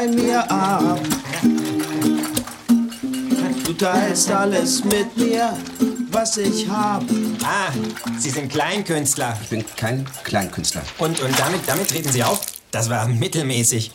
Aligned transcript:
bei 0.00 0.08
mir 0.08 0.50
ab. 0.50 0.98
Du 3.66 3.72
teilst 3.74 4.30
alles 4.30 4.82
mit 4.84 5.14
mir, 5.16 5.52
was 6.10 6.38
ich 6.38 6.68
hab. 6.70 7.02
Ah, 7.44 7.70
Sie 8.16 8.30
sind 8.30 8.50
Kleinkünstler. 8.50 9.36
Ich 9.42 9.50
bin 9.50 9.64
kein 9.76 10.06
Kleinkünstler. 10.24 10.82
Und, 10.98 11.20
und 11.22 11.38
damit, 11.38 11.60
damit 11.66 11.88
treten 11.88 12.08
Sie 12.08 12.24
auf? 12.24 12.40
Das 12.70 12.88
war 12.88 13.08
mittelmäßig. 13.08 13.92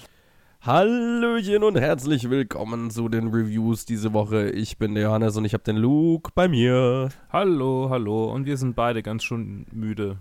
Hallöchen 0.62 1.64
und 1.64 1.80
herzlich 1.80 2.30
willkommen 2.30 2.92
zu 2.92 3.10
den 3.10 3.30
Reviews 3.30 3.86
diese 3.86 4.14
Woche. 4.14 4.52
Ich 4.52 4.78
bin 4.78 4.94
der 4.94 5.06
Johannes 5.06 5.38
und 5.38 5.46
ich 5.46 5.54
habe 5.54 5.64
den 5.64 5.78
Luke 5.78 6.32
bei 6.36 6.48
mir. 6.48 7.10
Hallo, 7.32 7.88
hallo. 7.90 8.32
Und 8.32 8.46
wir 8.46 8.58
sind 8.58 8.76
beide 8.76 9.02
ganz 9.02 9.24
schön 9.24 9.66
müde. 9.72 10.18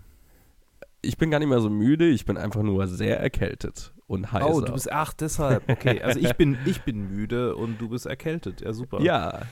Ich 1.02 1.18
bin 1.18 1.30
gar 1.30 1.40
nicht 1.40 1.48
mehr 1.48 1.60
so 1.60 1.68
müde, 1.68 2.08
ich 2.08 2.24
bin 2.24 2.38
einfach 2.38 2.62
nur 2.62 2.86
sehr 2.88 3.20
erkältet 3.20 3.93
und 4.06 4.32
heiser. 4.32 4.54
Oh, 4.54 4.60
du 4.60 4.72
bist, 4.72 4.92
ach, 4.92 5.12
deshalb. 5.14 5.68
Okay, 5.68 6.00
also 6.02 6.18
ich 6.20 6.34
bin, 6.34 6.58
ich 6.66 6.82
bin 6.82 7.08
müde 7.08 7.56
und 7.56 7.80
du 7.80 7.88
bist 7.88 8.06
erkältet. 8.06 8.60
Ja, 8.60 8.72
super. 8.72 9.00
Ja. 9.00 9.42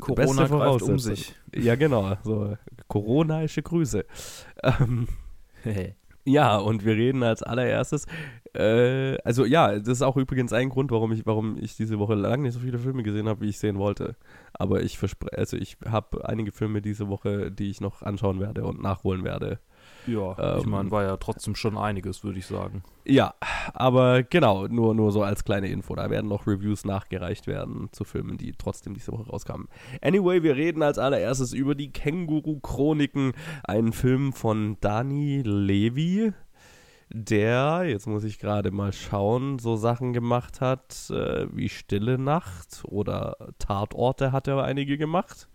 Corona 0.00 0.46
greift 0.46 0.82
um 0.82 0.98
sich. 0.98 1.34
Ja, 1.54 1.76
genau. 1.76 2.16
So, 2.22 2.56
Coronaische 2.88 3.62
Grüße. 3.62 4.04
Ähm, 4.62 5.08
ja, 6.24 6.56
und 6.56 6.84
wir 6.84 6.94
reden 6.94 7.22
als 7.22 7.42
allererstes. 7.42 8.06
Äh, 8.54 9.16
also 9.24 9.44
ja, 9.44 9.78
das 9.78 9.88
ist 9.88 10.02
auch 10.02 10.16
übrigens 10.16 10.52
ein 10.52 10.68
Grund, 10.68 10.90
warum 10.90 11.12
ich, 11.12 11.24
warum 11.24 11.56
ich 11.58 11.76
diese 11.76 11.98
Woche 11.98 12.14
lange 12.14 12.44
nicht 12.44 12.54
so 12.54 12.60
viele 12.60 12.78
Filme 12.78 13.02
gesehen 13.02 13.28
habe, 13.28 13.40
wie 13.42 13.48
ich 13.48 13.58
sehen 13.58 13.78
wollte. 13.78 14.16
Aber 14.52 14.82
ich 14.82 14.98
verspreche, 14.98 15.38
also 15.38 15.56
ich 15.56 15.76
habe 15.86 16.28
einige 16.28 16.52
Filme 16.52 16.82
diese 16.82 17.08
Woche, 17.08 17.50
die 17.50 17.70
ich 17.70 17.80
noch 17.80 18.02
anschauen 18.02 18.40
werde 18.40 18.64
und 18.64 18.82
nachholen 18.82 19.24
werde. 19.24 19.58
Ja, 20.06 20.36
Ähm, 20.38 20.58
ich 20.60 20.66
meine, 20.66 20.90
war 20.90 21.04
ja 21.04 21.16
trotzdem 21.16 21.54
schon 21.54 21.78
einiges, 21.78 22.24
würde 22.24 22.38
ich 22.38 22.46
sagen. 22.46 22.82
Ja, 23.04 23.34
aber 23.72 24.22
genau, 24.22 24.66
nur, 24.68 24.94
nur 24.94 25.12
so 25.12 25.22
als 25.22 25.44
kleine 25.44 25.68
Info. 25.68 25.94
Da 25.94 26.10
werden 26.10 26.28
noch 26.28 26.46
Reviews 26.46 26.84
nachgereicht 26.84 27.46
werden 27.46 27.88
zu 27.92 28.04
Filmen, 28.04 28.36
die 28.38 28.52
trotzdem 28.52 28.94
diese 28.94 29.12
Woche 29.12 29.26
rauskamen. 29.28 29.68
Anyway, 30.00 30.42
wir 30.42 30.56
reden 30.56 30.82
als 30.82 30.98
allererstes 30.98 31.52
über 31.52 31.74
die 31.74 31.92
Känguru-Chroniken, 31.92 33.32
einen 33.64 33.92
Film 33.92 34.32
von 34.32 34.76
Dani 34.80 35.42
Levy, 35.44 36.32
der, 37.14 37.82
jetzt 37.86 38.06
muss 38.06 38.24
ich 38.24 38.38
gerade 38.38 38.70
mal 38.70 38.92
schauen, 38.92 39.58
so 39.58 39.76
Sachen 39.76 40.12
gemacht 40.12 40.60
hat 40.60 41.10
äh, 41.10 41.46
wie 41.52 41.68
Stille 41.68 42.18
Nacht 42.18 42.82
oder 42.86 43.36
Tatorte 43.58 44.32
hat 44.32 44.48
er 44.48 44.62
einige 44.64 44.96
gemacht. 44.96 45.48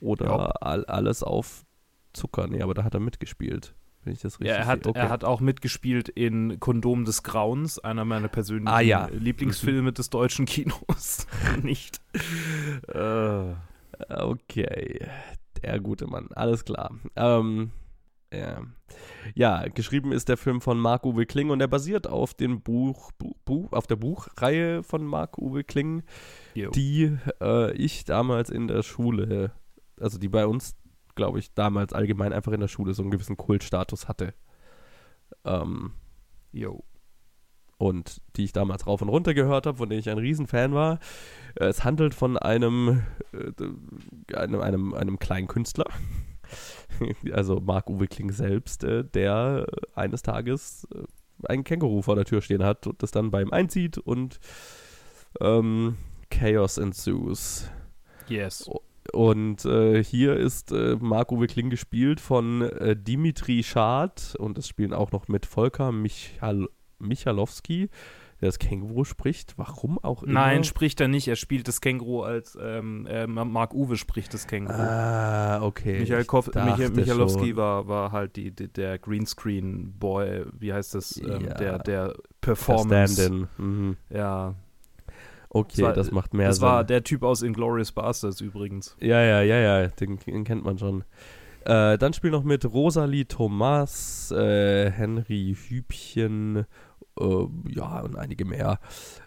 Oder 0.00 0.26
Ja. 0.26 0.46
all, 0.60 0.84
alles 0.86 1.22
auf 1.22 1.64
Zucker. 2.12 2.46
Nee, 2.48 2.62
aber 2.62 2.74
da 2.74 2.84
hat 2.84 2.94
er 2.94 3.00
mitgespielt. 3.00 3.74
Wenn 4.02 4.14
ich 4.14 4.20
das 4.20 4.40
richtig 4.40 4.48
Ja, 4.56 4.62
er 4.62 4.66
hat, 4.66 4.84
sehe. 4.84 4.90
Okay. 4.90 4.98
er 5.00 5.08
hat 5.10 5.24
auch 5.24 5.40
mitgespielt 5.40 6.08
in 6.08 6.58
Kondom 6.58 7.04
des 7.04 7.22
Grauens, 7.22 7.78
einer 7.78 8.04
meiner 8.06 8.28
persönlichen 8.28 8.68
Ah, 8.68 8.80
ja. 8.80 9.08
Lieblingsfilme 9.12 9.92
des 9.92 10.08
deutschen 10.10 10.46
Kinos. 10.46 11.26
Nicht. 11.62 12.00
Äh, 12.92 13.54
Okay, 14.08 15.06
der 15.62 15.78
gute 15.80 16.06
Mann, 16.06 16.28
alles 16.34 16.64
klar. 16.64 16.90
Ähm, 17.16 17.70
ja. 18.32 18.62
ja, 19.34 19.68
geschrieben 19.68 20.12
ist 20.12 20.28
der 20.28 20.36
Film 20.36 20.60
von 20.60 20.78
Marc-Uwe 20.78 21.26
Kling 21.26 21.50
und 21.50 21.60
er 21.60 21.68
basiert 21.68 22.06
auf 22.06 22.32
dem 22.32 22.62
Buch, 22.62 23.10
Bu 23.18 23.34
Bu 23.44 23.68
auf 23.72 23.86
der 23.86 23.96
Buchreihe 23.96 24.82
von 24.82 25.04
Marc-Uwe 25.04 25.64
Kling, 25.64 26.02
jo. 26.54 26.70
die 26.70 27.16
äh, 27.42 27.72
ich 27.72 28.04
damals 28.04 28.48
in 28.50 28.68
der 28.68 28.82
Schule, 28.82 29.52
also 30.00 30.16
die 30.18 30.28
bei 30.28 30.46
uns, 30.46 30.76
glaube 31.20 31.38
ich, 31.38 31.52
damals 31.52 31.92
allgemein 31.92 32.32
einfach 32.32 32.52
in 32.52 32.60
der 32.60 32.68
Schule 32.68 32.94
so 32.94 33.02
einen 33.02 33.10
gewissen 33.10 33.36
Kultstatus 33.36 34.08
hatte. 34.08 34.32
Ähm, 35.44 35.92
jo. 36.50 36.82
und 37.76 38.22
die 38.36 38.44
ich 38.44 38.52
damals 38.52 38.86
rauf 38.86 39.02
und 39.02 39.10
runter 39.10 39.34
gehört 39.34 39.66
habe, 39.66 39.76
von 39.76 39.90
denen 39.90 40.00
ich 40.00 40.08
ein 40.08 40.16
Riesenfan 40.16 40.72
war. 40.72 40.98
Es 41.56 41.84
handelt 41.84 42.14
von 42.14 42.38
einem, 42.38 43.02
äh, 43.34 44.34
einem, 44.34 44.62
einem, 44.62 44.94
einem 44.94 45.18
kleinen 45.18 45.46
Künstler, 45.46 45.84
also 47.32 47.60
Marc-Uwe 47.60 48.08
Kling 48.08 48.32
selbst, 48.32 48.82
äh, 48.82 49.04
der 49.04 49.66
eines 49.94 50.22
Tages 50.22 50.88
äh, 50.94 51.04
ein 51.50 51.64
Känguru 51.64 52.00
vor 52.00 52.16
der 52.16 52.24
Tür 52.24 52.40
stehen 52.40 52.64
hat 52.64 52.86
und 52.86 53.02
das 53.02 53.10
dann 53.10 53.30
bei 53.30 53.42
ihm 53.42 53.52
einzieht 53.52 53.98
und 53.98 54.40
ähm, 55.38 55.98
Chaos 56.30 56.78
ensues. 56.78 57.70
Yes. 58.26 58.70
Und 59.12 59.64
äh, 59.64 60.02
hier 60.04 60.36
ist 60.36 60.72
äh, 60.72 60.96
Marc-Uwe 61.00 61.46
Kling 61.46 61.70
gespielt 61.70 62.20
von 62.20 62.62
äh, 62.62 62.96
Dimitri 62.96 63.62
Schad 63.62 64.34
und 64.38 64.58
es 64.58 64.68
spielen 64.68 64.92
auch 64.92 65.12
noch 65.12 65.28
mit 65.28 65.46
Volker 65.46 65.92
Michal 65.92 66.68
Michalowski, 66.98 67.88
der 68.40 68.48
das 68.48 68.58
Känguru 68.58 69.04
spricht. 69.04 69.54
Warum 69.56 69.98
auch 69.98 70.22
immer. 70.22 70.32
Nein, 70.34 70.64
spricht 70.64 71.00
er 71.00 71.08
nicht. 71.08 71.28
Er 71.28 71.36
spielt 71.36 71.66
das 71.66 71.80
Känguru 71.80 72.22
als 72.22 72.56
ähm, 72.60 73.06
äh, 73.06 73.26
Mark 73.26 73.74
Uwe 73.74 73.96
spricht 73.96 74.32
das 74.34 74.46
Känguru. 74.46 74.74
Ah, 74.78 75.62
okay. 75.62 76.00
Michael 76.00 76.20
Ich 76.22 76.26
Koff, 76.26 76.46
Michael 76.54 76.90
Michalowski 76.90 77.48
schon. 77.48 77.56
war, 77.56 77.88
war 77.88 78.12
halt 78.12 78.36
die, 78.36 78.50
die, 78.50 78.68
der 78.68 78.98
Greenscreen-Boy, 78.98 80.44
wie 80.58 80.72
heißt 80.72 80.94
das? 80.94 81.16
Ähm, 81.16 81.26
Ja. 81.46 81.54
der, 81.54 81.78
der 81.78 82.08
Der 82.08 82.14
Performance. 82.40 83.14
Stand-in. 83.24 83.48
Mhm. 83.58 83.96
Ja, 84.10 84.54
Okay, 85.52 85.82
war- 85.82 85.92
das 85.92 86.10
macht 86.12 86.32
mehr 86.32 86.46
das 86.48 86.56
Sinn. 86.56 86.66
war 86.66 86.84
der 86.84 87.02
Typ 87.04 87.22
aus 87.24 87.42
Inglourious 87.42 87.92
Bastards 87.92 88.40
übrigens. 88.40 88.96
Ja, 89.00 89.20
ja, 89.22 89.42
ja, 89.42 89.56
ja, 89.58 89.86
den, 89.88 90.18
den 90.18 90.44
kennt 90.44 90.64
man 90.64 90.78
schon. 90.78 91.04
Äh, 91.64 91.98
dann 91.98 92.12
spielen 92.14 92.32
noch 92.32 92.44
mit 92.44 92.64
Rosalie 92.64 93.26
Thomas, 93.26 94.30
äh, 94.30 94.90
Henry 94.90 95.54
Hübchen, 95.68 96.64
äh, 97.20 97.46
ja, 97.68 98.00
und 98.00 98.16
einige 98.16 98.44
mehr. 98.44 98.78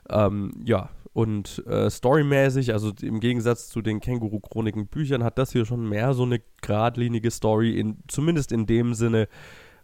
Ähm, 0.10 0.52
ja, 0.66 0.90
und 1.12 1.62
äh, 1.68 1.92
storymäßig, 1.92 2.74
also 2.74 2.92
im 3.02 3.20
Gegensatz 3.20 3.68
zu 3.70 3.82
den 3.84 4.00
Känguru-Chroniken-Büchern, 4.00 5.24
hat 5.24 5.38
das 5.38 5.52
hier 5.52 5.66
schon 5.66 5.88
mehr 5.88 6.14
so 6.16 6.24
eine 6.24 6.42
geradlinige 6.62 7.30
Story, 7.30 7.78
in, 7.80 7.98
zumindest 8.08 8.52
in 8.52 8.66
dem 8.66 8.96
Sinne, 8.96 9.28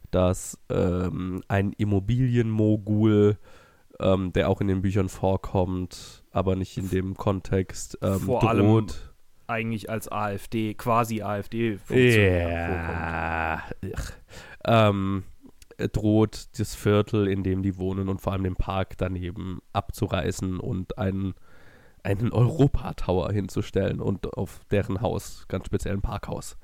dass 0.10 0.58
ähm, 0.70 1.44
ein 1.50 1.74
Immobilienmogul, 1.74 3.38
ähm, 4.00 4.34
der 4.34 4.50
auch 4.50 4.60
in 4.62 4.68
den 4.68 4.82
Büchern 4.82 5.08
vorkommt, 5.10 6.24
aber 6.32 6.56
nicht 6.56 6.78
in 6.78 6.90
dem 6.90 7.16
Kontext, 7.16 7.98
ähm, 8.02 8.20
Vor 8.20 8.40
droht. 8.40 8.50
allem 8.50 8.86
Eigentlich 9.48 9.90
als 9.90 10.12
AfD, 10.12 10.76
quasi 10.76 11.24
Ja. 11.90 13.64
Ugh. 13.84 14.14
Ähm, 14.66 15.24
droht 15.92 16.60
das 16.60 16.76
Viertel, 16.76 17.28
in 17.28 17.44
dem 17.44 17.64
die 17.64 17.78
wohnen 17.78 18.10
und 18.10 18.22
vor 18.22 18.34
allem 18.34 18.44
den 18.44 18.56
Park 18.56 18.98
daneben 18.98 19.60
abzureißen 19.74 20.60
und 20.60 20.98
einen, 20.98 21.34
einen 22.04 22.32
Europa-Tower 22.32 23.32
hinzustellen 23.32 24.02
und 24.02 24.34
auf 24.38 24.60
deren 24.72 25.02
Haus, 25.02 25.46
ganz 25.48 25.66
speziell 25.66 25.96
ein 25.96 26.02
Parkhaus. 26.02 26.58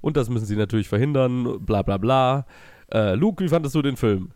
Und 0.00 0.16
das 0.16 0.30
müssen 0.30 0.46
sie 0.46 0.56
natürlich 0.56 0.88
verhindern, 0.88 1.64
bla 1.64 1.82
bla 1.82 1.98
bla. 1.98 2.46
Äh, 2.92 3.14
Luke, 3.16 3.44
wie 3.44 3.48
fandest 3.48 3.74
du 3.74 3.82
den 3.82 3.96
Film? 3.96 4.30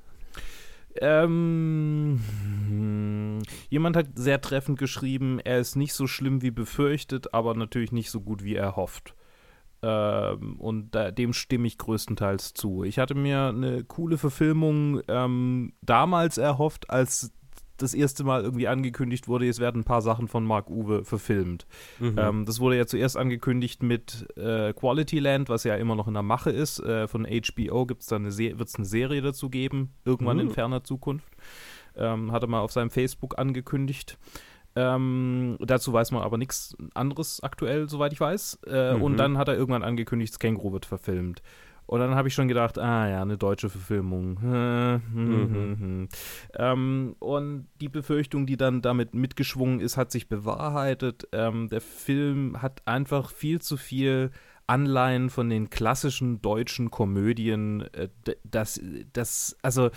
Ähm, 1.00 2.20
hm, 2.68 3.42
jemand 3.68 3.96
hat 3.96 4.06
sehr 4.14 4.40
treffend 4.40 4.78
geschrieben, 4.78 5.40
er 5.40 5.58
ist 5.58 5.76
nicht 5.76 5.94
so 5.94 6.06
schlimm 6.06 6.42
wie 6.42 6.50
befürchtet, 6.50 7.34
aber 7.34 7.54
natürlich 7.54 7.92
nicht 7.92 8.10
so 8.10 8.20
gut 8.20 8.44
wie 8.44 8.54
er 8.54 8.76
hofft. 8.76 9.14
Ähm, 9.82 10.56
und 10.60 10.94
da, 10.94 11.10
dem 11.10 11.32
stimme 11.32 11.66
ich 11.66 11.76
größtenteils 11.76 12.54
zu. 12.54 12.84
Ich 12.84 12.98
hatte 12.98 13.14
mir 13.14 13.48
eine 13.48 13.84
coole 13.84 14.16
Verfilmung 14.16 15.02
ähm, 15.08 15.74
damals 15.82 16.38
erhofft, 16.38 16.88
als 16.88 17.32
das 17.76 17.94
erste 17.94 18.24
Mal 18.24 18.42
irgendwie 18.42 18.68
angekündigt 18.68 19.26
wurde, 19.28 19.48
es 19.48 19.58
werden 19.58 19.80
ein 19.80 19.84
paar 19.84 20.02
Sachen 20.02 20.28
von 20.28 20.44
Mark 20.44 20.70
Uwe 20.70 21.04
verfilmt. 21.04 21.66
Mhm. 21.98 22.16
Ähm, 22.18 22.44
das 22.46 22.60
wurde 22.60 22.76
ja 22.76 22.86
zuerst 22.86 23.16
angekündigt 23.16 23.82
mit 23.82 24.26
äh, 24.36 24.72
Quality 24.72 25.18
Land, 25.18 25.48
was 25.48 25.64
ja 25.64 25.74
immer 25.76 25.94
noch 25.96 26.06
in 26.08 26.14
der 26.14 26.22
Mache 26.22 26.50
ist. 26.50 26.78
Äh, 26.80 27.08
von 27.08 27.26
HBO 27.26 27.86
gibt's 27.86 28.06
da 28.06 28.16
eine 28.16 28.36
wird 28.36 28.68
es 28.68 28.76
eine 28.76 28.84
Serie 28.84 29.22
dazu 29.22 29.50
geben, 29.50 29.90
irgendwann 30.04 30.38
in 30.38 30.46
Mhm. 30.48 30.52
ferner 30.52 30.84
Zukunft. 30.84 31.28
Ähm, 31.96 32.32
hat 32.32 32.42
er 32.42 32.48
mal 32.48 32.60
auf 32.60 32.72
seinem 32.72 32.90
Facebook 32.90 33.38
angekündigt. 33.38 34.18
Ähm, 34.76 35.56
dazu 35.60 35.92
weiß 35.92 36.10
man 36.10 36.22
aber 36.22 36.36
nichts 36.36 36.76
anderes 36.94 37.40
aktuell, 37.42 37.88
soweit 37.88 38.12
ich 38.12 38.20
weiß. 38.20 38.58
Äh, 38.66 38.94
Mhm. 38.94 39.02
Und 39.02 39.16
dann 39.18 39.38
hat 39.38 39.48
er 39.48 39.54
irgendwann 39.56 39.84
angekündigt, 39.84 40.32
das 40.32 40.38
Känguru 40.40 40.72
wird 40.72 40.86
verfilmt. 40.86 41.42
Und 41.86 42.00
dann 42.00 42.14
habe 42.14 42.28
ich 42.28 42.34
schon 42.34 42.48
gedacht, 42.48 42.78
ah 42.78 43.08
ja, 43.08 43.20
eine 43.22 43.36
deutsche 43.36 43.68
Verfilmung. 43.68 44.40
Hm, 44.40 45.02
hm, 45.12 45.24
Mhm. 45.24 45.54
hm, 45.54 45.78
hm. 45.80 46.08
Ähm, 46.56 47.16
und 47.18 47.66
die 47.80 47.88
Befürchtung, 47.88 48.46
die 48.46 48.56
dann 48.56 48.80
damit 48.82 49.14
mitgeschwungen 49.14 49.80
ist, 49.80 49.96
hat 49.96 50.10
sich 50.10 50.28
bewahrheitet. 50.28 51.28
Ähm, 51.32 51.68
der 51.68 51.80
Film 51.82 52.62
hat 52.62 52.82
einfach 52.86 53.30
viel 53.30 53.60
zu 53.60 53.76
viel 53.76 54.30
Anleihen 54.66 55.28
von 55.28 55.50
den 55.50 55.68
klassischen 55.68 56.40
deutschen 56.40 56.90
Komödien. 56.90 57.82
Äh, 57.92 58.08
das, 58.44 58.80
das, 59.12 59.56
also 59.62 59.90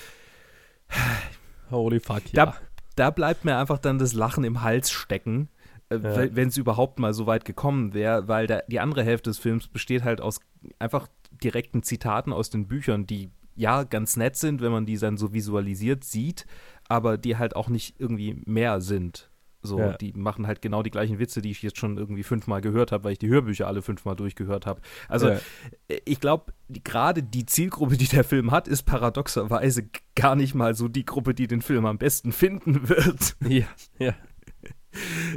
Holy 1.72 2.00
fuck, 2.00 2.24
da, 2.34 2.44
ja. 2.46 2.56
da 2.96 3.10
bleibt 3.12 3.46
mir 3.46 3.58
einfach 3.58 3.80
dann 3.80 4.00
das 4.00 4.14
Lachen 4.14 4.44
im 4.44 4.62
Hals 4.62 4.90
stecken, 4.92 5.50
äh, 5.90 5.96
Ja. 5.98 6.36
wenn 6.36 6.50
es 6.50 6.58
überhaupt 6.58 7.00
mal 7.00 7.14
so 7.14 7.28
weit 7.28 7.46
gekommen 7.46 7.94
wäre, 7.94 8.28
weil 8.28 8.48
da, 8.48 8.60
die 8.68 8.80
andere 8.80 9.04
Hälfte 9.04 9.30
des 9.30 9.38
Films 9.40 9.68
besteht 9.68 10.04
halt 10.04 10.22
aus 10.22 10.40
einfach 10.80 11.08
direkten 11.32 11.84
Zitaten 11.84 12.34
aus 12.34 12.50
den 12.50 12.68
Büchern, 12.68 13.06
die 13.06 13.32
ja 13.56 13.84
ganz 13.84 14.18
nett 14.18 14.36
sind, 14.36 14.62
wenn 14.62 14.72
man 14.72 14.86
die 14.86 14.98
dann 14.98 15.18
so 15.18 15.34
visualisiert 15.34 16.04
sieht, 16.04 16.46
aber 16.88 17.18
die 17.18 17.38
halt 17.38 17.56
auch 17.56 17.70
nicht 17.70 18.00
irgendwie 18.00 18.42
mehr 18.46 18.82
sind. 18.82 19.30
So, 19.64 19.80
Ja. 19.80 19.98
die 19.98 20.14
machen 20.14 20.46
halt 20.46 20.62
genau 20.62 20.84
die 20.84 20.92
gleichen 20.92 21.18
Witze, 21.18 21.42
die 21.42 21.50
ich 21.50 21.64
jetzt 21.64 21.80
schon 21.80 21.98
irgendwie 21.98 22.22
fünfmal 22.24 22.62
gehört 22.62 22.92
habe, 22.92 23.04
weil 23.06 23.14
ich 23.14 23.20
die 23.20 23.28
Hörbücher 23.28 23.66
alle 23.68 23.82
fünfmal 23.82 24.16
durchgehört 24.16 24.66
habe. 24.68 24.82
Also 25.10 25.30
Ja. 25.30 25.40
äh, 25.88 26.00
ich 26.06 26.20
glaube, 26.20 26.54
gerade 26.70 27.24
die 27.24 27.46
Zielgruppe, 27.48 27.98
die 27.98 28.06
der 28.08 28.24
Film 28.24 28.52
hat, 28.52 28.68
ist 28.68 28.84
paradoxerweise 28.84 29.90
gar 30.16 30.36
nicht 30.36 30.54
mal 30.54 30.76
so 30.76 30.88
die 30.88 31.06
Gruppe, 31.06 31.34
die 31.34 31.48
den 31.48 31.62
Film 31.64 31.86
am 31.88 31.98
besten 31.98 32.32
finden 32.32 32.88
wird. 32.88 33.36
Ja, 33.48 33.66
ja. 34.00 34.14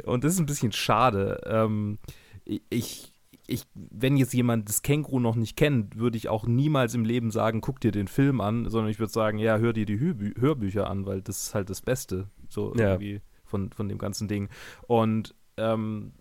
Und 0.05 0.23
das 0.23 0.33
ist 0.35 0.39
ein 0.39 0.45
bisschen 0.45 0.71
schade. 0.71 1.41
Ähm, 1.45 1.97
ich, 2.69 3.10
ich, 3.51 3.63
wenn 3.75 4.17
jetzt 4.17 4.33
jemand 4.33 4.67
das 4.69 4.81
Känguru 4.81 5.19
noch 5.19 5.35
nicht 5.35 5.55
kennt, 5.57 5.97
würde 5.97 6.17
ich 6.17 6.29
auch 6.29 6.45
niemals 6.45 6.93
im 6.93 7.05
Leben 7.05 7.31
sagen, 7.31 7.61
guck 7.61 7.79
dir 7.79 7.91
den 7.91 8.07
Film 8.07 8.41
an, 8.41 8.69
sondern 8.69 8.89
ich 8.89 8.99
würde 8.99 9.11
sagen, 9.13 9.37
ja, 9.37 9.57
hör 9.57 9.73
dir 9.73 9.85
die 9.85 9.99
Hörbü 9.99 10.33
Hörbücher 10.39 10.89
an, 10.89 11.05
weil 11.05 11.21
das 11.21 11.43
ist 11.43 11.55
halt 11.55 11.69
das 11.69 11.81
Beste, 11.81 12.29
so 12.49 12.73
Ja. 12.75 12.91
irgendwie 12.93 13.21
von, 13.43 13.71
von 13.71 13.89
dem 13.89 13.97
ganzen 13.97 14.27
Ding. 14.27 14.49
Und 14.87 15.35
ähm, 15.57 16.13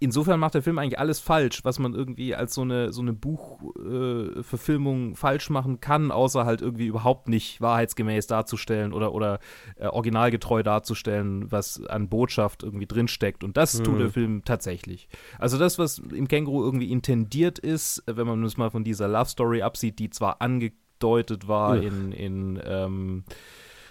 insofern 0.00 0.40
macht 0.40 0.54
der 0.54 0.62
Film 0.62 0.78
eigentlich 0.78 0.98
alles 0.98 1.20
falsch, 1.20 1.64
was 1.64 1.78
man 1.78 1.94
irgendwie 1.94 2.34
als 2.34 2.54
so 2.54 2.62
eine, 2.62 2.92
so 2.92 3.02
eine 3.02 3.12
Buchverfilmung 3.12 5.12
äh, 5.12 5.14
falsch 5.14 5.50
machen 5.50 5.80
kann, 5.80 6.10
außer 6.10 6.44
halt 6.44 6.62
irgendwie 6.62 6.86
überhaupt 6.86 7.28
nicht 7.28 7.60
wahrheitsgemäß 7.60 8.26
darzustellen 8.26 8.92
oder, 8.92 9.12
oder 9.12 9.38
äh, 9.76 9.86
originalgetreu 9.86 10.62
darzustellen, 10.62 11.50
was 11.50 11.84
an 11.86 12.08
Botschaft 12.08 12.62
irgendwie 12.62 12.86
drinsteckt. 12.86 13.44
Und 13.44 13.56
das 13.56 13.82
tut 13.82 13.94
Mhm. 13.94 13.98
der 13.98 14.10
Film 14.10 14.44
tatsächlich. 14.44 15.08
Also 15.38 15.58
das, 15.58 15.78
was 15.78 15.98
im 15.98 16.28
Känguru 16.28 16.62
irgendwie 16.64 16.90
intendiert 16.90 17.58
ist, 17.58 18.02
wenn 18.06 18.26
man 18.26 18.42
es 18.44 18.56
mal 18.56 18.70
von 18.70 18.84
dieser 18.84 19.08
Love 19.08 19.28
Story 19.28 19.62
absieht, 19.62 19.98
die 19.98 20.10
zwar 20.10 20.40
angedeutet 20.40 21.48
war 21.48 21.76
Ugh. 21.76 21.86
in, 21.86 22.12
in 22.12 22.60
ähm, 22.64 23.24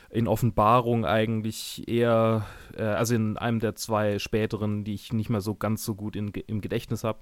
in 0.09 0.27
Offenbarung 0.27 1.05
eigentlich 1.05 1.87
eher, 1.87 2.45
äh, 2.75 2.83
also 2.83 3.15
in 3.15 3.37
einem 3.37 3.59
der 3.59 3.75
zwei 3.75 4.19
späteren, 4.19 4.83
die 4.83 4.93
ich 4.93 5.11
nicht 5.13 5.29
mehr 5.29 5.41
so 5.41 5.55
ganz 5.55 5.83
so 5.83 5.95
gut 5.95 6.15
in, 6.15 6.29
im 6.29 6.61
Gedächtnis 6.61 7.03
habe. 7.03 7.19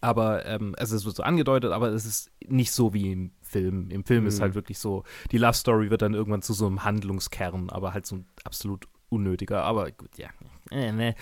Aber 0.00 0.44
ähm, 0.46 0.74
also 0.78 0.96
es 0.96 1.04
wird 1.04 1.16
so 1.16 1.22
angedeutet, 1.22 1.72
aber 1.72 1.88
es 1.88 2.04
ist 2.04 2.30
nicht 2.46 2.72
so 2.72 2.92
wie 2.94 3.12
im 3.12 3.30
Film. 3.42 3.90
Im 3.90 4.04
Film 4.04 4.26
ist 4.26 4.38
Mhm. 4.38 4.42
halt 4.42 4.54
wirklich 4.54 4.78
so, 4.78 5.04
die 5.30 5.38
Love 5.38 5.54
Story 5.54 5.90
wird 5.90 6.02
dann 6.02 6.14
irgendwann 6.14 6.42
zu 6.42 6.52
so 6.52 6.66
einem 6.66 6.84
Handlungskern, 6.84 7.70
aber 7.70 7.94
halt 7.94 8.06
so 8.06 8.16
ein 8.16 8.26
absolut 8.44 8.86
unnötiger. 9.08 9.62
Aber 9.62 9.90
gut, 9.92 10.18
ja. 10.18 10.28
Äh, 10.84 10.90
ne. 10.90 11.14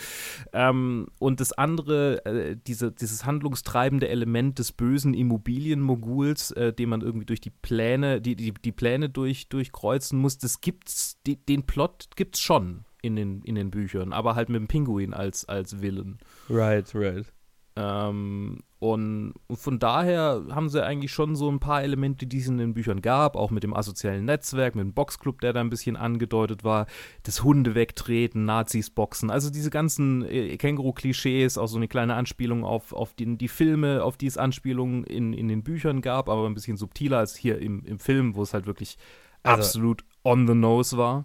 ähm, 0.54 1.08
und 1.18 1.40
das 1.40 1.52
andere, 1.52 2.24
äh, 2.24 2.56
diese, 2.66 2.90
dieses 2.90 3.26
handlungstreibende 3.26 4.08
Element 4.08 4.58
des 4.58 4.72
bösen 4.72 5.12
Immobilienmoguls, 5.12 6.52
äh, 6.52 6.72
den 6.72 6.88
man 6.88 7.02
irgendwie 7.02 7.26
durch 7.26 7.42
die 7.42 7.50
Pläne, 7.50 8.22
die, 8.22 8.34
die, 8.34 8.54
die 8.54 8.72
Pläne 8.72 9.10
durch, 9.10 9.48
durchkreuzen 9.50 10.18
muss, 10.18 10.38
das 10.38 10.62
gibt's, 10.62 11.20
die, 11.26 11.36
den 11.36 11.64
Plot 11.64 12.08
gibt's 12.16 12.40
schon 12.40 12.86
in 13.02 13.14
den, 13.14 13.42
in 13.42 13.54
den 13.54 13.70
Büchern, 13.70 14.14
aber 14.14 14.36
halt 14.36 14.48
mit 14.48 14.60
dem 14.60 14.68
Pinguin 14.68 15.12
als, 15.12 15.44
als 15.44 15.82
Villain. 15.82 16.18
Right, 16.48 16.94
right. 16.94 17.26
Ähm, 17.74 18.60
und 18.80 19.34
von 19.54 19.78
daher 19.78 20.42
haben 20.50 20.68
sie 20.68 20.84
eigentlich 20.84 21.12
schon 21.12 21.36
so 21.36 21.48
ein 21.50 21.60
paar 21.60 21.82
Elemente, 21.82 22.26
die 22.26 22.38
es 22.38 22.48
in 22.48 22.58
den 22.58 22.74
Büchern 22.74 23.00
gab, 23.00 23.36
auch 23.36 23.50
mit 23.50 23.62
dem 23.62 23.74
asozialen 23.74 24.24
Netzwerk, 24.24 24.74
mit 24.74 24.84
dem 24.84 24.92
Boxclub, 24.92 25.40
der 25.40 25.52
da 25.52 25.60
ein 25.60 25.70
bisschen 25.70 25.96
angedeutet 25.96 26.64
war, 26.64 26.86
das 27.22 27.44
Hunde 27.44 27.74
wegtreten, 27.74 28.44
Nazis 28.44 28.90
boxen, 28.90 29.30
also 29.30 29.50
diese 29.50 29.70
ganzen 29.70 30.24
äh, 30.26 30.56
Känguru-Klischees, 30.56 31.58
auch 31.58 31.68
so 31.68 31.76
eine 31.76 31.88
kleine 31.88 32.14
Anspielung 32.14 32.64
auf, 32.64 32.92
auf 32.92 33.14
die, 33.14 33.36
die 33.38 33.48
Filme, 33.48 34.02
auf 34.02 34.16
die 34.16 34.26
es 34.26 34.36
Anspielungen 34.36 35.04
in, 35.04 35.32
in 35.32 35.48
den 35.48 35.62
Büchern 35.62 36.02
gab, 36.02 36.28
aber 36.28 36.46
ein 36.46 36.54
bisschen 36.54 36.76
subtiler 36.76 37.18
als 37.18 37.36
hier 37.36 37.58
im, 37.60 37.84
im 37.84 37.98
Film, 38.00 38.34
wo 38.34 38.42
es 38.42 38.52
halt 38.52 38.66
wirklich 38.66 38.98
Also- 39.44 39.62
absolut 39.62 40.04
on 40.24 40.46
the 40.46 40.54
nose 40.54 40.96
war. 40.98 41.24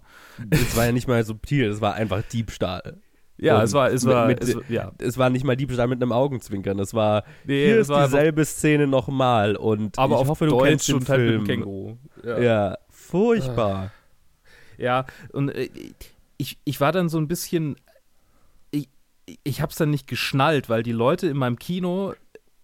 Es 0.50 0.76
war 0.76 0.86
ja 0.86 0.92
nicht 0.92 1.08
mal 1.08 1.22
subtil, 1.24 1.66
es 1.66 1.80
war 1.80 1.94
einfach 1.94 2.22
Diebstahl. 2.22 2.98
Ja, 3.40 3.62
es 3.62 3.72
war, 3.72 3.90
es 3.92 4.04
mit- 4.04 4.14
war, 4.14 4.26
mit- 4.26 4.42
es, 4.42 4.56
ja. 4.68 4.90
Es 4.98 5.16
war 5.16 5.30
nicht 5.30 5.44
mal 5.44 5.56
Diebstahl 5.56 5.86
mit 5.86 6.02
einem 6.02 6.10
Augenzwinkern, 6.12 6.78
es 6.80 6.92
war 6.92 7.22
Nee, 7.44 7.66
hier 7.66 7.74
es 7.76 7.82
ist 7.82 7.88
war 7.88 7.98
einfach- 8.04 8.18
dieselbe 8.18 8.44
Szene 8.44 8.86
nochmal 8.88 9.54
und 9.56 9.96
aber 9.98 10.16
ich 10.16 10.20
auf 10.22 10.28
hoffe, 10.28 10.46
du 10.46 10.50
Deutsch 10.52 10.68
kennst 10.68 10.88
den 10.88 10.96
und 10.96 11.08
halt 11.08 11.20
mit 11.20 11.28
Film. 11.30 11.44
dem 11.44 11.46
Känguru. 11.46 11.96
Ja, 12.24 12.76
furchtbar. 12.90 13.92
Ja, 14.76 15.06
und 15.32 15.50
äh, 15.50 15.68
ich, 16.36 16.58
ich 16.64 16.80
war 16.80 16.92
dann 16.92 17.08
so 17.08 17.18
ein 17.18 17.28
bisschen, 17.28 17.76
ich, 18.70 18.88
ich 19.44 19.60
hab's 19.62 19.76
dann 19.76 19.90
nicht 19.90 20.06
geschnallt, 20.06 20.68
weil 20.68 20.82
die 20.82 20.92
Leute 20.92 21.26
in 21.28 21.36
meinem 21.36 21.58
Kino, 21.58 22.14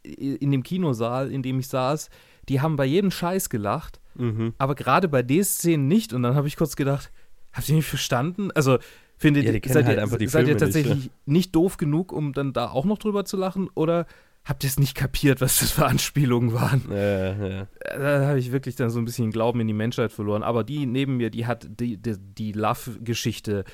in 0.02 0.50
dem 0.50 0.62
Kinosaal, 0.62 1.30
in 1.32 1.42
dem 1.42 1.58
ich 1.60 1.68
saß, 1.68 2.10
die 2.48 2.60
haben 2.60 2.76
bei 2.76 2.84
jedem 2.84 3.10
Scheiß 3.10 3.48
gelacht, 3.48 4.00
Mhm. 4.16 4.54
aber 4.58 4.74
gerade 4.74 5.08
bei 5.08 5.22
den 5.22 5.42
Szenen 5.44 5.88
nicht. 5.88 6.12
Und 6.12 6.22
dann 6.22 6.34
habe 6.36 6.46
ich 6.46 6.56
kurz 6.56 6.76
gedacht, 6.76 7.10
habt 7.52 7.68
ihr 7.68 7.74
nicht 7.74 7.88
verstanden? 7.88 8.50
Also, 8.52 8.78
findet 9.16 9.44
Ja, 9.44 9.52
die 9.52 9.68
seid, 9.68 9.86
halt 9.86 9.96
ihr, 9.96 10.02
einfach 10.02 10.18
die 10.18 10.26
seid 10.26 10.42
ihr 10.42 10.58
Filme 10.58 10.66
nicht, 10.66 10.74
tatsächlich 10.74 11.10
nicht, 11.26 11.54
doof 11.54 11.76
genug, 11.76 12.12
um 12.12 12.32
dann 12.32 12.52
da 12.52 12.70
auch 12.70 12.84
noch 12.84 12.98
drüber 12.98 13.24
zu 13.24 13.36
lachen? 13.36 13.68
Oder 13.74 14.06
habt 14.44 14.64
ihr 14.64 14.68
es 14.68 14.78
nicht 14.78 14.94
kapiert, 14.94 15.40
was 15.40 15.60
das 15.60 15.72
für 15.72 15.86
Anspielungen 15.86 16.52
waren? 16.52 16.82
Ja, 16.90 17.48
ja. 17.48 17.66
da 17.96 18.26
habe 18.26 18.38
ich 18.38 18.52
wirklich 18.52 18.76
dann 18.76 18.90
so 18.90 18.98
ein 18.98 19.04
bisschen 19.04 19.30
Glauben 19.30 19.60
in 19.60 19.66
die 19.66 19.72
Menschheit 19.72 20.12
verloren. 20.12 20.42
Aber 20.42 20.64
die 20.64 20.86
neben 20.86 21.16
mir, 21.16 21.30
die 21.30 21.46
hat 21.46 21.68
die, 21.80 21.96
die, 21.96 22.16
die 22.18 22.52
Love-Geschichte 22.52 23.64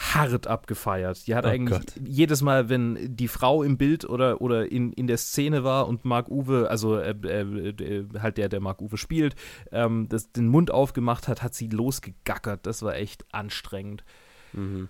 hart 0.00 0.46
abgefeiert. 0.46 1.26
Die 1.26 1.34
hat 1.34 1.44
Oh 1.44 1.48
eigentlich 1.48 1.78
Gott. 1.78 1.92
jedes 2.02 2.42
Mal, 2.42 2.68
wenn 2.68 3.14
die 3.16 3.28
Frau 3.28 3.62
im 3.62 3.76
Bild 3.76 4.08
oder, 4.08 4.40
oder 4.40 4.70
in, 4.70 4.92
in 4.92 5.06
der 5.06 5.18
Szene 5.18 5.62
war 5.62 5.88
und 5.88 6.04
Mark 6.04 6.30
Uwe, 6.30 6.68
also 6.70 6.96
äh, 6.96 7.14
äh, 7.22 7.68
äh, 7.68 8.06
halt 8.18 8.38
der, 8.38 8.48
der 8.48 8.60
Mark 8.60 8.80
Uwe 8.80 8.96
spielt, 8.96 9.34
ähm, 9.72 10.08
das, 10.08 10.32
den 10.32 10.48
Mund 10.48 10.70
aufgemacht 10.70 11.28
hat, 11.28 11.42
hat 11.42 11.54
sie 11.54 11.68
losgegackert. 11.68 12.66
Das 12.66 12.82
war 12.82 12.96
echt 12.96 13.26
anstrengend. 13.32 14.04
Mhm. 14.52 14.88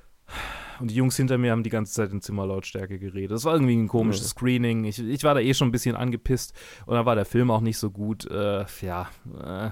Und 0.80 0.90
die 0.90 0.94
Jungs 0.94 1.16
hinter 1.16 1.36
mir 1.36 1.50
haben 1.52 1.62
die 1.62 1.70
ganze 1.70 1.92
Zeit 1.92 2.10
in 2.12 2.22
Zimmerlautstärke 2.22 2.98
geredet. 2.98 3.32
Das 3.32 3.44
war 3.44 3.52
irgendwie 3.54 3.76
ein 3.76 3.88
komisches 3.88 4.22
Ja. 4.22 4.28
Screening. 4.30 4.84
Ich, 4.84 4.98
ich 4.98 5.24
war 5.24 5.34
da 5.34 5.40
eh 5.40 5.52
schon 5.52 5.68
ein 5.68 5.72
bisschen 5.72 5.94
angepisst 5.96 6.54
und 6.86 6.94
dann 6.94 7.04
war 7.04 7.14
der 7.16 7.26
Film 7.26 7.50
auch 7.50 7.60
nicht 7.60 7.76
so 7.78 7.90
gut. 7.90 8.24
Äh, 8.30 8.64
ja. 8.80 9.08
Äh. 9.42 9.70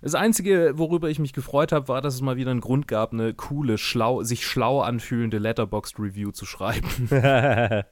Das 0.00 0.14
Einzige, 0.14 0.72
worüber 0.76 1.10
ich 1.10 1.18
mich 1.18 1.32
gefreut 1.32 1.72
habe, 1.72 1.88
war, 1.88 2.00
dass 2.00 2.14
es 2.14 2.20
mal 2.20 2.36
wieder 2.36 2.50
einen 2.50 2.60
Grund 2.60 2.86
gab, 2.88 3.12
eine 3.12 3.34
coole, 3.34 3.78
schlau, 3.78 4.22
sich 4.22 4.46
schlau 4.46 4.80
anfühlende 4.80 5.38
Letterboxd-Review 5.38 6.32
zu 6.32 6.44
schreiben. 6.44 6.88
ja, 7.10 7.84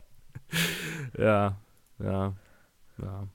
ja, 1.19 1.57
ja. 1.99 3.29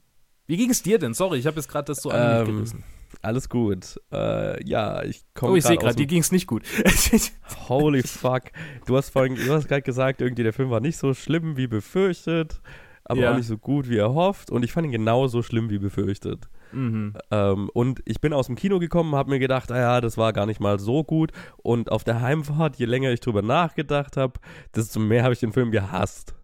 Wie 0.48 0.58
ging 0.58 0.70
es 0.70 0.84
dir 0.84 1.00
denn? 1.00 1.14
Sorry, 1.14 1.40
ich 1.40 1.48
habe 1.48 1.56
jetzt 1.56 1.70
gerade 1.70 1.86
das 1.86 2.02
so 2.02 2.12
an 2.12 2.40
mich 2.42 2.50
Ähm, 2.50 2.56
gerissen. 2.58 2.84
Alles 3.22 3.50
gut. 3.50 4.00
Äh, 4.12 4.64
ja, 4.68 5.04
ich 5.04 5.24
komme 5.34 5.54
Oh, 5.54 5.56
ich 5.56 5.64
sehe 5.64 5.78
gerade 5.78 5.96
dir 5.96 6.06
ging 6.08 6.22
es 6.22 6.32
nicht 6.32 6.48
gut. 6.48 6.64
Holy 7.70 8.04
fuck. 8.04 8.44
Du 8.86 8.96
hast 8.98 9.10
vorhin, 9.10 9.36
du 9.36 9.52
hast 9.54 9.68
gerade 9.68 9.82
gesagt, 9.82 10.22
irgendwie 10.22 10.44
der 10.44 10.54
Film 10.54 10.70
war 10.70 10.80
nicht 10.80 10.98
so 10.98 11.14
schlimm 11.14 11.58
wie 11.58 11.68
befürchtet, 11.68 12.62
aber 13.04 13.22
Ja. 13.22 13.32
auch 13.32 13.38
nicht 13.38 13.48
so 13.48 13.58
gut 13.58 13.90
wie 13.90 13.98
erhofft. 13.98 14.52
Und 14.52 14.64
ich 14.64 14.72
fand 14.72 14.86
ihn 14.86 14.92
genauso 14.92 15.42
schlimm 15.44 15.70
wie 15.70 15.80
befürchtet. 15.80 16.48
mhm. 16.72 17.14
Ähm, 17.32 17.70
und 17.74 18.02
ich 18.06 18.20
bin 18.22 18.34
aus 18.34 18.48
dem 18.48 18.56
Kino 18.56 18.80
gekommen, 18.80 19.16
habe 19.16 19.30
mir 19.30 19.40
gedacht, 19.40 19.72
ah 19.72 19.78
ja, 19.80 20.02
das 20.02 20.18
war 20.18 20.34
gar 20.34 20.46
nicht 20.46 20.60
mal 20.60 20.80
so 20.80 21.04
gut. 21.04 21.32
Und 21.58 21.92
auf 21.92 22.04
der 22.04 22.22
Heimfahrt, 22.22 22.76
je 22.78 22.86
länger 22.86 23.12
ich 23.12 23.20
drüber 23.22 23.42
nachgedacht 23.42 24.18
habe, 24.18 24.40
desto 24.76 25.00
mehr 25.00 25.24
habe 25.24 25.34
ich 25.34 25.40
den 25.40 25.54
Film 25.54 25.72
gehasst. 25.72 26.36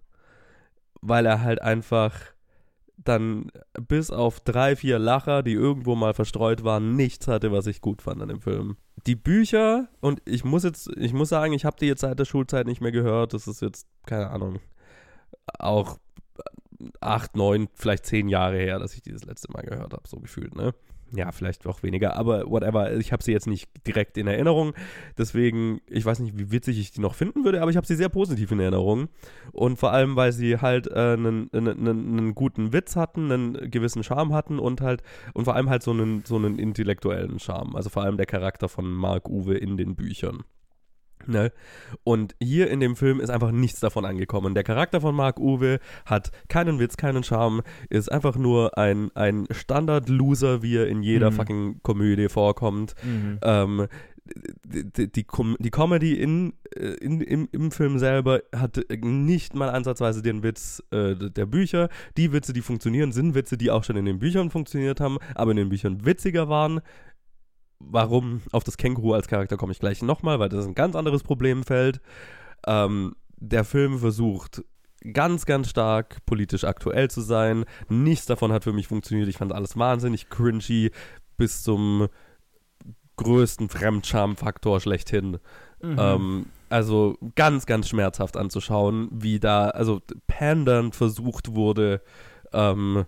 Weil 1.01 1.25
er 1.25 1.41
halt 1.41 1.61
einfach 1.61 2.13
dann 3.03 3.51
bis 3.87 4.11
auf 4.11 4.39
drei, 4.39 4.75
vier 4.75 4.99
Lacher, 4.99 5.43
die 5.43 5.53
irgendwo 5.53 5.95
mal 5.95 6.13
verstreut 6.13 6.63
waren, 6.63 6.95
nichts 6.95 7.27
hatte, 7.27 7.51
was 7.51 7.67
ich 7.67 7.81
gut 7.81 8.01
fand 8.01 8.21
an 8.21 8.29
dem 8.29 8.41
Film. 8.41 8.77
Die 9.07 9.15
Bücher, 9.15 9.87
und 9.99 10.21
ich 10.25 10.43
muss 10.43 10.63
jetzt, 10.63 10.89
ich 10.97 11.13
muss 11.13 11.29
sagen, 11.29 11.53
ich 11.53 11.65
habe 11.65 11.77
die 11.79 11.87
jetzt 11.87 12.01
seit 12.01 12.19
der 12.19 12.25
Schulzeit 12.25 12.67
nicht 12.67 12.81
mehr 12.81 12.91
gehört. 12.91 13.33
Das 13.33 13.47
ist 13.47 13.61
jetzt, 13.61 13.87
keine 14.05 14.29
Ahnung, 14.29 14.59
auch 15.57 15.97
acht, 16.99 17.35
neun, 17.35 17.67
vielleicht 17.73 18.05
zehn 18.05 18.29
Jahre 18.29 18.57
her, 18.57 18.79
dass 18.79 18.93
ich 18.93 19.01
die 19.01 19.11
das 19.11 19.25
letzte 19.25 19.51
Mal 19.51 19.63
gehört 19.63 19.93
habe, 19.93 20.07
so 20.07 20.19
gefühlt, 20.19 20.55
ne? 20.55 20.73
Ja, 21.13 21.31
vielleicht 21.31 21.67
auch 21.67 21.83
weniger, 21.83 22.15
aber 22.15 22.49
whatever. 22.49 22.93
Ich 22.93 23.11
habe 23.11 23.21
sie 23.21 23.33
jetzt 23.33 23.47
nicht 23.47 23.69
direkt 23.85 24.17
in 24.17 24.27
Erinnerung. 24.27 24.73
Deswegen, 25.17 25.81
ich 25.87 26.05
weiß 26.05 26.19
nicht, 26.19 26.37
wie 26.37 26.51
witzig 26.51 26.79
ich 26.79 26.91
die 26.91 27.01
noch 27.01 27.15
finden 27.15 27.43
würde, 27.43 27.61
aber 27.61 27.69
ich 27.69 27.77
habe 27.77 27.85
sie 27.85 27.95
sehr 27.95 28.07
positiv 28.07 28.51
in 28.51 28.59
Erinnerung. 28.59 29.09
Und 29.51 29.77
vor 29.77 29.91
allem, 29.91 30.15
weil 30.15 30.31
sie 30.31 30.57
halt 30.57 30.87
äh, 30.87 31.13
einen, 31.13 31.49
einen 31.53 32.33
guten 32.33 32.71
Witz 32.71 32.95
hatten, 32.95 33.31
einen 33.31 33.71
gewissen 33.71 34.03
Charme 34.03 34.33
hatten 34.33 34.57
und 34.57 34.79
halt, 34.79 35.03
und 35.33 35.45
vor 35.45 35.55
allem 35.55 35.69
halt 35.69 35.83
so 35.83 35.91
einen, 35.91 36.23
so 36.23 36.37
einen 36.37 36.57
intellektuellen 36.57 37.39
Charme. 37.39 37.75
Also 37.75 37.89
vor 37.89 38.03
allem 38.03 38.15
der 38.15 38.25
Charakter 38.25 38.69
von 38.69 38.89
Mark 38.89 39.27
Uwe 39.27 39.57
in 39.57 39.75
den 39.75 39.95
Büchern. 39.95 40.45
Ne? 41.27 41.51
Und 42.03 42.35
hier 42.41 42.69
in 42.69 42.79
dem 42.79 42.95
Film 42.95 43.19
ist 43.19 43.29
einfach 43.29 43.51
nichts 43.51 43.79
davon 43.79 44.05
angekommen. 44.05 44.53
Der 44.53 44.63
Charakter 44.63 45.01
von 45.01 45.15
Mark 45.15 45.39
Uwe 45.39 45.79
hat 46.05 46.31
keinen 46.49 46.79
Witz, 46.79 46.97
keinen 46.97 47.23
Charme, 47.23 47.61
ist 47.89 48.11
einfach 48.11 48.35
nur 48.35 48.77
ein, 48.77 49.11
ein 49.15 49.47
Standard-Loser, 49.51 50.61
wie 50.61 50.77
er 50.77 50.87
in 50.87 51.03
jeder 51.03 51.31
Mhm. 51.31 51.35
fucking 51.35 51.79
Komödie 51.83 52.29
vorkommt. 52.29 52.95
Mhm. 53.03 53.39
Ähm, 53.41 53.87
die, 54.65 55.11
die, 55.11 55.23
Com 55.23 55.57
die 55.59 55.71
Comedy 55.71 56.13
in, 56.13 56.53
äh, 56.75 56.93
in, 57.01 57.21
im, 57.21 57.49
im 57.51 57.71
Film 57.71 57.99
selber 57.99 58.41
hat 58.55 58.79
nicht 59.01 59.55
mal 59.55 59.69
ansatzweise 59.69 60.21
den 60.21 60.43
Witz 60.43 60.81
äh, 60.91 61.15
der 61.15 61.45
Bücher. 61.45 61.89
Die 62.17 62.31
Witze, 62.31 62.53
die 62.53 62.61
funktionieren, 62.61 63.11
sind 63.11 63.35
Witze, 63.35 63.57
die 63.57 63.71
auch 63.71 63.83
schon 63.83 63.97
in 63.97 64.05
den 64.05 64.19
Büchern 64.19 64.49
funktioniert 64.49 64.99
haben, 65.01 65.17
aber 65.35 65.51
in 65.51 65.57
den 65.57 65.69
Büchern 65.69 66.05
witziger 66.05 66.47
waren. 66.49 66.81
Warum 67.89 68.41
auf 68.51 68.63
das 68.63 68.77
Känguru 68.77 69.13
als 69.13 69.27
Charakter 69.27 69.57
komme 69.57 69.71
ich 69.71 69.79
gleich 69.79 70.01
nochmal, 70.01 70.39
weil 70.39 70.49
das 70.49 70.65
ein 70.65 70.75
ganz 70.75 70.95
anderes 70.95 71.23
Problemfeld. 71.23 72.01
Ähm, 72.65 73.15
der 73.37 73.63
Film 73.63 73.99
versucht 73.99 74.63
ganz, 75.13 75.45
ganz 75.45 75.69
stark 75.69 76.17
politisch 76.25 76.63
aktuell 76.63 77.09
zu 77.09 77.21
sein. 77.21 77.65
Nichts 77.89 78.25
davon 78.25 78.51
hat 78.51 78.63
für 78.63 78.73
mich 78.73 78.87
funktioniert. 78.87 79.27
Ich 79.27 79.37
fand 79.37 79.51
alles 79.51 79.77
wahnsinnig 79.77 80.29
cringy 80.29 80.91
bis 81.37 81.63
zum 81.63 82.07
größten 83.17 83.69
Fremdscham-Faktor 83.69 84.79
schlechthin. 84.79 85.39
Mhm. 85.81 85.95
Ähm, 85.97 86.45
also 86.69 87.17
ganz, 87.35 87.65
ganz 87.65 87.89
schmerzhaft 87.89 88.37
anzuschauen, 88.37 89.09
wie 89.11 89.39
da, 89.39 89.69
also 89.69 90.01
pandernd 90.27 90.95
versucht 90.95 91.53
wurde, 91.53 92.01
ähm, 92.53 93.05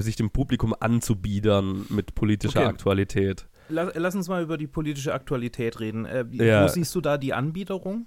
sich 0.00 0.16
dem 0.16 0.30
Publikum 0.30 0.74
anzubiedern 0.78 1.86
mit 1.88 2.14
politischer 2.14 2.60
Okay. 2.60 2.68
Aktualität. 2.68 3.46
Lass, 3.68 3.92
lass 3.94 4.14
uns 4.14 4.28
mal 4.28 4.42
über 4.42 4.58
die 4.58 4.66
politische 4.66 5.14
Aktualität 5.14 5.80
reden. 5.80 6.04
Äh, 6.06 6.24
wie, 6.28 6.38
Ja. 6.38 6.64
Wo 6.64 6.68
siehst 6.68 6.94
du 6.94 7.00
da 7.00 7.16
die 7.18 7.32
Anbiederung? 7.32 8.06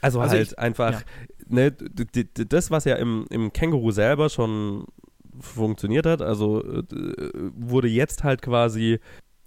Also, 0.00 0.20
Also 0.20 0.36
halt 0.36 0.48
ich- 0.48 0.58
einfach, 0.58 0.92
ja. 0.92 1.00
ne, 1.48 1.70
das, 1.72 2.70
was 2.70 2.84
ja 2.84 2.96
im, 2.96 3.26
im 3.30 3.52
Känguru 3.52 3.92
selber 3.92 4.28
schon 4.28 4.86
funktioniert 5.38 6.06
hat, 6.06 6.20
also 6.20 6.62
äh, 6.62 6.82
wurde 7.56 7.88
jetzt 7.88 8.24
halt 8.24 8.42
quasi, 8.42 8.98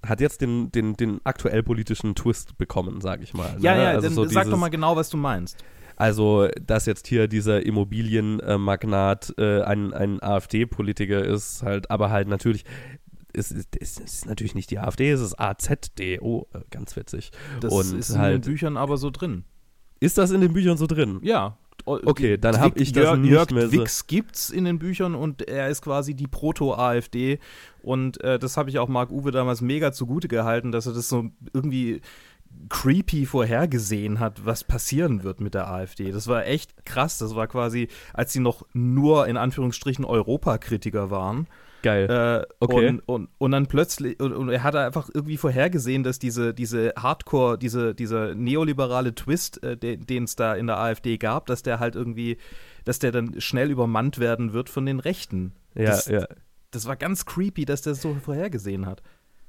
hat 0.06 0.22
jetzt 0.22 0.42
den, 0.42 0.72
den, 0.72 0.96
den 0.96 1.20
aktuell 1.26 1.62
politischen 1.62 2.16
Twist 2.16 2.58
bekommen, 2.58 3.02
sag 3.02 3.22
ich 3.22 3.34
mal. 3.34 3.56
Ja, 3.60 3.76
ne? 3.76 3.84
ja, 3.84 3.90
also 3.90 4.02
dann 4.08 4.14
so 4.16 4.24
sag 4.26 4.34
doch 4.34 4.42
dieses- 4.52 4.60
mal 4.60 4.70
genau, 4.70 4.96
was 4.96 5.10
du 5.10 5.18
meinst. 5.18 5.64
Also, 5.98 6.48
dass 6.66 6.86
jetzt 6.86 7.08
hier 7.08 7.28
dieser 7.28 7.66
Immobilienmagnat 7.66 9.34
äh, 9.38 9.62
ein, 9.62 9.94
ein 9.94 10.22
AfD-Politiker 10.22 11.24
ist, 11.24 11.64
halt, 11.64 11.90
aber 11.92 12.10
halt 12.10 12.28
natürlich, 12.28 12.66
es 13.34 13.52
ist, 13.52 13.70
es 13.80 13.98
ist 13.98 14.26
natürlich 14.26 14.56
nicht 14.56 14.72
die 14.72 14.80
AfD, 14.80 15.10
es 15.12 15.22
ist 15.22 15.40
AZD. 15.40 16.20
Oh, 16.22 16.48
äh, 16.54 16.60
ganz 16.72 16.96
witzig. 16.96 17.32
Das 17.62 17.74
Und 17.74 17.98
ist 18.00 18.10
in 18.12 18.18
halt- 18.20 18.46
den 18.46 18.52
Büchern 18.52 18.78
aber 18.78 18.98
so 18.98 19.10
drin. 19.10 19.44
Ist 20.00 20.18
das 20.18 20.32
in 20.32 20.42
den 20.42 20.54
Büchern 20.54 20.78
so 20.78 20.88
drin? 20.88 21.20
Ja. 21.24 21.58
Okay, 21.86 22.38
dann 22.38 22.56
Dwick- 22.56 22.62
hab 22.62 22.80
ich 22.80 22.94
das 22.94 23.04
Jörg, 23.04 23.20
nicht 23.20 23.32
Jörg 23.32 23.52
mehr 23.52 23.68
so- 23.68 23.74
Wix 23.74 24.08
gibt's 24.08 24.50
in 24.50 24.66
den 24.66 24.80
Büchern 24.80 25.14
und 25.14 25.48
er 25.48 25.70
ist 25.70 25.82
quasi 25.84 26.16
die 26.16 26.26
Proto-AfD 26.26 27.38
und 27.84 28.20
äh, 28.24 28.40
das 28.40 28.58
habe 28.58 28.70
ich 28.72 28.80
auch 28.80 28.88
Marc 28.88 29.12
Uwe 29.12 29.30
damals 29.32 29.62
mega 29.62 29.92
zugute 29.92 30.28
gehalten, 30.28 30.72
dass 30.72 30.88
er 30.88 30.94
das 30.94 31.10
so 31.10 31.30
irgendwie 31.54 32.02
creepy 32.70 33.26
vorhergesehen 33.26 34.20
hat, 34.20 34.46
was 34.46 34.64
passieren 34.64 35.24
wird 35.24 35.40
mit 35.40 35.54
der 35.54 35.70
AfD. 35.70 36.12
Das 36.12 36.28
war 36.28 36.46
echt 36.46 36.86
krass. 36.86 37.18
Das 37.18 37.36
war 37.36 37.48
quasi, 37.48 37.88
als 38.14 38.34
sie 38.34 38.40
noch 38.40 38.66
nur 38.74 39.28
in 39.28 39.38
Anführungsstrichen 39.38 40.06
Europakritiker 40.06 41.12
waren. 41.12 41.48
Geil. 41.82 42.10
Äh, 42.10 42.54
Okay. 42.60 42.88
und, 42.88 43.00
und, 43.02 43.30
und 43.38 43.52
dann 43.52 43.68
plötzlich, 43.68 44.20
und, 44.20 44.34
und 44.34 44.50
er 44.50 44.64
hat 44.64 44.76
einfach 44.76 45.10
irgendwie 45.14 45.38
vorhergesehen, 45.38 46.04
dass 46.04 46.18
diese, 46.18 46.54
diese 46.54 46.94
Hardcore, 46.98 47.60
diese, 47.60 47.94
dieser 47.94 48.34
neoliberale 48.34 49.14
Twist, 49.14 49.62
äh, 49.64 49.78
den 49.78 50.24
es 50.24 50.36
da 50.36 50.56
in 50.56 50.66
der 50.66 50.80
AfD 50.80 51.18
gab, 51.18 51.46
dass 51.46 51.62
der 51.62 51.80
halt 51.80 51.96
irgendwie, 51.96 52.38
dass 52.86 52.98
der 52.98 53.12
dann 53.12 53.40
schnell 53.40 53.70
übermannt 53.70 54.18
werden 54.18 54.54
wird 54.54 54.70
von 54.70 54.88
den 54.88 55.00
Rechten. 55.00 55.54
ja, 55.76 55.86
das, 55.86 56.08
ja. 56.08 56.26
das 56.72 56.88
war 56.88 56.96
ganz 56.96 57.26
creepy, 57.28 57.66
dass 57.66 57.84
der 57.84 57.94
so 57.94 58.16
vorhergesehen 58.16 58.88
hat. 58.88 59.04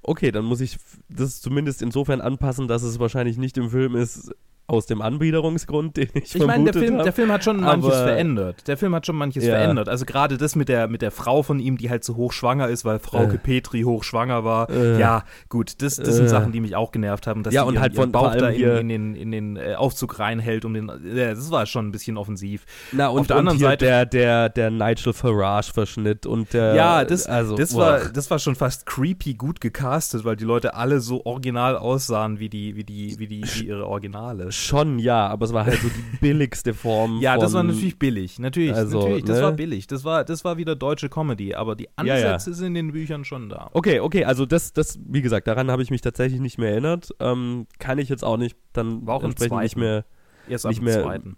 Okay, 0.09 0.31
dann 0.31 0.45
muss 0.45 0.61
ich 0.61 0.79
das 1.09 1.41
zumindest 1.41 1.83
insofern 1.83 2.21
anpassen, 2.21 2.69
dass 2.69 2.85
es 2.85 3.01
wahrscheinlich 3.01 3.39
nicht 3.39 3.59
im 3.59 3.71
Film 3.71 3.97
ist, 3.97 4.33
aus 4.69 4.87
dem 4.87 5.01
Anbiederungsgrund, 5.03 5.97
den 5.97 6.09
ich 6.15 6.35
Ich 6.35 6.45
meine, 6.47 6.65
der 6.71 6.75
Film, 6.83 6.97
hab. 6.99 7.05
der 7.05 7.13
Film 7.13 7.31
hat 7.33 7.45
schon 7.45 7.61
manches 7.61 7.95
verändert. 7.95 8.67
Der 8.67 8.77
Film 8.77 8.95
hat 8.95 9.07
schon 9.07 9.17
manches 9.17 9.45
Ja. 9.45 9.55
verändert. 9.55 9.89
Also 9.89 10.05
gerade 10.07 10.37
das 10.39 10.57
mit 10.57 10.69
der, 10.69 10.89
mit 10.89 11.03
der 11.03 11.11
Frau 11.13 11.43
von 11.43 11.59
ihm, 11.61 11.77
die 11.79 11.89
halt 11.91 12.03
so 12.05 12.17
hochschwanger 12.17 12.69
ist, 12.69 12.85
weil 12.85 12.99
Frauke 12.99 13.35
Äh. 13.35 13.39
Petri 13.39 13.83
hochschwanger 13.83 14.45
war. 14.45 14.69
Äh. 14.71 14.99
Ja, 14.99 15.25
gut, 15.49 15.83
das, 15.83 15.97
das 15.97 16.17
sind 16.17 16.27
Äh. 16.27 16.29
Sachen, 16.29 16.53
die 16.53 16.61
mich 16.61 16.75
auch 16.75 16.91
genervt 16.93 17.27
haben, 17.27 17.43
dass 17.43 17.55
Ja, 17.55 17.63
und 17.63 17.75
ihren, 17.75 17.83
halt 17.83 17.95
von- 17.95 18.11
Bauch 18.13 18.35
da 18.35 18.49
in, 18.49 18.63
in 18.79 18.89
den, 18.89 19.15
in 19.15 19.31
den 19.33 19.57
äh, 19.57 19.75
Aufzug 19.77 20.19
reinhält, 20.19 20.65
um 20.65 20.75
den. 20.75 20.91
Ja, 21.15 21.31
das 21.35 21.51
war 21.51 21.67
schon 21.67 21.89
ein 21.89 21.93
bisschen 21.93 22.17
offensiv. 22.17 22.65
Na, 22.93 23.09
und 23.09 23.21
Auf 23.21 23.27
der 23.29 23.37
und 23.37 23.41
anderen 23.41 23.59
Seite- 23.59 23.85
der, 23.85 24.07
der, 24.07 24.49
der 24.49 24.71
Nigel 24.71 25.13
Farage-Verschnitt 25.13 26.27
und 26.27 26.53
der. 26.53 26.75
ja, 26.75 27.05
das, 27.05 27.27
also, 27.27 27.57
das, 27.57 27.75
war, 27.75 28.01
das 28.13 28.31
war 28.31 28.39
schon 28.39 28.55
fast 28.55 28.87
creepy 28.87 29.35
gut 29.35 29.61
gecastet, 29.61 30.25
weil 30.25 30.37
die 30.37 30.45
Leute 30.45 30.75
alle 30.75 31.01
so 31.01 31.25
original 31.25 31.77
aussahen 31.77 32.39
wie 32.39 32.49
die, 32.49 32.77
wie 32.77 32.85
die, 32.85 33.19
wie 33.19 33.27
die, 33.27 33.45
wie 33.45 33.67
ihre 33.67 33.87
Originale. 33.87 34.51
Schon, 34.57 34.99
ja, 34.99 35.27
aber 35.29 35.45
es 35.47 35.53
war 35.53 35.67
halt 35.67 35.81
so 35.81 35.89
die 35.89 36.17
billigste 36.21 36.75
Form. 36.75 37.21
Ja, 37.21 37.33
von, 37.35 37.41
das 37.43 37.53
war 37.53 37.63
natürlich 37.63 37.99
billig. 37.99 38.39
Natürlich, 38.39 38.75
Also, 38.75 39.01
natürlich, 39.01 39.25
das 39.25 39.37
ne? 39.39 39.43
war 39.45 39.53
billig. 39.53 39.87
Das 39.87 40.05
war, 40.05 40.25
das 40.25 40.45
war 40.45 40.57
wieder 40.57 40.75
deutsche 40.77 41.09
Comedy, 41.09 41.55
aber 41.55 41.77
die 41.77 41.89
Ja, 42.03 42.17
ja. 42.17 42.33
Ansätze 42.35 42.55
sind 42.55 42.69
in 42.69 42.75
den 42.75 42.93
Büchern 42.93 43.25
schon 43.25 43.49
da. 43.49 43.71
Okay, 43.73 44.01
okay, 44.01 44.25
also 44.25 44.47
das, 44.47 44.73
das, 44.73 44.99
wie 45.07 45.23
gesagt, 45.23 45.47
daran 45.47 45.71
habe 45.71 45.83
ich 45.83 45.91
mich 45.91 46.01
tatsächlich 46.01 46.41
nicht 46.41 46.59
mehr 46.59 46.71
erinnert. 46.71 47.11
Ähm, 47.21 47.67
kann 47.79 47.99
ich 47.99 48.09
jetzt 48.09 48.25
auch 48.25 48.37
nicht 48.37 48.57
dann 48.73 49.07
War 49.07 49.17
auch 49.17 49.25
entsprechend 49.25 49.61
nicht 49.63 49.77
mehr. 49.77 50.05
Erst 50.49 50.65
Nicht 50.67 50.81
mehr- 50.83 51.03
zweiten. 51.03 51.37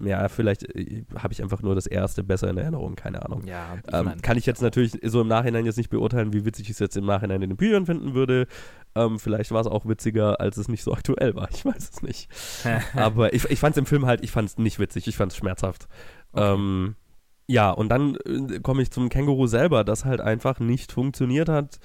Ja, 0.00 0.28
vielleicht 0.28 0.64
äh, 0.74 1.04
habe 1.16 1.32
ich 1.32 1.42
einfach 1.42 1.62
nur 1.62 1.74
das 1.74 1.86
erste 1.86 2.24
besser 2.24 2.48
in 2.48 2.56
Erinnerung, 2.56 2.96
keine 2.96 3.24
Ahnung. 3.24 3.46
Ja, 3.46 3.76
ich 3.86 3.92
Ähm, 3.92 4.12
kann 4.22 4.38
ich 4.38 4.46
jetzt 4.46 4.62
natürlich 4.62 4.98
so 5.02 5.20
im 5.20 5.28
Nachhinein 5.28 5.66
jetzt 5.66 5.76
nicht 5.76 5.90
beurteilen, 5.90 6.32
wie 6.32 6.44
witzig 6.44 6.66
ich 6.66 6.72
es 6.72 6.78
jetzt 6.78 6.96
im 6.96 7.04
Nachhinein 7.04 7.42
in 7.42 7.50
den 7.50 7.56
Büchern 7.56 7.86
finden 7.86 8.14
würde. 8.14 8.46
Ähm, 8.94 9.18
vielleicht 9.18 9.50
war 9.52 9.60
es 9.60 9.66
auch 9.66 9.86
witziger, 9.86 10.40
als 10.40 10.56
es 10.56 10.68
nicht 10.68 10.82
so 10.82 10.92
aktuell 10.94 11.34
war. 11.34 11.48
Ich 11.50 11.64
weiß 11.64 11.90
es 11.90 12.02
nicht. 12.02 12.28
Aber 12.94 13.34
ich, 13.34 13.44
ich 13.44 13.58
fand 13.60 13.76
es 13.76 13.78
im 13.78 13.86
Film 13.86 14.06
halt, 14.06 14.22
ich 14.24 14.30
fand 14.30 14.48
es 14.48 14.58
nicht 14.58 14.78
witzig, 14.78 15.06
ich 15.08 15.16
fand 15.16 15.32
es 15.32 15.38
schmerzhaft. 15.38 15.88
Okay. 16.32 16.54
Ähm, 16.54 16.96
ja, 17.46 17.70
und 17.70 17.90
dann 17.90 18.16
äh, 18.24 18.60
komme 18.60 18.82
ich 18.82 18.90
zum 18.90 19.08
Känguru 19.08 19.46
selber, 19.46 19.84
das 19.84 20.04
halt 20.04 20.20
einfach 20.20 20.58
nicht 20.58 20.92
funktioniert 20.92 21.48
hat 21.48 21.78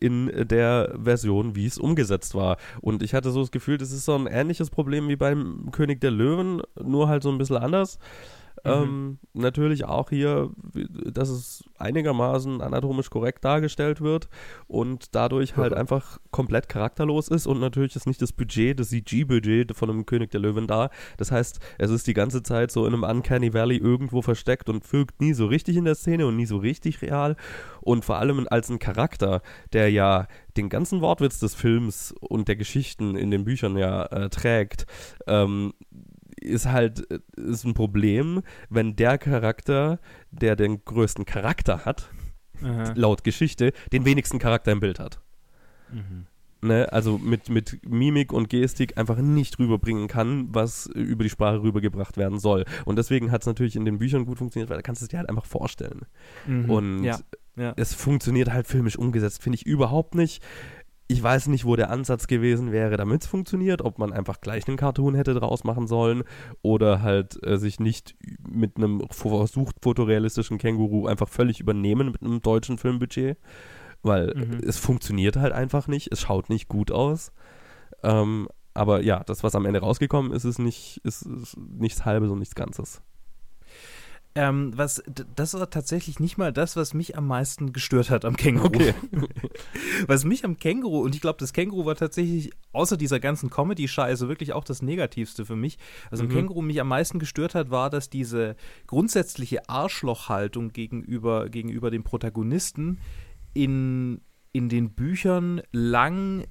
in 0.00 0.30
der 0.48 0.94
Version, 1.02 1.54
wie 1.54 1.66
es 1.66 1.78
umgesetzt 1.78 2.34
war. 2.34 2.56
Und 2.80 3.02
ich 3.02 3.14
hatte 3.14 3.30
so 3.30 3.40
das 3.40 3.50
Gefühl, 3.50 3.78
das 3.78 3.92
ist 3.92 4.04
so 4.04 4.14
ein 4.14 4.26
ähnliches 4.26 4.70
Problem 4.70 5.08
wie 5.08 5.16
beim 5.16 5.70
König 5.72 6.00
der 6.00 6.10
Löwen, 6.10 6.62
nur 6.82 7.08
halt 7.08 7.22
so 7.22 7.30
ein 7.30 7.38
bisschen 7.38 7.56
anders. 7.56 7.98
Ähm, 8.64 9.18
natürlich 9.32 9.84
auch 9.84 10.10
hier, 10.10 10.50
dass 11.12 11.28
es 11.28 11.64
einigermaßen 11.78 12.60
anatomisch 12.60 13.10
korrekt 13.10 13.44
dargestellt 13.44 14.00
wird 14.00 14.28
und 14.68 15.14
dadurch 15.14 15.56
halt 15.56 15.72
einfach 15.72 16.18
komplett 16.30 16.68
charakterlos 16.68 17.28
ist 17.28 17.46
und 17.46 17.60
natürlich 17.60 17.96
ist 17.96 18.06
nicht 18.06 18.22
das 18.22 18.32
Budget, 18.32 18.78
das 18.78 18.90
CG-Budget 18.90 19.76
von 19.76 19.90
einem 19.90 20.06
König 20.06 20.30
der 20.30 20.40
Löwen 20.40 20.66
da. 20.66 20.90
Das 21.16 21.32
heißt, 21.32 21.58
es 21.78 21.90
ist 21.90 22.06
die 22.06 22.14
ganze 22.14 22.42
Zeit 22.42 22.70
so 22.70 22.86
in 22.86 22.94
einem 22.94 23.02
Uncanny 23.02 23.52
Valley 23.52 23.76
irgendwo 23.76 24.22
versteckt 24.22 24.68
und 24.68 24.90
wirkt 24.92 25.20
nie 25.20 25.32
so 25.32 25.46
richtig 25.46 25.76
in 25.76 25.84
der 25.84 25.94
Szene 25.94 26.26
und 26.26 26.36
nie 26.36 26.46
so 26.46 26.58
richtig 26.58 27.02
real. 27.02 27.36
Und 27.80 28.04
vor 28.04 28.18
allem 28.18 28.46
als 28.50 28.70
ein 28.70 28.78
Charakter, 28.78 29.42
der 29.72 29.90
ja 29.90 30.28
den 30.56 30.68
ganzen 30.68 31.00
Wortwitz 31.00 31.40
des 31.40 31.54
Films 31.54 32.14
und 32.20 32.48
der 32.48 32.56
Geschichten 32.56 33.16
in 33.16 33.30
den 33.30 33.44
Büchern 33.44 33.76
ja 33.76 34.04
äh, 34.06 34.28
trägt, 34.28 34.86
ähm, 35.26 35.72
ist 36.42 36.66
halt 36.66 37.10
äh, 37.10 37.20
ist 37.36 37.64
ein 37.64 37.74
Problem, 37.74 38.42
wenn 38.68 38.96
der 38.96 39.18
Charakter, 39.18 39.98
der 40.30 40.56
den 40.56 40.84
größten 40.84 41.24
Charakter 41.24 41.84
hat, 41.84 42.10
Aha. 42.62 42.92
laut 42.94 43.24
Geschichte, 43.24 43.72
den 43.92 44.04
wenigsten 44.04 44.38
Charakter 44.38 44.72
im 44.72 44.80
Bild 44.80 44.98
hat. 44.98 45.20
Mhm. 45.92 46.26
Ne? 46.64 46.92
Also 46.92 47.18
mit, 47.18 47.48
mit 47.48 47.80
Mimik 47.84 48.32
und 48.32 48.48
Gestik 48.48 48.96
einfach 48.96 49.16
nicht 49.18 49.58
rüberbringen 49.58 50.06
kann, 50.06 50.54
was 50.54 50.86
über 50.86 51.24
die 51.24 51.30
Sprache 51.30 51.60
rübergebracht 51.60 52.16
werden 52.16 52.38
soll. 52.38 52.64
Und 52.84 52.96
deswegen 52.96 53.32
hat 53.32 53.42
es 53.42 53.46
natürlich 53.48 53.74
in 53.74 53.84
den 53.84 53.98
Büchern 53.98 54.26
gut 54.26 54.38
funktioniert, 54.38 54.70
weil 54.70 54.78
da 54.78 54.82
kannst 54.82 55.02
du 55.02 55.06
es 55.06 55.08
dir 55.08 55.18
halt 55.18 55.28
einfach 55.28 55.44
vorstellen. 55.44 56.02
Mhm. 56.46 56.70
Und 56.70 57.04
ja, 57.04 57.18
ja. 57.56 57.72
es 57.76 57.94
funktioniert 57.94 58.52
halt 58.52 58.68
filmisch 58.68 58.96
umgesetzt, 58.96 59.42
finde 59.42 59.56
ich 59.56 59.66
überhaupt 59.66 60.14
nicht. 60.14 60.40
Ich 61.12 61.22
weiß 61.22 61.48
nicht, 61.48 61.64
wo 61.64 61.76
der 61.76 61.90
Ansatz 61.90 62.26
gewesen 62.26 62.72
wäre, 62.72 62.96
damit 62.96 63.22
es 63.22 63.26
funktioniert, 63.28 63.82
ob 63.82 63.98
man 63.98 64.12
einfach 64.12 64.40
gleich 64.40 64.66
einen 64.66 64.76
Cartoon 64.76 65.14
hätte 65.14 65.34
draus 65.34 65.64
machen 65.64 65.86
sollen 65.86 66.24
oder 66.62 67.02
halt 67.02 67.38
äh, 67.46 67.58
sich 67.58 67.78
nicht 67.80 68.16
mit 68.48 68.76
einem 68.76 69.02
versucht 69.10 69.76
fotorealistischen 69.82 70.58
Känguru 70.58 71.06
einfach 71.06 71.28
völlig 71.28 71.60
übernehmen 71.60 72.12
mit 72.12 72.22
einem 72.22 72.40
deutschen 72.40 72.78
Filmbudget, 72.78 73.36
weil 74.02 74.34
Mhm. 74.34 74.60
es 74.66 74.78
funktioniert 74.78 75.36
halt 75.36 75.52
einfach 75.52 75.86
nicht, 75.88 76.12
es 76.12 76.20
schaut 76.20 76.48
nicht 76.50 76.68
gut 76.68 76.90
aus. 76.90 77.32
Ähm, 78.02 78.48
aber 78.74 79.02
ja, 79.02 79.22
das, 79.24 79.44
was 79.44 79.54
am 79.54 79.66
Ende 79.66 79.80
rausgekommen 79.80 80.32
ist, 80.32 80.44
ist 80.44 80.58
nicht, 80.58 81.00
ist, 81.04 81.22
ist 81.22 81.56
nichts 81.58 82.04
Halbes 82.04 82.30
und 82.30 82.38
nichts 82.38 82.54
Ganzes. 82.54 83.02
Ähm, 84.34 84.72
was, 84.74 85.02
das 85.36 85.52
war 85.52 85.68
tatsächlich 85.68 86.18
nicht 86.18 86.38
mal 86.38 86.54
das, 86.54 86.74
was 86.74 86.94
mich 86.94 87.18
am 87.18 87.26
meisten 87.26 87.74
gestört 87.74 88.08
hat 88.08 88.24
am 88.24 88.34
Känguru. 88.36 88.68
Okay. 88.68 88.94
Was 90.06 90.24
mich 90.24 90.44
am 90.44 90.56
Känguru, 90.58 91.00
und 91.02 91.14
ich 91.14 91.20
glaube, 91.20 91.36
das 91.38 91.52
Känguru 91.52 91.84
war 91.84 91.94
tatsächlich 91.96 92.50
außer 92.72 92.96
dieser 92.96 93.20
ganzen 93.20 93.50
Comedy-Scheiße 93.50 94.28
wirklich 94.28 94.52
auch 94.54 94.64
das 94.64 94.80
Negativste 94.80 95.44
für 95.44 95.54
mich. 95.56 95.78
Also 96.10 96.24
Mhm. 96.24 96.30
am 96.30 96.36
Känguru 96.36 96.62
mich 96.62 96.80
am 96.80 96.88
meisten 96.88 97.18
gestört 97.18 97.54
hat, 97.54 97.70
war, 97.70 97.90
dass 97.90 98.08
diese 98.08 98.56
grundsätzliche 98.86 99.68
Arschlochhaltung 99.68 100.72
gegenüber, 100.72 101.48
gegenüber 101.50 101.90
dem 101.90 102.02
Protagonisten 102.02 102.98
in, 103.52 104.22
in 104.52 104.68
den 104.70 104.90
Büchern 104.94 105.60
lang 105.72 106.44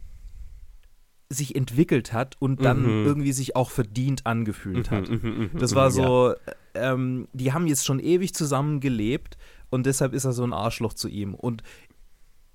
sich 1.30 1.56
entwickelt 1.56 2.14
hat 2.14 2.36
und 2.40 2.64
dann 2.64 2.84
Mhm. 3.02 3.06
irgendwie 3.06 3.32
sich 3.32 3.56
auch 3.56 3.70
verdient 3.72 4.26
angefühlt 4.28 4.92
hat. 4.92 5.10
Mhm, 5.10 5.50
Das 5.58 5.74
war 5.76 5.90
so, 5.90 6.34
ähm, 6.76 7.28
die 7.34 7.54
haben 7.54 7.68
jetzt 7.68 7.86
schon 7.86 8.00
ewig 8.00 8.34
zusammen 8.34 8.80
gelebt 8.80 9.38
und 9.70 9.86
deshalb 9.86 10.14
ist 10.14 10.26
er 10.26 10.34
so 10.34 10.44
ein 10.44 10.54
Arschloch 10.54 10.94
zu 10.94 11.08
ihm. 11.08 11.34
Und 11.34 11.64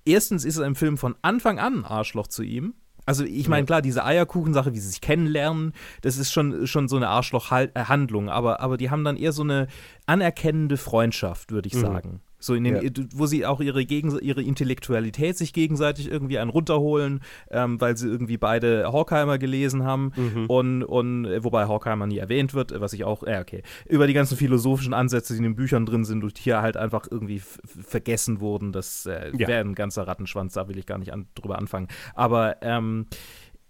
erstens 0.05 0.45
ist 0.45 0.59
er 0.59 0.67
im 0.67 0.77
Film 0.77 0.99
von 0.99 1.15
Anfang 1.23 1.59
an 1.59 1.81
ein 1.81 1.85
Arschloch 1.85 2.27
zu 2.27 2.43
ihm. 2.43 2.75
Also 3.09 3.25
ich 3.25 3.49
meine, 3.49 3.67
klar, 3.67 3.83
diese 3.83 4.05
Eierkuchensache, 4.05 4.73
wie 4.75 4.81
sie 4.81 4.89
sich 4.89 5.01
kennenlernen, 5.01 5.75
das 6.03 6.19
ist 6.19 6.33
schon, 6.33 6.67
schon 6.67 6.89
so 6.89 6.97
eine 6.97 7.09
Arschloch-Handlung, 7.09 8.29
aber, 8.29 8.59
aber 8.61 8.77
die 8.77 8.91
haben 8.91 9.05
dann 9.05 9.17
eher 9.17 9.31
so 9.33 9.43
eine 9.43 9.69
anerkennende 10.07 10.77
Freundschaft, 10.77 11.53
würde 11.53 11.69
ich 11.69 11.75
Mhm. 11.75 11.81
sagen. 11.81 12.21
So 12.47 12.55
in 12.55 12.65
den, 12.65 12.77
Ja. 12.77 12.91
wo 13.15 13.27
sie 13.27 13.45
auch 13.45 13.61
ihre, 13.61 13.85
Gegen 13.85 14.17
ihre 14.21 14.43
Intellektualität 14.43 15.37
sich 15.37 15.53
gegenseitig 15.53 16.11
irgendwie 16.11 16.39
einen 16.39 16.51
runterholen, 16.51 17.21
ähm, 17.51 17.81
weil 17.81 17.97
sie 17.97 18.09
irgendwie 18.09 18.39
beide 18.39 18.91
Horkheimer 18.93 19.39
gelesen 19.39 19.85
haben 19.85 20.13
Mhm. 20.17 20.47
und, 20.47 20.83
und 20.85 21.25
äh, 21.27 21.45
wobei 21.45 21.67
Horkheimer 21.67 22.07
nie 22.07 22.19
erwähnt 22.19 22.55
wird, 22.55 22.73
was 22.81 22.93
ich 22.93 23.05
auch, 23.05 23.23
äh, 23.25 23.39
okay, 23.41 23.63
über 23.89 24.07
die 24.07 24.13
ganzen 24.15 24.37
philosophischen 24.37 24.95
Ansätze, 24.95 25.33
die 25.35 25.39
in 25.39 25.43
den 25.45 25.57
Büchern 25.57 25.85
drin 25.87 26.05
sind 26.05 26.23
und 26.25 26.39
hier 26.39 26.63
halt 26.63 26.77
einfach 26.77 27.07
irgendwie 27.11 27.43
vergessen 27.67 28.41
wurden, 28.41 28.73
das 28.73 29.07
äh, 29.07 29.33
Ja. 29.37 29.49
wäre 29.49 29.61
ein 29.61 29.75
ganzer 29.75 30.07
Rattenschwanz, 30.07 30.55
da 30.55 30.69
will 30.69 30.79
ich 30.79 30.87
gar 30.87 30.99
nicht 30.99 31.13
an, 31.13 31.27
drüber 31.35 31.59
anfangen. 31.59 31.89
Aber 32.15 32.57
ähm, 32.63 33.07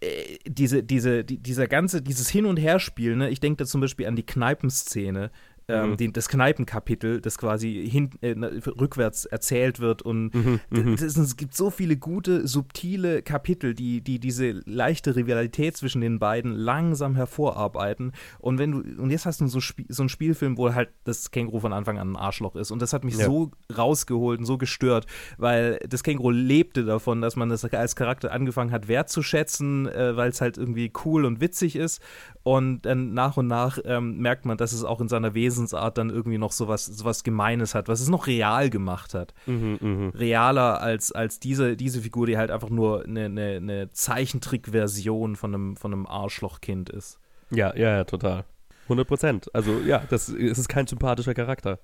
äh, 0.01 0.37
diese, 0.47 0.83
diese, 0.83 1.25
die, 1.25 1.39
dieser 1.39 1.67
ganze, 1.67 2.03
dieses 2.03 2.29
Hin- 2.29 2.45
und 2.47 2.59
Herspiel, 2.59 3.17
ne, 3.17 3.31
ich 3.31 3.41
denke 3.41 3.59
da 3.59 3.65
zum 3.65 3.81
Beispiel 3.81 4.07
an 4.07 4.17
die 4.17 4.27
Kneipenszene, 4.27 5.31
ähm, 5.69 5.91
Mhm. 5.91 5.97
die, 5.97 6.13
das 6.13 6.29
Kneipenkapitel, 6.29 7.21
das 7.21 7.39
quasi 7.39 7.89
hin, 7.91 8.11
äh, 8.21 8.35
rückwärts 8.81 9.25
erzählt 9.25 9.81
wird 9.81 10.01
und 10.03 10.33
Mhm, 10.35 10.61
mhm. 10.71 10.97
das 10.97 11.17
es 11.17 11.37
gibt 11.37 11.55
so 11.55 11.71
viele 11.71 11.97
gute, 11.97 12.47
subtile 12.47 13.23
Kapitel, 13.23 13.75
die, 13.75 14.01
die 14.01 14.19
diese 14.21 14.61
leichte 14.65 15.17
Rivalität 15.17 15.77
zwischen 15.77 16.01
den 16.01 16.19
beiden 16.21 16.53
langsam 16.53 17.17
hervorarbeiten. 17.17 18.13
Und 18.39 18.59
wenn 18.59 18.71
du, 18.73 19.03
und 19.03 19.11
jetzt 19.11 19.27
hast 19.27 19.41
du 19.41 19.47
so, 19.49 19.59
Spie- 19.61 19.87
so 19.89 20.03
einen 20.03 20.09
Spielfilm, 20.09 20.57
wo 20.57 20.73
halt 20.73 20.91
das 21.05 21.31
Känguru 21.33 21.59
von 21.61 21.73
Anfang 21.73 21.99
an 21.99 22.13
ein 22.13 22.17
Arschloch 22.17 22.55
ist. 22.55 22.71
Und 22.71 22.81
das 22.81 22.93
hat 22.93 23.05
mich 23.05 23.17
Ja. 23.19 23.27
so 23.27 23.51
rausgeholt 23.77 24.39
und 24.39 24.45
so 24.47 24.59
gestört, 24.59 25.07
weil 25.37 25.81
das 25.89 26.03
Känguru 26.05 26.31
lebte 26.31 26.85
davon, 26.85 27.21
dass 27.21 27.35
man 27.35 27.49
das 27.49 27.65
als 27.65 27.97
Charakter 27.97 28.31
angefangen 28.31 28.71
hat 28.71 28.87
wertzuschätzen, 28.87 29.87
äh, 29.89 30.17
weil 30.17 30.31
es 30.31 30.41
halt 30.41 30.59
irgendwie 30.59 30.93
cool 31.05 31.25
und 31.25 31.41
witzig 31.41 31.75
ist. 31.77 32.01
Und 32.43 32.83
dann 32.83 33.13
nach 33.15 33.37
und 33.37 33.49
nach 33.49 33.79
ähm, 33.85 34.19
merkt 34.19 34.45
man, 34.45 34.57
dass 34.57 34.73
es 34.73 34.85
auch 34.85 35.01
in 35.01 35.09
seiner 35.09 35.35
Wesensart 35.57 35.99
dann 35.99 36.11
irgendwie 36.11 36.39
noch 36.39 36.53
sowas, 36.53 36.85
sowas 36.85 37.25
Gemeines 37.25 37.75
hat, 37.75 37.89
was 37.89 38.01
es 38.01 38.09
noch 38.09 38.27
real 38.27 38.71
gemacht 38.71 39.15
hat 39.15 39.35
Mhm, 39.47 39.79
mhm. 39.81 40.09
realer 40.11 40.81
als, 40.81 41.13
als 41.13 41.41
diese, 41.41 41.77
diese 41.77 42.01
Figur, 42.01 42.27
die 42.27 42.37
halt 42.37 42.51
einfach 42.51 42.71
nur 42.71 43.05
eine, 43.05 43.25
eine, 43.27 43.57
eine 43.57 43.91
Zeichentrick-Version 43.91 45.37
von 45.37 45.55
einem, 45.55 45.77
von 45.77 45.93
einem 45.93 46.07
Arschlochkind 46.07 46.91
ist. 46.91 47.19
Ja, 47.51 47.75
ja, 47.77 47.97
ja, 47.97 48.05
total. 48.05 48.45
100 48.85 49.09
Prozent. 49.09 49.55
Also 49.55 49.81
ja, 49.81 50.03
das 50.11 50.29
es 50.29 50.59
ist 50.59 50.69
kein 50.69 50.87
sympathischer 50.87 51.35
Charakter. 51.35 51.79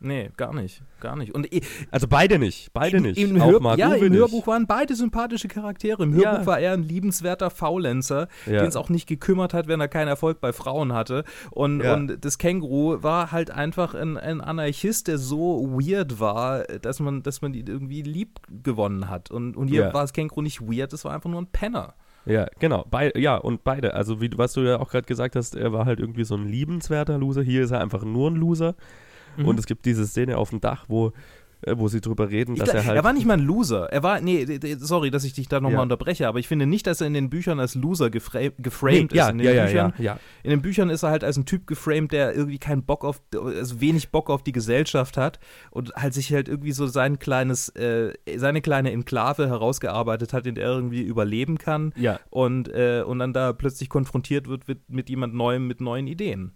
Nee, 0.00 0.30
gar 0.36 0.54
nicht. 0.54 0.82
Gar 1.00 1.16
nicht. 1.16 1.34
Und 1.34 1.48
Also 1.90 2.06
beide 2.06 2.38
nicht, 2.38 2.72
beide 2.72 2.98
im, 2.98 3.02
nicht. 3.02 3.18
Im, 3.18 3.40
Auch 3.40 3.60
Hör 3.60 3.76
ja, 3.76 3.94
im. 3.94 4.12
Hörbuch 4.12 4.46
waren 4.46 4.66
beide 4.68 4.94
sympathische 4.94 5.48
Charaktere. 5.48 6.04
Im 6.04 6.12
Hörbuch 6.14 6.40
Ja. 6.40 6.46
war 6.46 6.60
er 6.60 6.72
ein 6.72 6.84
liebenswerter 6.84 7.50
Faulenzer, 7.50 8.28
Ja. 8.46 8.60
den 8.60 8.68
es 8.68 8.76
auch 8.76 8.90
nicht 8.90 9.08
gekümmert 9.08 9.54
hat, 9.54 9.66
wenn 9.66 9.80
er 9.80 9.88
keinen 9.88 10.06
Erfolg 10.08 10.40
bei 10.40 10.52
Frauen 10.52 10.92
hatte. 10.92 11.24
Und, 11.50 11.82
und 11.82 12.24
das 12.24 12.38
Känguru 12.38 13.02
war 13.02 13.32
halt 13.32 13.50
einfach 13.50 13.94
ein, 13.94 14.16
ein 14.16 14.40
Anarchist, 14.40 15.08
der 15.08 15.18
so 15.18 15.68
weird 15.72 16.20
war, 16.20 16.62
dass 16.64 17.00
man, 17.00 17.22
dass 17.24 17.42
man 17.42 17.54
ihn 17.54 17.66
irgendwie 17.66 18.02
lieb 18.02 18.38
gewonnen 18.62 19.08
hat. 19.10 19.32
Und, 19.32 19.56
und 19.56 19.66
hier 19.68 19.92
war 19.92 20.02
das 20.02 20.12
Känguru 20.12 20.42
nicht 20.42 20.60
weird, 20.60 20.92
es 20.92 21.04
war 21.04 21.12
einfach 21.12 21.30
nur 21.30 21.40
ein 21.42 21.48
Penner. 21.50 21.94
Ja, 22.24 22.46
genau. 22.58 22.84
Bei, 22.90 23.10
ja, 23.16 23.36
und 23.36 23.64
beide. 23.64 23.94
Also, 23.94 24.20
wie 24.20 24.30
was 24.36 24.52
du 24.52 24.60
ja 24.60 24.78
auch 24.80 24.90
gerade 24.90 25.06
gesagt 25.06 25.34
hast, 25.34 25.56
er 25.56 25.72
war 25.72 25.86
halt 25.86 25.98
irgendwie 25.98 26.24
so 26.24 26.34
ein 26.34 26.46
liebenswerter 26.46 27.16
Loser. 27.16 27.42
Hier 27.42 27.62
ist 27.62 27.70
er 27.70 27.80
einfach 27.80 28.04
nur 28.04 28.30
ein 28.30 28.34
Loser. 28.36 28.74
Mhm. 29.36 29.46
Und 29.46 29.58
es 29.58 29.66
gibt 29.66 29.84
diese 29.84 30.06
Szene 30.06 30.36
auf 30.38 30.50
dem 30.50 30.60
Dach, 30.60 30.86
wo, 30.88 31.12
äh, 31.62 31.74
wo 31.76 31.88
sie 31.88 32.00
drüber 32.00 32.30
reden, 32.30 32.54
dass 32.54 32.66
glaub, 32.70 32.76
er 32.76 32.86
halt. 32.86 32.96
er 32.96 33.02
war 33.02 33.12
nicht 33.12 33.26
mal 33.26 33.34
ein 33.34 33.40
Loser. 33.40 33.92
Er 33.92 34.04
war, 34.04 34.20
nee, 34.20 34.46
sorry, 34.78 35.10
dass 35.10 35.24
ich 35.24 35.32
dich 35.32 35.48
da 35.48 35.56
nochmal 35.56 35.78
Ja. 35.78 35.82
unterbreche, 35.82 36.28
aber 36.28 36.38
ich 36.38 36.46
finde 36.46 36.66
nicht, 36.66 36.86
dass 36.86 37.00
er 37.00 37.08
in 37.08 37.14
den 37.14 37.30
Büchern 37.30 37.58
als 37.58 37.74
Loser 37.74 38.10
gefra 38.10 38.40
geframed 38.58 39.12
ja, 39.12 39.24
ist. 39.24 39.32
In 39.32 39.38
den, 39.38 39.44
ja, 39.46 39.52
ja, 39.52 39.88
Büchern, 39.88 40.18
in 40.44 40.50
den 40.50 40.62
Büchern 40.62 40.88
ist 40.88 41.02
er 41.02 41.10
halt 41.10 41.24
als 41.24 41.36
ein 41.36 41.46
Typ 41.46 41.66
geframed, 41.66 42.12
der 42.12 42.32
irgendwie 42.32 42.58
keinen 42.58 42.84
Bock 42.84 43.04
auf, 43.04 43.20
also 43.34 43.80
wenig 43.80 44.10
Bock 44.10 44.30
auf 44.30 44.44
die 44.44 44.52
Gesellschaft 44.52 45.16
hat 45.16 45.40
und 45.72 45.92
halt 45.96 46.14
sich 46.14 46.32
halt 46.32 46.48
irgendwie 46.48 46.70
so 46.70 46.86
sein 46.86 47.18
kleines, 47.18 47.70
äh, 47.70 48.12
seine 48.36 48.60
kleine 48.60 48.92
Enklave 48.92 49.48
herausgearbeitet 49.48 50.32
hat, 50.32 50.46
in 50.46 50.54
der 50.54 50.66
er 50.66 50.74
irgendwie 50.74 51.02
überleben 51.02 51.58
kann 51.58 51.92
Ja, 51.96 52.20
und, 52.30 52.68
äh, 52.68 53.02
und 53.04 53.18
dann 53.18 53.32
da 53.32 53.52
plötzlich 53.52 53.88
konfrontiert 53.88 54.46
wird 54.46 54.68
mit, 54.68 54.88
mit 54.88 55.10
jemand 55.10 55.34
Neuem, 55.34 55.66
mit 55.66 55.80
neuen 55.80 56.06
Ideen. 56.06 56.52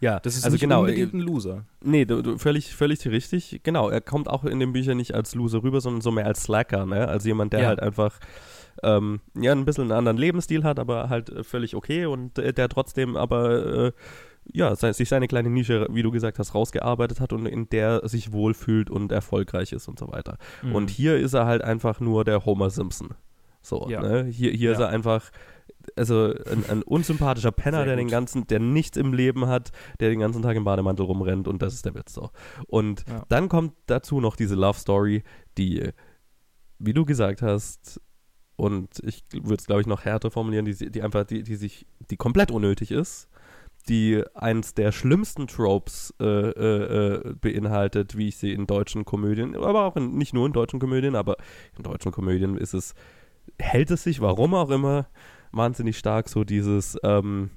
Ja. 0.00 0.20
Das 0.20 0.36
ist 0.36 0.44
also 0.44 0.54
nicht 0.54 0.62
genau. 0.62 0.80
unbedingt 0.80 1.14
ein 1.14 1.20
Loser. 1.20 1.64
Nee, 1.82 2.04
du, 2.04 2.22
du, 2.22 2.38
völlig, 2.38 2.74
völlig 2.74 3.06
richtig. 3.06 3.60
Genau, 3.62 3.88
er 3.88 4.00
kommt 4.00 4.28
auch 4.28 4.44
in 4.44 4.58
den 4.60 4.72
Büchern 4.72 4.96
nicht 4.96 5.14
als 5.14 5.34
Loser 5.34 5.62
rüber, 5.62 5.80
sondern 5.80 6.00
so 6.00 6.10
mehr 6.10 6.26
als 6.26 6.42
Slacker, 6.44 6.86
ne? 6.86 7.06
Als 7.08 7.24
jemand, 7.24 7.52
der 7.52 7.60
Ja. 7.62 7.66
halt 7.68 7.80
einfach 7.80 8.18
ähm, 8.82 9.20
ja 9.38 9.52
ein 9.52 9.64
bisschen 9.64 9.84
einen 9.84 9.92
anderen 9.92 10.16
Lebensstil 10.16 10.64
hat, 10.64 10.78
aber 10.78 11.08
halt 11.10 11.28
äh, 11.30 11.44
völlig 11.44 11.74
okay 11.76 12.06
und 12.06 12.38
äh, 12.38 12.52
der 12.52 12.68
trotzdem 12.68 13.16
aber 13.16 13.86
äh, 13.88 13.92
ja, 14.52 14.74
se 14.74 14.92
sich 14.94 15.08
seine 15.08 15.28
kleine 15.28 15.50
Nische, 15.50 15.86
wie 15.90 16.02
du 16.02 16.10
gesagt 16.10 16.38
hast, 16.38 16.54
rausgearbeitet 16.54 17.20
hat 17.20 17.32
und 17.32 17.44
in 17.46 17.68
der 17.68 18.08
sich 18.08 18.32
wohlfühlt 18.32 18.88
und 18.90 19.12
erfolgreich 19.12 19.72
ist 19.72 19.86
und 19.86 19.98
so 19.98 20.10
weiter. 20.10 20.38
Mhm. 20.62 20.74
Und 20.74 20.90
hier 20.90 21.18
ist 21.18 21.34
er 21.34 21.44
halt 21.46 21.62
einfach 21.62 22.00
nur 22.00 22.24
der 22.24 22.44
Homer 22.46 22.70
Simpson. 22.70 23.10
So, 23.60 23.86
Ja. 23.90 24.00
ne? 24.00 24.24
Hier, 24.24 24.50
hier 24.52 24.72
ist 24.72 24.78
Ja. 24.80 24.86
er 24.86 24.90
einfach, 24.92 25.30
also 25.96 26.34
ein, 26.50 26.64
ein 26.68 26.82
unsympathischer 26.82 27.52
Penner, 27.52 27.84
der 27.84 27.96
den 27.96 28.08
ganzen, 28.08 28.46
der 28.46 28.58
nichts 28.60 28.96
im 28.96 29.12
Leben 29.12 29.46
hat, 29.46 29.70
der 29.98 30.10
den 30.10 30.20
ganzen 30.20 30.42
Tag 30.42 30.56
im 30.56 30.64
Bademantel 30.64 31.04
rumrennt 31.06 31.48
und 31.48 31.62
das 31.62 31.74
ist 31.74 31.84
der 31.84 31.94
Witz 31.94 32.14
so. 32.14 32.30
Und 32.66 33.04
Ja. 33.08 33.24
dann 33.28 33.48
kommt 33.48 33.74
dazu 33.86 34.20
noch 34.20 34.36
diese 34.36 34.54
Love 34.54 34.78
Story, 34.78 35.22
die, 35.58 35.90
wie 36.78 36.92
du 36.92 37.04
gesagt 37.04 37.42
hast, 37.42 38.00
und 38.56 38.98
ich 39.04 39.24
würde 39.32 39.54
es, 39.54 39.66
glaube 39.66 39.80
ich, 39.80 39.86
noch 39.86 40.04
härter 40.04 40.30
formulieren, 40.30 40.66
die, 40.66 40.90
die 40.90 41.02
einfach, 41.02 41.24
die, 41.24 41.42
die 41.42 41.56
sich, 41.56 41.86
die 42.10 42.18
komplett 42.18 42.50
unnötig 42.50 42.90
ist, 42.90 43.28
die 43.88 44.22
eins 44.34 44.74
der 44.74 44.92
schlimmsten 44.92 45.46
Tropes 45.46 46.12
äh, 46.20 46.24
äh, 46.26 47.30
äh, 47.30 47.34
beinhaltet, 47.40 48.18
wie 48.18 48.28
ich 48.28 48.36
sie 48.36 48.52
in 48.52 48.66
deutschen 48.66 49.06
Komödien, 49.06 49.56
aber 49.56 49.84
auch 49.84 49.96
in, 49.96 50.18
nicht 50.18 50.34
nur 50.34 50.46
in 50.46 50.52
deutschen 50.52 50.78
Komödien, 50.78 51.16
aber 51.16 51.36
in 51.78 51.84
deutschen 51.84 52.12
Komödien 52.12 52.58
ist 52.58 52.74
es, 52.74 52.94
hält 53.58 53.90
es 53.90 54.02
sich, 54.02 54.20
warum 54.20 54.52
auch 54.52 54.68
immer, 54.68 55.06
wahnsinnig 55.52 55.98
stark 55.98 56.28
so 56.28 56.44
dieses, 56.44 56.96
ähm, 57.02 57.50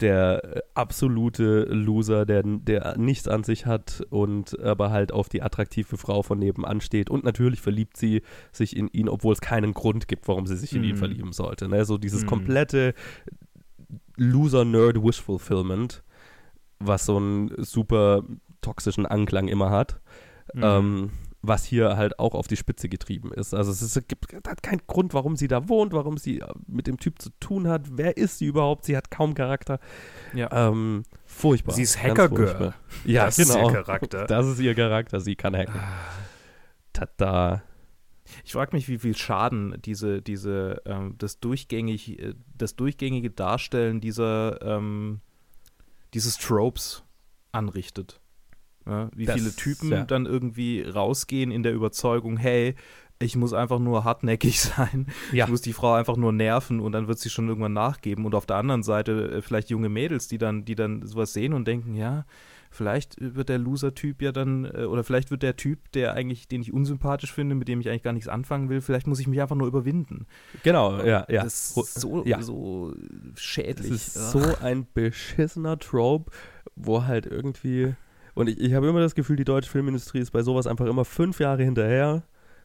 der 0.00 0.44
äh, 0.56 0.60
absolute 0.74 1.62
Loser, 1.70 2.26
der, 2.26 2.42
der 2.42 2.98
nichts 2.98 3.28
an 3.28 3.44
sich 3.44 3.64
hat 3.64 4.02
und 4.10 4.58
aber 4.60 4.90
halt 4.90 5.10
auf 5.10 5.30
die 5.30 5.40
attraktive 5.40 5.96
Frau 5.96 6.22
von 6.22 6.38
nebenan 6.38 6.82
steht 6.82 7.08
und 7.08 7.24
natürlich 7.24 7.62
verliebt 7.62 7.96
sie 7.96 8.20
sich 8.52 8.76
in 8.76 8.88
ihn, 8.88 9.08
obwohl 9.08 9.32
es 9.32 9.40
keinen 9.40 9.72
Grund 9.72 10.06
gibt, 10.06 10.28
warum 10.28 10.46
sie 10.46 10.56
sich 10.56 10.74
in 10.76 10.84
ihn 10.84 10.96
Mhm. 10.96 10.98
verlieben 10.98 11.32
sollte. 11.32 11.66
Ne? 11.68 11.86
So 11.86 11.96
dieses 11.96 12.24
Mhm. 12.24 12.26
komplette 12.26 12.94
Loser-Nerd-Wish-Fulfillment, 14.66 16.02
was 16.78 17.06
so 17.06 17.16
einen 17.16 17.50
super 17.64 18.22
toxischen 18.60 19.06
Anklang 19.06 19.48
immer 19.48 19.70
hat. 19.70 20.00
Mhm. 20.54 20.62
Ähm, 20.62 21.10
was 21.46 21.64
hier 21.64 21.96
halt 21.96 22.18
auch 22.18 22.34
auf 22.34 22.46
die 22.46 22.56
Spitze 22.56 22.88
getrieben 22.88 23.32
ist. 23.32 23.54
Also 23.54 23.70
es 23.70 23.82
ist, 23.82 24.08
gibt 24.08 24.32
hat 24.46 24.62
keinen 24.62 24.82
Grund, 24.86 25.14
warum 25.14 25.36
sie 25.36 25.48
da 25.48 25.68
wohnt, 25.68 25.92
warum 25.92 26.18
sie 26.18 26.40
äh, 26.40 26.46
mit 26.66 26.86
dem 26.86 26.98
Typ 26.98 27.20
zu 27.20 27.30
tun 27.40 27.68
hat. 27.68 27.82
Wer 27.92 28.16
ist 28.16 28.38
sie 28.38 28.46
überhaupt? 28.46 28.84
Sie 28.84 28.96
hat 28.96 29.10
kaum 29.10 29.34
Charakter. 29.34 29.78
Ja. 30.34 30.50
Ähm, 30.68 31.04
furchtbar. 31.24 31.74
Sie 31.74 31.82
ist 31.82 32.02
Hacker-Girl. 32.02 32.46
furchtbar. 32.46 32.74
Ja, 33.04 33.26
Das 33.26 33.38
ist 33.38 33.52
genau. 33.52 33.68
ihr 33.68 33.74
Charakter. 33.74 34.26
Das 34.26 34.46
ist 34.46 34.58
ihr 34.60 34.74
Charakter. 34.74 35.20
Sie 35.20 35.36
kann 35.36 35.56
hacken. 35.56 35.80
Tada. 36.92 37.62
Ich 38.44 38.52
frage 38.52 38.74
mich, 38.74 38.88
wie 38.88 38.98
viel 38.98 39.16
Schaden 39.16 39.80
diese, 39.84 40.20
diese, 40.22 40.82
ähm, 40.84 41.14
das 41.18 41.38
durchgängig, 41.40 42.18
äh, 42.18 42.34
das 42.56 42.76
durchgängige 42.76 43.30
Darstellen 43.30 44.00
dieser, 44.00 44.60
ähm, 44.62 45.20
dieses 46.14 46.38
Tropes 46.38 47.04
anrichtet. 47.52 48.20
Ja, 48.86 49.10
wie 49.14 49.24
Das- 49.26 49.36
viele 49.36 49.54
Typen 49.54 49.90
ja. 49.90 50.04
dann 50.04 50.26
irgendwie 50.26 50.82
rausgehen 50.82 51.50
in 51.50 51.62
der 51.62 51.74
Überzeugung, 51.74 52.36
hey, 52.36 52.74
ich 53.18 53.34
muss 53.34 53.52
einfach 53.54 53.78
nur 53.78 54.04
hartnäckig 54.04 54.60
sein, 54.60 55.06
Ja. 55.32 55.44
ich 55.46 55.50
muss 55.50 55.62
die 55.62 55.72
Frau 55.72 55.94
einfach 55.94 56.16
nur 56.16 56.32
nerven 56.32 56.80
und 56.80 56.92
dann 56.92 57.08
wird 57.08 57.18
sie 57.18 57.30
schon 57.30 57.48
irgendwann 57.48 57.72
nachgeben. 57.72 58.24
Und 58.26 58.34
auf 58.34 58.46
der 58.46 58.56
anderen 58.56 58.82
Seite 58.82 59.30
äh, 59.36 59.42
vielleicht 59.42 59.70
junge 59.70 59.88
Mädels, 59.88 60.28
die 60.28 60.38
dann, 60.38 60.64
die 60.64 60.74
dann 60.74 61.04
sowas 61.06 61.32
sehen 61.32 61.52
und 61.54 61.66
denken, 61.66 61.94
ja, 61.94 62.26
vielleicht 62.70 63.16
wird 63.18 63.48
der 63.48 63.56
Loser-Typ 63.58 64.20
ja 64.20 64.32
dann, 64.32 64.66
äh, 64.66 64.84
oder 64.84 65.02
vielleicht 65.02 65.30
wird 65.30 65.42
der 65.42 65.56
Typ, 65.56 65.90
der 65.92 66.12
eigentlich, 66.12 66.46
den 66.46 66.60
ich 66.60 66.74
unsympathisch 66.74 67.32
finde, 67.32 67.54
mit 67.54 67.68
dem 67.68 67.80
ich 67.80 67.88
eigentlich 67.88 68.02
gar 68.02 68.12
nichts 68.12 68.28
anfangen 68.28 68.68
will, 68.68 68.82
vielleicht 68.82 69.06
muss 69.06 69.18
ich 69.18 69.26
mich 69.26 69.40
einfach 69.40 69.56
nur 69.56 69.66
überwinden. 69.66 70.26
Genau, 70.62 70.98
ja, 71.02 71.24
ja. 71.30 71.42
Das 71.42 71.74
ist 71.74 71.94
so, 72.00 72.22
ja. 72.26 72.42
so 72.42 72.92
schädlich. 73.34 73.90
ist 73.92 74.14
so 74.14 74.42
ein 74.60 74.86
beschissener 74.92 75.78
Trope, 75.78 76.30
wo 76.74 77.04
halt 77.04 77.24
irgendwie. 77.26 77.94
Und 78.36 78.48
ich, 78.48 78.60
ich 78.60 78.72
habe 78.74 78.86
immer 78.86 79.00
das 79.00 79.14
Gefühl, 79.14 79.36
die 79.36 79.44
deutsche 79.44 79.70
Filmindustrie 79.70 80.18
ist 80.20 80.30
bei 80.30 80.42
sowas 80.42 80.66
einfach 80.66 80.86
immer 80.86 81.04
fünf 81.04 81.40
Jahre 81.40 81.64
hinterher, 81.64 82.22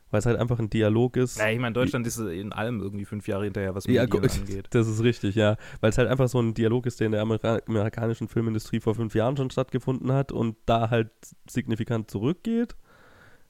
weil 0.10 0.19
es 0.19 0.25
halt 0.25 0.38
einfach 0.38 0.60
ein 0.60 0.69
Dialog 0.69 1.15
ist. 1.15 1.39
Ja, 1.39 1.49
ich 1.49 1.60
meine, 1.60 1.73
Deutschland 1.73 2.05
ist 2.05 2.17
in 2.19 2.51
allem 2.51 2.81
irgendwie 2.81 3.05
fünf 3.05 3.25
Jahre 3.27 3.45
hinterher, 3.45 3.73
was 3.73 3.86
Ja, 3.86 4.03
Medien 4.03 4.21
gut, 4.21 4.31
angeht. 4.38 4.67
das 4.71 4.88
ist 4.88 5.01
richtig, 5.01 5.36
ja. 5.36 5.55
Weil 5.79 5.89
es 5.91 5.97
halt 5.97 6.10
einfach 6.10 6.27
so 6.27 6.39
ein 6.41 6.53
Dialog 6.53 6.86
ist, 6.86 6.99
der 6.99 7.05
in 7.05 7.13
der 7.13 7.21
Ameri 7.21 7.60
amerikanischen 7.67 8.27
Filmindustrie 8.27 8.81
vor 8.81 8.93
fünf 8.95 9.15
Jahren 9.15 9.38
schon 9.38 9.49
stattgefunden 9.49 10.12
hat 10.12 10.31
und 10.34 10.57
da 10.65 10.89
halt 10.89 11.10
signifikant 11.49 12.12
zurückgeht. 12.12 12.75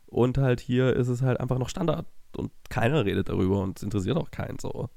Und 0.05 0.37
halt 0.37 0.59
hier 0.59 0.95
ist 0.95 1.07
es 1.07 1.21
halt 1.23 1.39
einfach 1.39 1.57
noch 1.57 1.69
Standard. 1.69 2.05
und 2.37 2.51
keiner 2.69 3.03
redet 3.05 3.29
darüber 3.29 3.61
und 3.61 3.77
es 3.79 3.83
interessiert 3.83 4.17
auch 4.17 4.29
keinen 4.29 4.59
so. 4.59 4.89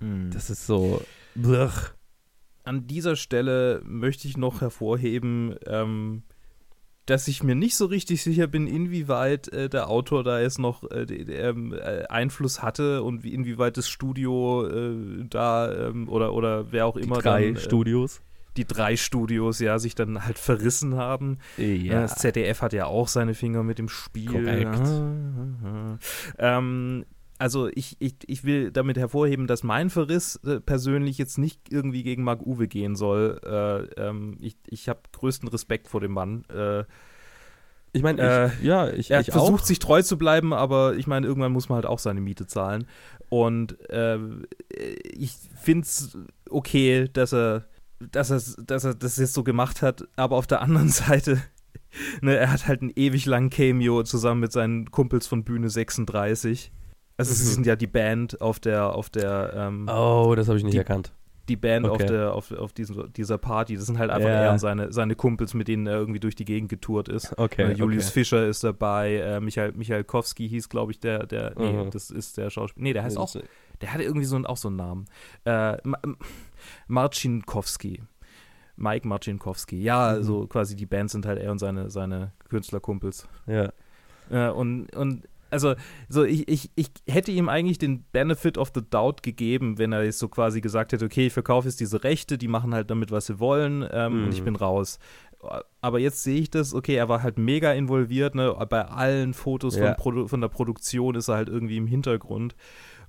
Hm. 0.00 0.30
Das 0.30 0.50
ist 0.50 0.66
so. 0.66 1.00
Blech. 1.34 1.72
An 2.64 2.86
dieser 2.86 3.16
Stelle 3.16 3.80
möchte 3.84 4.28
ich 4.28 4.36
noch 4.36 4.60
hervorheben, 4.60 5.54
ähm, 5.66 6.24
dass 7.06 7.28
ich 7.28 7.42
mir 7.42 7.54
nicht 7.54 7.76
so 7.76 7.86
richtig 7.86 8.22
sicher 8.22 8.46
bin, 8.48 8.66
inwieweit 8.66 9.48
äh, 9.48 9.68
der 9.68 9.88
Autor 9.88 10.24
da 10.24 10.40
jetzt 10.40 10.58
noch 10.58 10.82
äh, 10.90 11.06
die- 11.06 11.22
ähm, 11.32 11.72
äh, 11.72 12.04
Einfluss 12.08 12.62
hatte 12.62 13.02
und 13.02 13.22
wie, 13.24 13.32
inwieweit 13.32 13.76
das 13.76 13.88
Studio 13.88 14.66
äh, 14.66 15.24
da 15.30 15.72
ähm, 15.88 16.08
oder, 16.08 16.34
oder 16.34 16.72
wer 16.72 16.86
auch 16.86 16.96
immer 16.96 17.18
Drei 17.18 17.46
dann, 17.46 17.56
äh, 17.56 17.60
Studios. 17.60 18.20
die 18.56 18.64
drei 18.64 18.96
Studios 18.96 19.60
ja 19.60 19.78
sich 19.78 19.94
dann 19.94 20.24
halt 20.24 20.38
verrissen 20.38 20.96
haben. 20.96 21.38
Ja. 21.56 22.00
Das 22.02 22.16
ZDF 22.16 22.62
hat 22.62 22.72
ja 22.72 22.86
auch 22.86 23.06
seine 23.08 23.34
Finger 23.34 23.62
mit 23.62 23.78
dem 23.78 23.88
Spiel. 23.88 24.26
Korrekt. 24.32 24.80
Ähm, 26.38 27.04
also 27.38 27.68
ich, 27.68 27.96
ich, 28.00 28.16
ich 28.26 28.44
will 28.44 28.70
damit 28.72 28.96
hervorheben, 28.98 29.46
dass 29.46 29.62
mein 29.62 29.90
Verriss 29.90 30.36
äh, 30.44 30.60
persönlich 30.60 31.18
jetzt 31.18 31.38
nicht 31.38 31.70
irgendwie 31.70 32.02
gegen 32.02 32.22
Marc 32.24 32.42
Uwe 32.46 32.68
gehen 32.68 32.96
soll. 32.96 33.40
Äh, 33.44 34.00
ähm, 34.00 34.36
ich 34.40 34.56
ich 34.68 34.88
habe 34.88 35.00
größten 35.12 35.48
Respekt 35.48 35.88
vor 35.88 36.00
dem 36.00 36.12
Mann. 36.12 36.44
Äh, 36.50 36.84
Ich 37.92 38.02
meine, 38.02 38.20
Äh, 38.22 38.46
ich, 38.48 38.62
ja, 38.62 38.88
ich, 38.90 39.10
er 39.10 39.20
ich 39.20 39.30
versucht 39.30 39.62
auch. 39.62 39.66
sich 39.66 39.78
treu 39.78 40.02
zu 40.02 40.18
bleiben, 40.18 40.52
aber 40.52 40.96
ich 40.96 41.06
meine, 41.06 41.26
irgendwann 41.26 41.52
muss 41.52 41.68
man 41.68 41.76
halt 41.76 41.86
auch 41.86 41.98
seine 41.98 42.20
Miete 42.20 42.46
zahlen. 42.46 42.86
Und 43.28 43.78
äh, 43.90 44.18
ich 45.14 45.32
finde 45.60 45.82
es 45.86 46.16
okay, 46.50 47.08
dass 47.12 47.32
er, 47.32 47.64
dass, 47.98 48.30
er, 48.30 48.40
dass 48.64 48.84
er 48.84 48.94
das 48.94 49.16
jetzt 49.16 49.34
so 49.34 49.42
gemacht 49.44 49.82
hat, 49.82 50.06
aber 50.16 50.36
auf 50.36 50.46
der 50.46 50.60
anderen 50.62 50.88
Seite, 50.90 51.42
ne, 52.20 52.36
er 52.36 52.52
hat 52.52 52.68
halt 52.68 52.82
einen 52.82 52.92
ewig 52.94 53.24
langen 53.26 53.50
Cameo 53.50 54.02
zusammen 54.02 54.40
mit 54.42 54.52
seinen 54.52 54.90
Kumpels 54.90 55.26
von 55.26 55.44
Bühne 55.44 55.70
36. 55.70 56.72
Also 57.16 57.32
sie 57.34 57.44
Mhm. 57.44 57.54
sind 57.54 57.66
ja 57.66 57.76
die 57.76 57.86
Band 57.86 58.40
auf 58.40 58.60
der, 58.60 58.94
auf 58.94 59.08
der, 59.10 59.52
ähm, 59.54 59.88
Oh, 59.88 60.34
das 60.36 60.48
habe 60.48 60.58
ich 60.58 60.64
nicht 60.64 60.74
Die- 60.74 60.78
erkannt. 60.78 61.12
die 61.48 61.56
Band 61.56 61.86
auf, 61.86 61.92
Okay. 61.94 62.06
der, 62.08 62.32
auf, 62.34 62.50
auf 62.52 62.72
diesem, 62.72 63.12
dieser 63.12 63.38
Party. 63.38 63.76
Das 63.76 63.86
sind 63.86 63.98
halt 63.98 64.10
einfach 64.10 64.28
Ja. 64.28 64.42
er 64.46 64.52
und 64.52 64.58
seine, 64.58 64.92
seine 64.92 65.14
Kumpels, 65.14 65.54
mit 65.54 65.68
denen 65.68 65.86
er 65.86 65.94
irgendwie 65.94 66.18
durch 66.20 66.34
die 66.34 66.44
Gegend 66.44 66.68
getourt 66.68 67.08
ist. 67.08 67.38
Okay. 67.38 67.62
Äh, 67.62 67.72
Julius 67.74 68.06
okay. 68.06 68.12
Fischer 68.14 68.46
ist 68.48 68.64
dabei, 68.64 69.14
äh, 69.16 69.40
Michael, 69.40 69.72
Michael 69.72 70.02
Kowski 70.04 70.48
hieß, 70.48 70.68
glaube 70.68 70.90
ich, 70.92 70.98
der, 71.00 71.24
der, 71.26 71.52
nee, 71.56 71.84
Mhm. 71.84 71.90
das 71.90 72.10
ist 72.10 72.36
der 72.36 72.50
Schauspieler, 72.50 72.82
nee, 72.82 72.92
der 72.92 73.04
heißt 73.04 73.16
auch, 73.16 73.34
der 73.80 73.92
hatte 73.92 74.02
irgendwie 74.02 74.26
so 74.26 74.34
einen, 74.36 74.44
auch 74.46 74.56
so 74.56 74.68
einen 74.68 74.76
Namen. 74.76 75.04
Äh, 75.44 75.76
Ma 75.84 75.98
Marcinkowski. 76.88 78.02
Mike 78.78 79.08
Marcinkowski. 79.08 79.80
Ja, 79.82 80.10
Mhm. 80.10 80.14
also 80.16 80.46
quasi 80.48 80.76
die 80.76 80.86
Bands 80.86 81.12
sind 81.12 81.24
halt 81.26 81.38
er 81.38 81.50
und 81.50 81.58
seine, 81.58 81.90
seine 81.90 82.32
Künstlerkumpels. 82.48 83.26
Ja. 83.46 83.72
Äh, 84.30 84.50
und, 84.50 84.94
und 84.94 85.26
also, 85.50 85.74
so 86.08 86.24
ich, 86.24 86.48
ich, 86.48 86.70
ich 86.74 86.88
hätte 87.08 87.32
ihm 87.32 87.48
eigentlich 87.48 87.78
den 87.78 88.04
Benefit 88.12 88.58
of 88.58 88.72
the 88.74 88.82
Doubt 88.88 89.22
gegeben, 89.22 89.78
wenn 89.78 89.92
er 89.92 90.04
jetzt 90.04 90.18
so 90.18 90.28
quasi 90.28 90.60
gesagt 90.60 90.92
hätte, 90.92 91.04
okay, 91.04 91.26
ich 91.26 91.32
verkaufe 91.32 91.68
jetzt 91.68 91.80
diese 91.80 92.04
Rechte, 92.04 92.38
die 92.38 92.48
machen 92.48 92.74
halt 92.74 92.90
damit, 92.90 93.10
was 93.10 93.26
sie 93.26 93.38
wollen, 93.40 93.86
ähm, 93.90 94.18
Mhm. 94.20 94.24
und 94.24 94.32
ich 94.34 94.42
bin 94.42 94.56
raus. 94.56 94.98
Aber 95.80 95.98
jetzt 96.00 96.22
sehe 96.22 96.40
ich 96.40 96.50
das, 96.50 96.74
okay, 96.74 96.94
er 96.96 97.08
war 97.08 97.22
halt 97.22 97.38
mega 97.38 97.72
involviert, 97.72 98.34
ne? 98.34 98.52
Bei 98.68 98.86
allen 98.86 99.34
Fotos 99.34 99.76
Ja. 99.76 99.94
von, 99.94 100.28
von 100.28 100.40
der 100.40 100.48
Produktion 100.48 101.14
ist 101.14 101.28
er 101.28 101.36
halt 101.36 101.48
irgendwie 101.48 101.76
im 101.76 101.86
Hintergrund. 101.86 102.56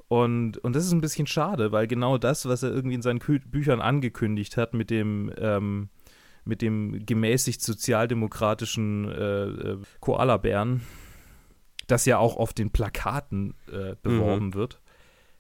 Und, 0.10 0.58
und 0.60 0.76
das 0.76 0.86
ist 0.86 0.91
ein 0.93 1.02
bisschen 1.02 1.26
schade, 1.28 1.71
weil 1.71 1.88
genau 1.88 2.17
das, 2.17 2.45
was 2.47 2.63
er 2.63 2.71
irgendwie 2.71 2.95
in 2.95 3.02
seinen 3.02 3.19
Kü 3.19 3.39
Büchern 3.39 3.82
angekündigt 3.82 4.56
hat, 4.58 4.73
mit 4.73 4.89
dem, 4.89 5.32
ähm, 5.38 5.89
mit 6.45 6.62
dem 6.62 7.06
gemäßigt 7.06 7.62
sozialdemokratischen 7.62 9.10
äh, 9.12 9.43
äh, 9.45 9.78
Koalabären, 10.00 10.82
das 11.88 12.06
ja 12.06 12.17
auch 12.17 12.38
auf 12.38 12.54
den 12.54 12.69
Plakaten 12.71 13.56
äh, 13.71 13.95
beworben 14.02 14.54
wird, 14.54 14.82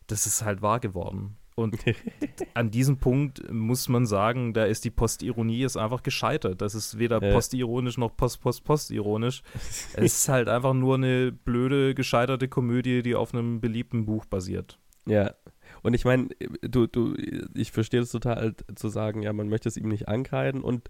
das 0.07 0.25
ist 0.25 0.43
halt 0.43 0.61
wahr 0.61 0.79
geworden. 0.79 1.37
Und 1.55 1.75
an 2.53 2.69
diesem 2.69 2.97
Punkt 2.97 3.51
muss 3.51 3.89
man 3.89 4.05
sagen, 4.05 4.53
da 4.53 4.65
ist 4.65 4.85
die 4.85 4.91
Postironie 4.91 5.63
ist 5.63 5.75
einfach 5.75 6.03
gescheitert. 6.03 6.61
Das 6.61 6.75
ist 6.75 6.99
weder 6.99 7.21
Ja. 7.21 7.33
postironisch 7.33 7.97
noch 7.97 8.15
post-post-postironisch. 8.15 9.41
es 9.93 9.95
ist 9.95 10.29
halt 10.29 10.49
einfach 10.49 10.73
nur 10.73 10.95
eine 10.95 11.31
blöde, 11.31 11.95
gescheiterte 11.95 12.47
Komödie, 12.47 13.01
die 13.01 13.15
auf 13.15 13.33
einem 13.33 13.59
beliebten 13.59 14.05
Buch 14.05 14.25
basiert. 14.25 14.77
Ja. 15.07 15.33
Und 15.81 15.93
ich 15.95 16.05
meine, 16.05 16.29
du, 16.61 16.85
du, 16.87 17.15
ich 17.55 17.71
verstehe 17.71 17.99
das 18.01 18.11
total 18.11 18.55
zu 18.75 18.89
sagen, 18.89 19.21
ja, 19.23 19.33
man 19.33 19.49
möchte 19.49 19.67
es 19.67 19.77
ihm 19.77 19.89
nicht 19.89 20.07
ankreiden 20.07 20.61
und 20.61 20.89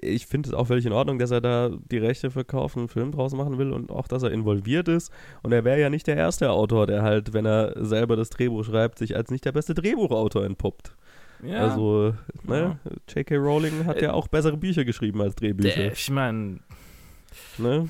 ich 0.00 0.26
finde 0.26 0.48
es 0.50 0.54
auch 0.54 0.66
völlig 0.66 0.86
in 0.86 0.92
Ordnung, 0.92 1.18
dass 1.18 1.30
er 1.30 1.40
da 1.40 1.70
die 1.90 1.98
Rechte 1.98 2.30
verkauft 2.30 2.76
und 2.76 2.82
einen 2.82 2.88
Film 2.88 3.12
draus 3.12 3.32
machen 3.34 3.58
will 3.58 3.72
und 3.72 3.90
auch, 3.90 4.08
dass 4.08 4.22
er 4.22 4.30
involviert 4.30 4.88
ist. 4.88 5.12
Und 5.42 5.52
er 5.52 5.64
wäre 5.64 5.80
ja 5.80 5.90
nicht 5.90 6.06
der 6.06 6.16
erste 6.16 6.50
Autor, 6.50 6.86
der 6.86 7.02
halt, 7.02 7.32
wenn 7.32 7.46
er 7.46 7.74
selber 7.84 8.16
das 8.16 8.30
Drehbuch 8.30 8.64
schreibt, 8.64 8.98
sich 8.98 9.16
als 9.16 9.30
nicht 9.30 9.44
der 9.44 9.52
beste 9.52 9.74
Drehbuchautor 9.74 10.44
entpuppt. 10.44 10.94
Also, 11.44 12.14
ne, 12.44 12.78
J.K. 13.08 13.36
Rowling 13.36 13.84
hat 13.86 13.96
Äh, 13.96 14.04
ja 14.04 14.12
auch 14.12 14.28
bessere 14.28 14.56
Bücher 14.56 14.84
geschrieben 14.84 15.20
als 15.20 15.34
Drehbücher. 15.34 15.74
der, 15.74 15.92
ich 15.92 16.08
meine, 16.10 16.60
Ne? 17.58 17.88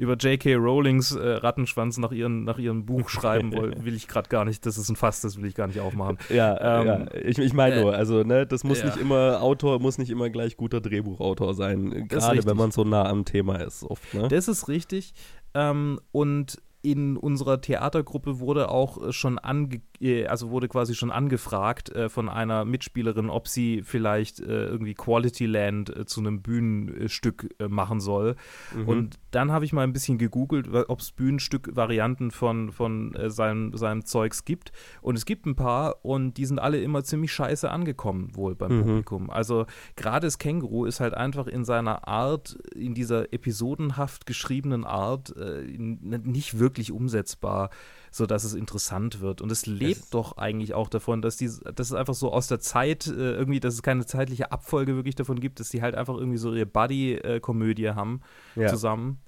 Über 0.00 0.16
J.K. 0.16 0.54
Rowlings 0.54 1.14
äh, 1.14 1.28
Rattenschwanz 1.28 1.98
nach, 1.98 2.10
ihren, 2.10 2.44
nach 2.44 2.58
ihrem 2.58 2.86
Buch 2.86 3.10
schreiben 3.10 3.52
will, 3.52 3.74
will 3.84 3.94
ich 3.94 4.08
gerade 4.08 4.30
gar 4.30 4.46
nicht, 4.46 4.64
das 4.64 4.78
ist 4.78 4.88
ein 4.88 4.96
Fass, 4.96 5.20
das 5.20 5.36
will 5.36 5.44
ich 5.44 5.54
gar 5.54 5.66
nicht 5.66 5.80
aufmachen. 5.80 6.18
Ja, 6.30 6.80
Ähm, 6.80 6.86
ja. 6.86 7.14
ich, 7.14 7.38
ich 7.38 7.52
meine 7.52 7.74
äh, 7.74 7.80
nur, 7.82 7.94
also 7.94 8.22
ne, 8.22 8.46
das 8.46 8.64
muss 8.64 8.78
ja. 8.78 8.86
nicht 8.86 8.96
immer, 8.96 9.42
Autor 9.42 9.78
muss 9.80 9.98
nicht 9.98 10.10
immer 10.10 10.30
gleich 10.30 10.56
guter 10.56 10.80
Drehbuchautor 10.80 11.54
sein, 11.54 12.08
gerade 12.08 12.46
wenn 12.46 12.56
man 12.56 12.70
so 12.70 12.84
nah 12.84 13.06
am 13.06 13.24
Thema 13.24 13.56
ist 13.56 13.82
oft, 13.82 14.14
ne? 14.14 14.28
Das 14.28 14.48
ist 14.48 14.68
richtig. 14.68 15.12
Ähm, 15.54 16.00
und 16.12 16.62
in 16.82 17.16
unserer 17.16 17.60
Theatergruppe 17.60 18.40
wurde 18.40 18.70
auch 18.70 19.08
äh, 19.08 19.12
schon 19.12 19.38
ange 19.38 19.82
äh, 20.00 20.26
also 20.26 20.50
wurde 20.50 20.68
quasi 20.68 20.94
schon 20.94 21.10
angefragt 21.10 21.90
äh, 21.90 22.08
von 22.08 22.28
einer 22.28 22.64
Mitspielerin, 22.64 23.28
ob 23.28 23.48
sie 23.48 23.82
vielleicht 23.82 24.40
äh, 24.40 24.66
irgendwie 24.66 24.94
Quality 24.94 25.46
Land 25.46 25.94
äh, 25.94 26.06
zu 26.06 26.20
einem 26.20 26.40
Bühnenstück 26.40 27.54
äh, 27.58 27.68
machen 27.68 28.00
soll. 28.00 28.36
Mhm. 28.74 28.88
Und 28.88 29.18
dann 29.30 29.52
habe 29.52 29.64
ich 29.64 29.72
mal 29.72 29.82
ein 29.82 29.92
bisschen 29.92 30.18
gegoogelt, 30.18 30.68
ob 30.88 31.00
es 31.00 31.12
Bühnenstück-Varianten 31.12 32.30
von, 32.30 32.72
von 32.72 33.16
seinem, 33.26 33.76
seinem 33.76 34.04
Zeugs 34.04 34.44
gibt. 34.44 34.72
Und 35.02 35.16
es 35.16 35.24
gibt 35.24 35.46
ein 35.46 35.54
paar 35.54 36.04
und 36.04 36.36
die 36.36 36.46
sind 36.46 36.58
alle 36.58 36.80
immer 36.80 37.04
ziemlich 37.04 37.32
scheiße 37.32 37.70
angekommen, 37.70 38.34
wohl 38.34 38.54
beim 38.54 38.70
Mhm. 38.70 38.82
Publikum. 38.82 39.30
Also 39.30 39.66
gerade 39.96 40.26
das 40.26 40.38
Känguru 40.38 40.84
ist 40.84 41.00
halt 41.00 41.14
einfach 41.14 41.46
in 41.46 41.64
seiner 41.64 42.08
Art, 42.08 42.58
in 42.74 42.94
dieser 42.94 43.32
episodenhaft 43.32 44.26
geschriebenen 44.26 44.84
Art, 44.84 45.34
nicht 45.68 46.58
wirklich 46.58 46.69
umsetzbar, 46.92 47.70
sodass 48.10 48.44
es 48.44 48.54
interessant 48.54 49.20
wird. 49.20 49.40
Und 49.40 49.50
es 49.52 49.66
lebt 49.66 50.02
Es- 50.02 50.10
doch 50.10 50.36
eigentlich 50.36 50.74
auch 50.74 50.88
davon, 50.88 51.22
dass, 51.22 51.36
die, 51.36 51.46
dass 51.74 51.88
es 51.88 51.92
einfach 51.92 52.14
so 52.14 52.32
aus 52.32 52.48
der 52.48 52.60
Zeit 52.60 53.06
äh, 53.06 53.32
irgendwie, 53.32 53.60
dass 53.60 53.74
es 53.74 53.82
keine 53.82 54.06
zeitliche 54.06 54.52
Abfolge 54.52 54.94
wirklich 54.96 55.14
davon 55.14 55.38
gibt, 55.40 55.60
dass 55.60 55.68
die 55.68 55.82
halt 55.82 55.94
einfach 55.94 56.16
irgendwie 56.16 56.38
so 56.38 56.52
ihre 56.54 56.66
Buddy-Komödie 56.66 57.90
haben 57.90 58.20
ja. 58.56 58.68
zusammen. 58.68 59.18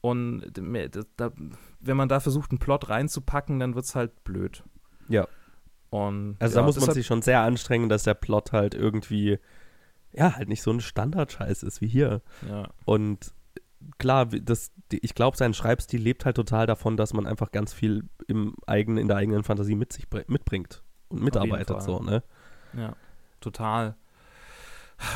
Und 0.00 0.42
da, 1.16 1.32
wenn 1.80 1.96
man 1.96 2.08
da 2.08 2.20
versucht, 2.20 2.50
einen 2.50 2.58
Plot 2.58 2.88
reinzupacken, 2.88 3.58
dann 3.58 3.74
wird 3.74 3.84
es 3.86 3.94
halt 3.94 4.24
blöd. 4.24 4.62
Ja. 5.08 5.26
Und 5.90 6.36
Also 6.38 6.56
ja, 6.56 6.60
da 6.60 6.66
muss 6.66 6.78
man 6.80 6.92
sich 6.92 7.06
schon 7.06 7.22
sehr 7.22 7.40
anstrengen, 7.40 7.88
dass 7.88 8.02
der 8.04 8.14
Plot 8.14 8.52
halt 8.52 8.74
irgendwie, 8.74 9.38
ja, 10.12 10.36
halt 10.36 10.48
nicht 10.48 10.62
so 10.62 10.70
ein 10.70 10.80
Standardscheiß 10.80 11.62
ist 11.62 11.80
wie 11.80 11.88
hier. 11.88 12.22
Ja, 12.48 12.68
Und 12.84 13.32
klar, 13.98 14.26
das, 14.26 14.72
ich 14.90 15.14
glaube, 15.14 15.36
sein 15.36 15.54
Schreibstil 15.54 16.00
lebt 16.00 16.24
halt 16.24 16.36
total 16.36 16.66
davon, 16.66 16.96
dass 16.96 17.12
man 17.12 17.26
einfach 17.26 17.50
ganz 17.52 17.72
viel 17.72 18.08
im 18.26 18.54
eigenen, 18.66 18.98
in 18.98 19.08
der 19.08 19.16
eigenen 19.16 19.44
Fantasie 19.44 19.74
mit 19.74 19.92
sich 19.92 20.08
br- 20.08 20.24
mitbringt 20.28 20.82
und 21.08 21.22
mitarbeitet 21.22 21.82
so, 21.82 22.00
ne? 22.00 22.22
ja, 22.76 22.96
total. 23.40 23.96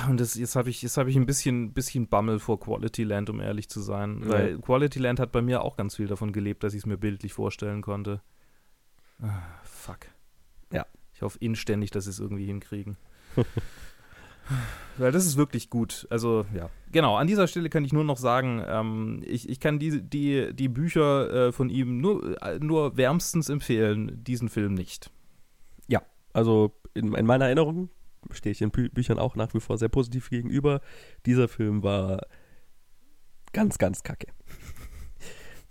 Und 0.08 0.20
das, 0.20 0.34
jetzt 0.34 0.56
habe 0.56 0.68
ich, 0.68 0.82
jetzt 0.82 0.98
hab 0.98 1.06
ich 1.06 1.16
ein 1.16 1.24
bisschen, 1.24 1.72
bisschen 1.72 2.06
Bammel 2.06 2.38
vor 2.38 2.60
Quality 2.60 3.02
Land, 3.04 3.30
um 3.30 3.40
ehrlich 3.40 3.70
zu 3.70 3.80
sein. 3.80 4.20
Ja. 4.24 4.28
Weil 4.30 4.58
Quality 4.58 4.98
Land 4.98 5.20
hat 5.20 5.32
bei 5.32 5.40
mir 5.40 5.62
auch 5.62 5.76
ganz 5.76 5.96
viel 5.96 6.06
davon 6.06 6.32
gelebt, 6.32 6.62
dass 6.64 6.74
ich 6.74 6.80
es 6.80 6.86
mir 6.86 6.98
bildlich 6.98 7.32
vorstellen 7.32 7.80
konnte. 7.80 8.20
Ah, 9.22 9.40
fuck. 9.62 10.00
Ja. 10.70 10.84
Ich 11.14 11.22
hoffe 11.22 11.38
inständig, 11.40 11.90
dass 11.90 12.04
sie 12.04 12.10
es 12.10 12.20
irgendwie 12.20 12.44
hinkriegen. 12.46 12.98
Weil 14.98 15.12
das 15.12 15.26
ist 15.26 15.36
wirklich 15.36 15.70
gut. 15.70 16.06
Also, 16.10 16.44
ja. 16.54 16.68
Genau, 16.92 17.16
an 17.16 17.26
dieser 17.26 17.46
Stelle 17.46 17.70
kann 17.70 17.84
ich 17.84 17.92
nur 17.92 18.04
noch 18.04 18.18
sagen, 18.18 18.62
ähm, 18.66 19.22
ich, 19.24 19.48
ich 19.48 19.60
kann 19.60 19.78
die, 19.78 20.02
die, 20.02 20.54
die 20.54 20.68
Bücher 20.68 21.48
äh, 21.48 21.52
von 21.52 21.70
ihm 21.70 22.00
nur, 22.00 22.42
äh, 22.42 22.58
nur 22.58 22.96
wärmstens 22.96 23.48
empfehlen, 23.48 24.22
diesen 24.24 24.48
Film 24.48 24.74
nicht. 24.74 25.10
Also 26.32 26.72
in, 26.94 27.14
in 27.14 27.26
meiner 27.26 27.46
Erinnerung 27.46 27.90
stehe 28.30 28.52
ich 28.52 28.58
den 28.58 28.70
Bü 28.70 28.88
Büchern 28.88 29.18
auch 29.18 29.36
nach 29.36 29.54
wie 29.54 29.60
vor 29.60 29.78
sehr 29.78 29.88
positiv 29.88 30.30
gegenüber. 30.30 30.80
Dieser 31.26 31.48
Film 31.48 31.82
war 31.82 32.20
ganz, 33.52 33.78
ganz 33.78 34.02
kacke. 34.02 34.28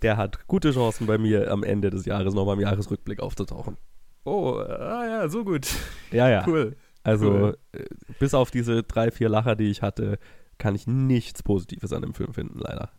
Der 0.02 0.16
hat 0.16 0.46
gute 0.46 0.72
Chancen 0.72 1.06
bei 1.06 1.18
mir 1.18 1.50
am 1.50 1.62
Ende 1.62 1.90
des 1.90 2.06
Jahres 2.06 2.34
nochmal 2.34 2.54
im 2.54 2.62
Jahresrückblick 2.62 3.20
aufzutauchen. 3.20 3.76
Oh, 4.24 4.56
ah 4.58 5.06
ja, 5.06 5.28
so 5.28 5.44
gut. 5.44 5.68
Ja, 6.10 6.28
ja. 6.28 6.44
Cool. 6.46 6.76
Also 7.02 7.30
cool. 7.30 7.58
äh, 7.72 7.84
bis 8.18 8.34
auf 8.34 8.50
diese 8.50 8.82
drei, 8.82 9.10
vier 9.10 9.28
Lacher, 9.28 9.56
die 9.56 9.70
ich 9.70 9.82
hatte, 9.82 10.18
kann 10.58 10.74
ich 10.74 10.86
nichts 10.86 11.42
Positives 11.42 11.92
an 11.92 12.02
dem 12.02 12.14
Film 12.14 12.34
finden, 12.34 12.58
leider. 12.58 12.90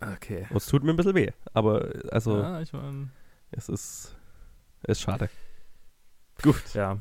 Okay. 0.00 0.46
Und 0.50 0.56
es 0.58 0.66
tut 0.66 0.84
mir 0.84 0.90
ein 0.90 0.96
bisschen 0.96 1.14
weh. 1.14 1.30
Aber 1.54 1.94
äh, 2.04 2.08
also 2.10 2.38
ja, 2.38 2.60
ich 2.60 2.72
meine, 2.72 3.10
es 3.50 3.68
ist 3.68 4.16
Ist 4.86 5.00
schade. 5.00 5.28
Gut. 6.42 6.62
Ja, 6.74 6.98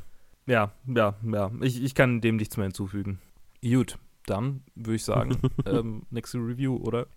ja, 0.47 0.71
ja, 0.87 1.15
ja. 1.23 1.51
Ich, 1.61 1.83
ich 1.83 1.93
kann 1.93 2.21
dem 2.21 2.37
nichts 2.37 2.57
mehr 2.57 2.65
hinzufügen. 2.65 3.19
Gut, 3.61 3.99
dann 4.25 4.63
würde 4.75 4.95
ich 4.95 5.03
sagen, 5.03 5.37
ähm, 5.65 6.03
nächste 6.09 6.37
Review, 6.39 6.77
oder? 6.77 7.07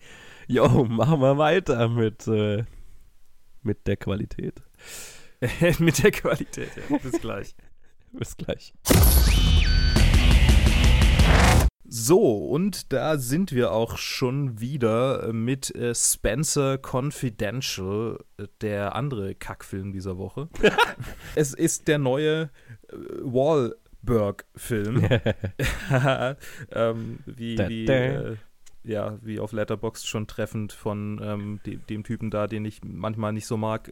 Jo, 0.49 0.85
machen 0.85 1.21
wir 1.21 1.39
weiter 1.39 1.89
mit, 1.89 2.27
äh, 2.27 2.65
mit 3.63 3.87
der 3.87 3.97
Qualität. 3.97 4.63
Mit 5.79 6.03
der 6.03 6.11
Qualität, 6.11 6.69
ja. 6.77 6.99
Bis 6.99 7.19
gleich. 7.19 7.55
Bis 8.19 8.37
gleich. 8.37 8.75
So, 11.93 12.37
und 12.47 12.93
da 12.93 13.19
sind 13.19 13.51
wir 13.53 13.73
auch 13.73 13.99
schon 13.99 14.61
wieder 14.61 15.33
mit 15.33 15.75
äh, 15.75 15.93
Spencer 15.93 16.79
Confidential, 16.79 18.21
äh, 18.37 18.47
der 18.61 18.95
andere 18.95 19.35
Kackfilm 19.35 19.93
dieser 19.93 20.17
Woche. 20.17 20.49
es 21.35 21.53
ist 21.53 21.89
der 21.89 21.99
neue 21.99 22.51
äh, 22.89 22.97
Wahlberg-Film. 23.23 25.03
ähm, 26.71 27.19
wie, 27.27 27.59
wie, 27.59 27.87
äh, 27.87 28.37
ja, 28.85 29.19
wie 29.23 29.41
auf 29.41 29.51
Letterboxd 29.51 30.07
schon 30.07 30.29
treffend 30.29 30.73
von 30.73 31.21
ähm, 31.21 31.61
de 31.67 31.77
dem 31.77 32.05
Typen 32.05 32.31
da, 32.31 32.47
den 32.47 32.65
ich 32.65 32.83
manchmal 32.85 33.33
nicht 33.33 33.47
so 33.47 33.57
mag. 33.57 33.91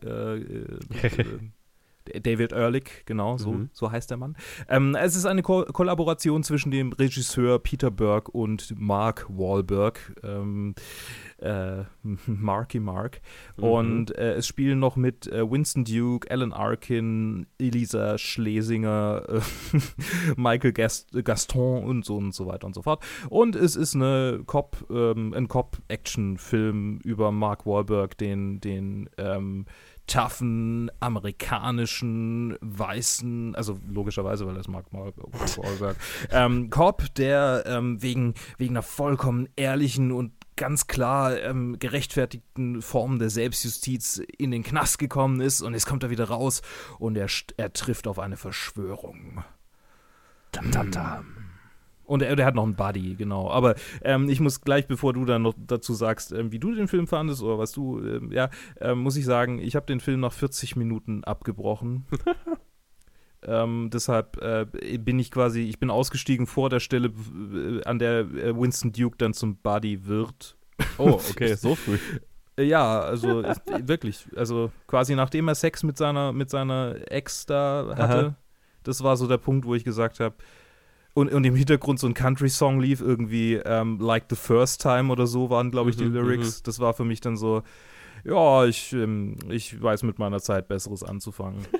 David 2.22 2.52
Ehrlich, 2.52 3.02
genau, 3.06 3.36
so, 3.38 3.52
Mhm. 3.52 3.70
so 3.72 3.90
heißt 3.90 4.10
der 4.10 4.16
Mann. 4.16 4.36
Ähm, 4.68 4.94
es 4.94 5.16
ist 5.16 5.26
eine 5.26 5.42
Ko 5.42 5.64
Kollaboration 5.64 6.42
zwischen 6.42 6.70
dem 6.70 6.92
Regisseur 6.92 7.58
Peter 7.58 7.90
Berg 7.90 8.28
und 8.28 8.74
Mark 8.78 9.26
Wahlberg, 9.28 10.14
ähm, 10.22 10.74
äh, 11.38 11.84
Marky 12.26 12.80
Mark. 12.80 13.20
Mhm. 13.56 13.64
Und 13.64 14.16
äh, 14.18 14.34
es 14.34 14.46
spielen 14.46 14.78
noch 14.78 14.96
mit 14.96 15.26
äh, 15.26 15.48
Winston 15.50 15.84
Duke, 15.84 16.30
Alan 16.30 16.52
Arkin, 16.52 17.46
Elisa 17.58 18.18
Schlesinger, 18.18 19.22
äh, 19.28 19.40
Michael 20.36 20.72
Gast 20.72 21.08
Gaston 21.24 21.84
und 21.84 22.04
so 22.04 22.16
und 22.16 22.34
so 22.34 22.46
weiter 22.46 22.66
und 22.66 22.74
so 22.74 22.82
fort. 22.82 23.02
Und 23.28 23.56
es 23.56 23.76
ist 23.76 23.94
eine 23.94 24.40
Cop, 24.46 24.86
ähm, 24.90 25.32
ein 25.34 25.48
Cop-Action-Film 25.48 27.00
über 27.04 27.32
Mark 27.32 27.66
Wahlberg, 27.66 28.16
den, 28.18 28.60
den 28.60 29.08
ähm, 29.18 29.66
toughen, 30.08 30.90
amerikanischen, 30.98 32.56
weißen, 32.60 33.54
also 33.54 33.78
logischerweise, 33.88 34.46
weil 34.46 34.56
er 34.56 34.60
ist 34.60 34.68
Mark 34.68 34.86
Wahlberg, 34.92 35.96
ähm, 36.30 36.70
Cop, 36.70 37.14
der 37.14 37.62
ähm, 37.66 38.02
wegen, 38.02 38.34
wegen 38.56 38.74
einer 38.74 38.82
vollkommen 38.82 39.48
ehrlichen 39.54 40.10
und 40.10 40.32
ganz 40.56 40.88
klar 40.88 41.40
ähm, 41.40 41.78
gerechtfertigten 41.78 42.82
Form 42.82 43.20
der 43.20 43.30
Selbstjustiz 43.30 44.20
in 44.38 44.50
den 44.50 44.64
Knast 44.64 44.98
gekommen 44.98 45.40
ist 45.40 45.62
und 45.62 45.74
jetzt 45.74 45.86
kommt 45.86 46.02
er 46.02 46.10
wieder 46.10 46.24
raus 46.24 46.62
und 46.98 47.16
er, 47.16 47.28
er 47.56 47.72
trifft 47.72 48.08
auf 48.08 48.18
eine 48.18 48.36
Verschwörung. 48.36 49.44
Tam, 50.50 50.72
tam, 50.72 50.90
tam. 50.90 51.37
Und 52.08 52.22
er, 52.22 52.36
der 52.36 52.46
hat 52.46 52.54
noch 52.54 52.64
einen 52.64 52.74
Buddy, 52.74 53.16
genau. 53.16 53.50
Aber 53.50 53.74
ähm, 54.02 54.30
ich 54.30 54.40
muss 54.40 54.62
gleich, 54.62 54.86
bevor 54.86 55.12
du 55.12 55.26
dann 55.26 55.42
noch 55.42 55.54
dazu 55.58 55.92
sagst, 55.92 56.32
ähm, 56.32 56.50
wie 56.52 56.58
du 56.58 56.74
den 56.74 56.88
Film 56.88 57.06
fandest 57.06 57.42
oder 57.42 57.58
was 57.58 57.72
du, 57.72 58.00
ähm, 58.00 58.32
ja, 58.32 58.48
ähm, 58.80 59.00
muss 59.00 59.18
ich 59.18 59.26
sagen, 59.26 59.58
ich 59.58 59.76
habe 59.76 59.84
den 59.84 60.00
Film 60.00 60.20
nach 60.20 60.32
40 60.32 60.74
Minuten 60.74 61.22
abgebrochen. 61.24 62.06
ähm, 63.42 63.90
deshalb 63.92 64.40
äh, 64.40 64.64
bin 64.96 65.18
ich 65.18 65.30
quasi, 65.30 65.60
ich 65.60 65.78
bin 65.78 65.90
ausgestiegen 65.90 66.46
vor 66.46 66.70
der 66.70 66.80
Stelle, 66.80 67.08
äh, 67.08 67.84
an 67.84 67.98
der 67.98 68.20
äh, 68.20 68.56
Winston 68.56 68.90
Duke 68.90 69.18
dann 69.18 69.34
zum 69.34 69.56
Buddy 69.56 70.06
wird. 70.06 70.56
Oh, 70.96 71.20
okay, 71.30 71.56
so 71.56 71.74
früh. 71.74 71.98
Ja, 72.58 73.02
also 73.02 73.42
ist, 73.42 73.62
wirklich. 73.86 74.26
Also 74.34 74.72
quasi 74.88 75.14
nachdem 75.14 75.46
er 75.46 75.54
Sex 75.54 75.84
mit 75.84 75.96
seiner, 75.96 76.32
mit 76.32 76.50
seiner 76.50 76.96
Ex 77.08 77.46
da 77.46 77.94
hatte, 77.96 78.18
Aha. 78.18 78.34
das 78.82 79.04
war 79.04 79.16
so 79.16 79.28
der 79.28 79.38
Punkt, 79.38 79.64
wo 79.64 79.76
ich 79.76 79.84
gesagt 79.84 80.18
habe, 80.18 80.34
und, 81.18 81.32
und 81.32 81.44
im 81.44 81.56
Hintergrund 81.56 81.98
so 81.98 82.06
ein 82.06 82.14
Country-Song 82.14 82.78
lief, 82.80 83.00
irgendwie 83.00 83.54
ähm, 83.54 83.98
Like 83.98 84.26
the 84.30 84.36
First 84.36 84.80
Time 84.82 85.10
oder 85.12 85.26
so 85.26 85.50
waren, 85.50 85.70
glaube 85.72 85.90
ich, 85.90 85.96
die 85.96 86.04
Mhm, 86.04 86.14
Lyrics. 86.14 86.62
Das 86.62 86.78
war 86.78 86.94
für 86.94 87.04
mich 87.04 87.20
dann 87.20 87.36
so, 87.36 87.62
ja, 88.24 88.64
ich, 88.66 88.92
ähm, 88.92 89.36
ich 89.48 89.82
weiß 89.82 90.04
mit 90.04 90.18
meiner 90.20 90.40
Zeit 90.40 90.68
Besseres 90.68 91.02
anzufangen. 91.02 91.66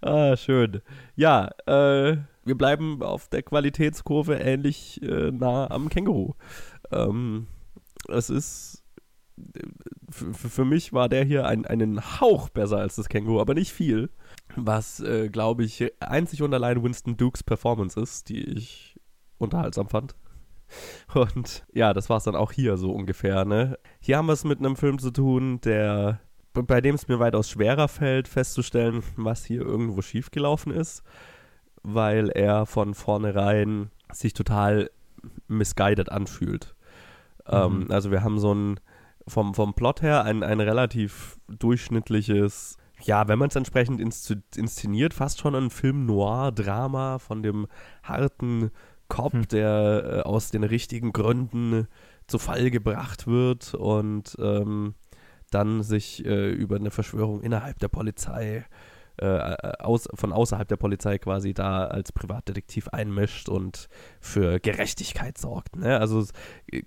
Ah, 0.00 0.36
schön. 0.36 0.80
Ja, 1.16 1.50
äh, 1.66 2.18
wir 2.44 2.54
bleiben 2.56 3.02
auf 3.02 3.26
der 3.28 3.42
Qualitätskurve 3.42 4.36
ähnlich 4.36 5.02
äh, 5.02 5.32
nah 5.32 5.68
am 5.70 5.88
Känguru. 5.88 6.34
Ähm, 6.92 7.48
es 8.06 8.30
ist, 8.30 8.84
äh, 9.36 9.60
für 10.12 10.64
mich 10.64 10.92
war 10.92 11.08
der 11.08 11.24
hier 11.24 11.46
ein, 11.46 11.66
einen 11.66 12.20
Hauch 12.20 12.48
besser 12.48 12.76
als 12.78 12.94
das 12.94 13.08
Känguru, 13.08 13.40
aber 13.40 13.54
nicht 13.54 13.72
viel. 13.72 14.10
Was, 14.56 15.00
äh, 15.00 15.28
glaube 15.28 15.64
ich, 15.64 15.92
einzig 16.00 16.42
und 16.42 16.52
allein 16.54 16.82
Winston 16.82 17.16
Dukes 17.16 17.42
Performance 17.42 18.00
ist, 18.00 18.28
die 18.28 18.42
ich 18.42 18.98
unterhaltsam 19.38 19.88
fand. 19.88 20.14
Und 21.14 21.64
ja, 21.72 21.94
das 21.94 22.10
war 22.10 22.18
es 22.18 22.24
dann 22.24 22.36
auch 22.36 22.52
hier 22.52 22.76
so 22.76 22.92
ungefähr, 22.92 23.46
ne? 23.46 23.78
Hier 24.00 24.18
haben 24.18 24.26
wir 24.26 24.34
es 24.34 24.44
mit 24.44 24.58
einem 24.58 24.76
Film 24.76 24.98
zu 24.98 25.10
tun, 25.10 25.62
der 25.62 26.20
bei 26.52 26.80
dem 26.80 26.94
es 26.94 27.08
mir 27.08 27.18
weitaus 27.18 27.48
schwerer 27.48 27.88
fällt, 27.88 28.28
festzustellen, 28.28 29.02
was 29.16 29.44
hier 29.44 29.62
irgendwo 29.62 30.02
schiefgelaufen 30.02 30.72
ist, 30.72 31.02
weil 31.82 32.30
er 32.30 32.66
von 32.66 32.94
vornherein 32.94 33.90
sich 34.12 34.32
total 34.32 34.90
misguided 35.46 36.10
anfühlt. 36.10 36.74
Ähm, 37.46 37.86
also 37.90 38.10
wir 38.10 38.22
haben 38.22 38.38
so 38.38 38.54
ein, 38.54 38.80
vom, 39.26 39.54
vom 39.54 39.74
Plot 39.74 40.02
her 40.02 40.24
ein, 40.24 40.42
ein 40.42 40.60
relativ 40.60 41.38
durchschnittliches, 41.48 42.77
ja, 43.02 43.28
wenn 43.28 43.38
man 43.38 43.48
es 43.48 43.56
entsprechend 43.56 44.00
inszeniert, 44.00 45.14
fast 45.14 45.40
schon 45.40 45.54
ein 45.54 45.70
Film-Noir-Drama 45.70 47.18
von 47.18 47.42
dem 47.42 47.66
harten 48.02 48.70
Cop, 49.08 49.32
Hm. 49.32 49.48
der 49.48 50.04
äh, 50.04 50.20
aus 50.28 50.50
den 50.50 50.64
richtigen 50.64 51.12
Gründen 51.12 51.88
zu 52.26 52.38
Fall 52.38 52.70
gebracht 52.70 53.26
wird 53.26 53.74
und 53.74 54.36
ähm, 54.38 54.94
dann 55.50 55.82
sich 55.82 56.24
äh, 56.26 56.52
über 56.52 56.76
eine 56.76 56.90
Verschwörung 56.90 57.40
innerhalb 57.40 57.78
der 57.78 57.88
Polizei, 57.88 58.66
äh, 59.18 59.72
aus, 59.80 60.08
von 60.14 60.32
außerhalb 60.32 60.66
der 60.68 60.76
Polizei 60.76 61.18
quasi 61.18 61.54
da 61.54 61.84
als 61.84 62.12
Privatdetektiv 62.12 62.88
einmischt 62.88 63.48
und 63.48 63.88
für 64.20 64.60
Gerechtigkeit 64.60 65.38
sorgt. 65.38 65.76
Ne? 65.76 65.98
Also 65.98 66.20
es- 66.20 66.32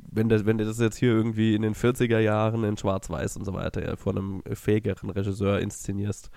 wenn, 0.10 0.30
das, 0.30 0.46
wenn 0.46 0.58
du 0.58 0.66
das 0.66 0.80
jetzt 0.80 0.98
hier 0.98 1.12
irgendwie 1.12 1.56
in 1.56 1.62
den 1.62 1.76
40er 1.76 2.20
Jahren 2.20 2.64
in 2.64 2.78
Schwarz-Weiß 2.78 3.38
und 3.38 3.46
so 3.46 3.54
weiter 3.54 3.86
ja, 3.86 3.96
von 3.96 4.18
einem 4.18 4.44
fähigeren 4.54 5.10
Regisseur 5.10 5.60
inszenierst, 5.60 6.30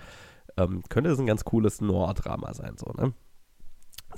ähm, 0.57 0.83
könnte 0.89 1.09
das 1.09 1.19
ein 1.19 1.25
ganz 1.25 1.43
cooles 1.43 1.81
Noir-Drama 1.81 2.53
sein. 2.53 2.75
So, 2.77 2.91
ne? 2.97 3.13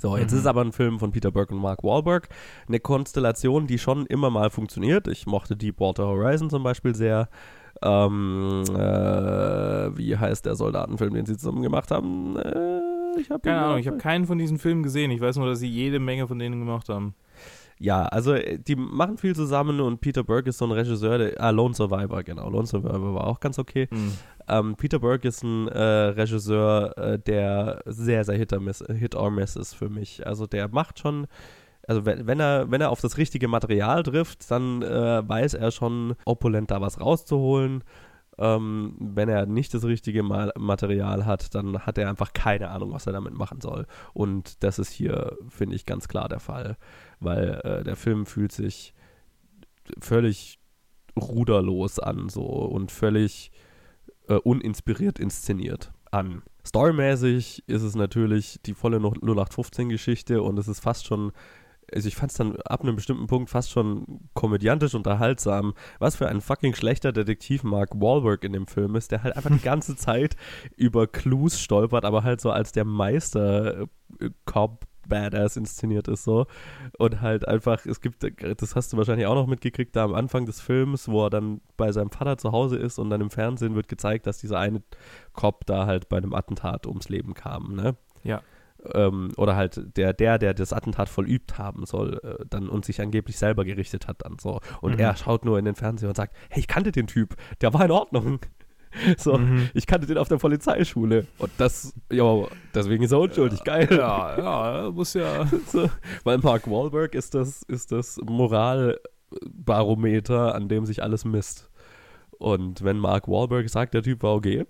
So, 0.00 0.16
jetzt 0.16 0.30
Mhm. 0.30 0.36
ist 0.36 0.42
es 0.42 0.46
aber 0.46 0.60
ein 0.60 0.72
Film 0.72 1.00
von 1.00 1.10
Peter 1.10 1.32
Berg 1.32 1.50
und 1.50 1.58
Mark 1.58 1.82
Wahlberg. 1.82 2.28
Eine 2.68 2.78
Konstellation, 2.78 3.66
die 3.66 3.78
schon 3.78 4.06
immer 4.06 4.30
mal 4.30 4.48
funktioniert. 4.50 5.08
Ich 5.08 5.26
mochte 5.26 5.56
Deepwater 5.56 6.06
Horizon 6.06 6.50
zum 6.50 6.62
Beispiel 6.62 6.94
sehr. 6.94 7.28
Ähm, 7.82 8.64
äh, 8.68 9.96
wie 9.96 10.16
heißt 10.16 10.46
der 10.46 10.54
Soldatenfilm, 10.56 11.14
den 11.14 11.26
sie 11.26 11.36
zusammen 11.36 11.62
gemacht 11.62 11.90
haben? 11.90 12.36
Äh, 12.36 13.20
ich 13.20 13.30
hab 13.30 13.42
Keine 13.42 13.58
Ahnung, 13.58 13.78
ich 13.78 13.86
habe 13.86 13.98
keinen 13.98 14.26
von 14.26 14.38
diesen 14.38 14.58
Filmen 14.58 14.82
gesehen. 14.82 15.10
Ich 15.10 15.20
weiß 15.20 15.36
nur, 15.36 15.46
dass 15.46 15.60
sie 15.60 15.68
jede 15.68 15.98
Menge 15.98 16.26
von 16.26 16.38
denen 16.38 16.60
gemacht 16.60 16.88
haben. 16.88 17.14
Ja, 17.80 18.04
also 18.06 18.34
äh, 18.34 18.58
die 18.58 18.76
machen 18.76 19.18
viel 19.18 19.34
zusammen 19.34 19.80
und 19.80 20.00
Peter 20.00 20.24
Berg 20.24 20.46
ist 20.46 20.58
so 20.58 20.64
ein 20.64 20.72
Regisseur, 20.72 21.18
der, 21.18 21.40
ah, 21.40 21.50
Lone 21.50 21.74
Survivor, 21.74 22.22
genau. 22.22 22.50
Lone 22.50 22.66
Survivor 22.66 23.14
war 23.14 23.26
auch 23.26 23.40
ganz 23.40 23.58
okay. 23.58 23.86
Hm. 23.90 24.12
Ähm, 24.48 24.76
Peter 24.76 24.98
Berg 24.98 25.24
ist 25.24 25.42
ein 25.44 25.68
äh, 25.68 25.80
Regisseur, 25.80 26.96
äh, 26.98 27.18
der 27.18 27.82
sehr, 27.86 28.24
sehr 28.24 28.36
hit 28.36 28.52
or, 28.52 28.60
miss, 28.60 28.84
hit 28.88 29.14
or 29.14 29.30
miss 29.30 29.56
ist 29.56 29.74
für 29.74 29.88
mich. 29.88 30.26
Also 30.26 30.46
der 30.46 30.68
macht 30.68 30.98
schon, 30.98 31.26
also 31.88 32.04
wenn, 32.04 32.26
wenn, 32.26 32.38
er, 32.38 32.70
wenn 32.70 32.82
er 32.82 32.90
auf 32.90 33.00
das 33.00 33.16
richtige 33.16 33.48
Material 33.48 34.02
trifft, 34.02 34.50
dann 34.50 34.82
äh, 34.82 35.26
weiß 35.26 35.54
er 35.54 35.70
schon, 35.70 36.14
opulent 36.26 36.70
da 36.70 36.82
was 36.82 37.00
rauszuholen. 37.00 37.82
Ähm, 38.36 38.94
wenn 39.00 39.30
er 39.30 39.46
nicht 39.46 39.72
das 39.72 39.84
richtige 39.84 40.22
Ma 40.22 40.52
Material 40.56 41.24
hat, 41.24 41.54
dann 41.54 41.80
hat 41.80 41.96
er 41.96 42.10
einfach 42.10 42.34
keine 42.34 42.68
Ahnung, 42.68 42.92
was 42.92 43.06
er 43.06 43.14
damit 43.14 43.32
machen 43.32 43.62
soll. 43.62 43.86
Und 44.12 44.62
das 44.62 44.78
ist 44.78 44.90
hier, 44.90 45.36
finde 45.48 45.76
ich, 45.76 45.86
ganz 45.86 46.08
klar 46.08 46.28
der 46.28 46.40
Fall, 46.40 46.76
weil 47.20 47.60
äh, 47.64 47.84
der 47.84 47.96
Film 47.96 48.26
fühlt 48.26 48.52
sich 48.52 48.92
völlig 49.98 50.60
ruderlos 51.18 51.98
an 51.98 52.28
so 52.28 52.44
und 52.44 52.92
völlig 52.92 53.50
äh, 54.28 54.34
uninspiriert 54.34 55.18
inszeniert 55.18 55.90
an. 56.10 56.42
Storymäßig 56.66 57.64
ist 57.66 57.82
es 57.82 57.94
natürlich 57.94 58.60
die 58.66 58.74
volle 58.74 58.98
0815-Geschichte 58.98 60.42
und 60.42 60.58
es 60.58 60.68
ist 60.68 60.80
fast 60.80 61.06
schon, 61.06 61.32
also 61.92 62.08
ich 62.08 62.16
fand 62.16 62.30
es 62.30 62.36
dann 62.36 62.56
ab 62.56 62.82
einem 62.82 62.96
bestimmten 62.96 63.26
Punkt 63.26 63.50
fast 63.50 63.70
schon 63.70 64.28
komödiantisch 64.34 64.94
unterhaltsam, 64.94 65.74
was 65.98 66.16
für 66.16 66.28
ein 66.28 66.40
fucking 66.40 66.74
schlechter 66.74 67.12
Detektiv 67.12 67.62
Mark 67.62 67.90
Wahlberg 67.94 68.44
in 68.44 68.52
dem 68.52 68.66
Film 68.66 68.96
ist, 68.96 69.12
der 69.12 69.22
halt 69.22 69.36
einfach 69.36 69.50
die 69.50 69.58
ganze 69.62 69.96
Zeit 69.96 70.36
über 70.76 71.06
Clues 71.06 71.60
stolpert, 71.60 72.04
aber 72.04 72.24
halt 72.24 72.40
so 72.40 72.50
als 72.50 72.72
der 72.72 72.84
Meister-Cop 72.84 74.86
badass 75.08 75.56
inszeniert 75.56 76.08
ist 76.08 76.24
so. 76.24 76.46
Und 76.98 77.20
halt 77.20 77.48
einfach, 77.48 77.84
es 77.86 78.00
gibt, 78.00 78.22
das 78.22 78.76
hast 78.76 78.92
du 78.92 78.96
wahrscheinlich 78.96 79.26
auch 79.26 79.34
noch 79.34 79.46
mitgekriegt, 79.46 79.96
da 79.96 80.04
am 80.04 80.14
Anfang 80.14 80.46
des 80.46 80.60
Films, 80.60 81.08
wo 81.08 81.24
er 81.24 81.30
dann 81.30 81.60
bei 81.76 81.92
seinem 81.92 82.10
Vater 82.10 82.38
zu 82.38 82.52
Hause 82.52 82.76
ist 82.76 82.98
und 82.98 83.10
dann 83.10 83.20
im 83.20 83.30
Fernsehen 83.30 83.74
wird 83.74 83.88
gezeigt, 83.88 84.26
dass 84.26 84.38
dieser 84.38 84.58
eine 84.58 84.82
Cop 85.32 85.66
da 85.66 85.86
halt 85.86 86.08
bei 86.08 86.18
einem 86.18 86.34
Attentat 86.34 86.86
ums 86.86 87.08
Leben 87.08 87.34
kam, 87.34 87.74
ne? 87.74 87.96
Ja. 88.22 88.42
Ähm, 88.94 89.32
oder 89.36 89.56
halt 89.56 89.96
der, 89.96 90.12
der, 90.12 90.38
der 90.38 90.54
das 90.54 90.72
Attentat 90.72 91.08
vollübt 91.08 91.58
haben 91.58 91.84
soll, 91.86 92.20
äh, 92.22 92.44
dann 92.48 92.68
und 92.68 92.84
sich 92.84 93.00
angeblich 93.00 93.36
selber 93.38 93.64
gerichtet 93.64 94.06
hat 94.08 94.24
dann 94.24 94.36
so. 94.40 94.60
Und 94.80 94.94
Mhm. 94.94 95.00
er 95.00 95.16
schaut 95.16 95.44
nur 95.44 95.58
in 95.58 95.64
den 95.64 95.74
Fernseher 95.74 96.08
und 96.10 96.16
sagt, 96.16 96.34
hey, 96.50 96.60
ich 96.60 96.68
kannte 96.68 96.92
den 96.92 97.06
Typ, 97.06 97.34
der 97.60 97.72
war 97.74 97.84
in 97.84 97.90
Ordnung. 97.90 98.38
So, 99.18 99.36
Mhm. 99.36 99.68
ich 99.74 99.86
kannte 99.86 100.06
den 100.06 100.16
auf 100.16 100.28
der 100.28 100.38
Polizeischule. 100.38 101.26
Und 101.36 101.50
das, 101.58 101.92
ja, 102.10 102.46
deswegen 102.74 103.04
ist 103.04 103.12
er 103.12 103.20
unschuldig, 103.20 103.62
geil. 103.62 103.86
Ja, 103.90 104.38
ja, 104.84 104.90
muss 104.90 105.12
ja. 105.12 105.44
So, 105.66 105.90
weil 106.24 106.38
Mark 106.38 106.66
Wahlberg 106.70 107.14
ist 107.14 107.34
das, 107.34 107.60
ist 107.64 107.92
das 107.92 108.18
Moralbarometer, 108.24 110.54
an 110.54 110.70
dem 110.70 110.86
sich 110.86 111.02
alles 111.02 111.26
misst. 111.26 111.68
Und 112.38 112.82
wenn 112.82 112.98
Mark 112.98 113.28
Wahlberg 113.28 113.68
sagt, 113.68 113.92
der 113.92 114.02
Typ 114.02 114.22
war 114.22 114.34
okay, 114.34 114.64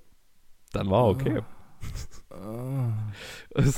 dann 0.73 0.91
war 0.91 1.05
er 1.05 1.11
okay. 1.11 1.43
Es 1.91 2.25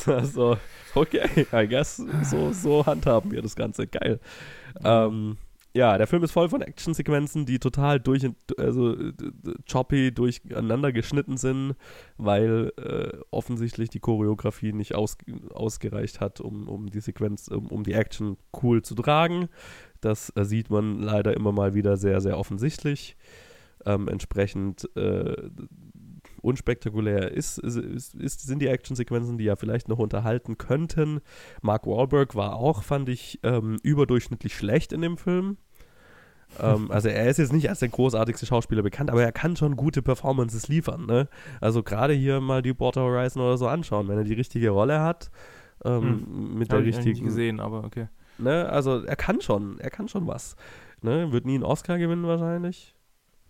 war 0.06 0.24
so, 0.24 0.56
okay, 0.94 1.46
I 1.52 1.66
guess, 1.66 2.02
so, 2.24 2.52
so 2.52 2.86
handhaben 2.86 3.30
wir 3.32 3.42
das 3.42 3.56
Ganze. 3.56 3.86
Geil. 3.86 4.20
Ähm, 4.84 5.36
ja, 5.72 5.96
der 5.98 6.08
Film 6.08 6.24
ist 6.24 6.32
voll 6.32 6.48
von 6.48 6.62
Actionsequenzen, 6.62 7.46
die 7.46 7.60
total 7.60 8.00
durch, 8.00 8.28
also 8.58 8.96
choppy 9.70 10.12
durcheinander 10.12 10.92
geschnitten 10.92 11.36
sind, 11.36 11.76
weil 12.16 12.72
äh, 12.76 13.16
offensichtlich 13.30 13.88
die 13.88 14.00
Choreografie 14.00 14.72
nicht 14.72 14.96
aus, 14.96 15.16
ausgereicht 15.54 16.20
hat, 16.20 16.40
um, 16.40 16.68
um 16.68 16.90
die 16.90 17.00
Sequenz, 17.00 17.46
um, 17.48 17.66
um 17.66 17.84
die 17.84 17.92
Action 17.92 18.36
cool 18.62 18.82
zu 18.82 18.96
tragen. 18.96 19.48
Das 20.00 20.32
äh, 20.34 20.44
sieht 20.44 20.70
man 20.70 20.98
leider 20.98 21.34
immer 21.34 21.52
mal 21.52 21.74
wieder 21.74 21.96
sehr, 21.96 22.20
sehr 22.20 22.36
offensichtlich. 22.36 23.16
Ähm, 23.86 24.08
entsprechend 24.08 24.94
äh, 24.96 25.36
unspektakulär 26.42 27.30
ist, 27.32 27.58
ist, 27.58 28.14
ist, 28.14 28.40
sind 28.40 28.60
die 28.60 28.68
Actionsequenzen, 28.68 29.38
die 29.38 29.44
ja 29.44 29.56
vielleicht 29.56 29.88
noch 29.88 29.98
unterhalten 29.98 30.58
könnten. 30.58 31.20
Mark 31.62 31.86
Wahlberg 31.86 32.34
war 32.34 32.56
auch, 32.56 32.82
fand 32.82 33.08
ich, 33.08 33.40
ähm, 33.42 33.78
überdurchschnittlich 33.82 34.54
schlecht 34.56 34.92
in 34.92 35.02
dem 35.02 35.16
Film. 35.16 35.58
ähm, 36.60 36.90
also 36.90 37.08
er 37.08 37.28
ist 37.28 37.38
jetzt 37.38 37.52
nicht 37.52 37.68
als 37.68 37.80
der 37.80 37.88
großartigste 37.88 38.46
Schauspieler 38.46 38.82
bekannt, 38.82 39.10
aber 39.10 39.22
er 39.22 39.32
kann 39.32 39.56
schon 39.56 39.76
gute 39.76 40.02
Performances 40.02 40.68
liefern. 40.68 41.06
Ne? 41.06 41.28
Also 41.60 41.82
gerade 41.82 42.12
hier 42.12 42.40
mal 42.40 42.62
die 42.62 42.72
Border 42.72 43.02
Horizon 43.02 43.42
oder 43.42 43.56
so 43.58 43.68
anschauen, 43.68 44.08
wenn 44.08 44.18
er 44.18 44.24
die 44.24 44.34
richtige 44.34 44.70
Rolle 44.70 45.00
hat. 45.00 45.30
Ähm, 45.84 46.58
mit 46.58 46.70
der 46.70 46.80
ich 46.80 46.94
eigentlich 46.96 47.06
richtigen 47.06 47.26
gesehen, 47.26 47.60
aber 47.60 47.84
okay. 47.84 48.08
Ne? 48.38 48.68
Also 48.68 49.02
er 49.02 49.16
kann 49.16 49.40
schon, 49.40 49.78
er 49.78 49.90
kann 49.90 50.08
schon 50.08 50.26
was. 50.26 50.56
Ne? 51.02 51.32
Wird 51.32 51.46
nie 51.46 51.54
einen 51.54 51.64
Oscar 51.64 51.98
gewinnen 51.98 52.26
wahrscheinlich. 52.26 52.94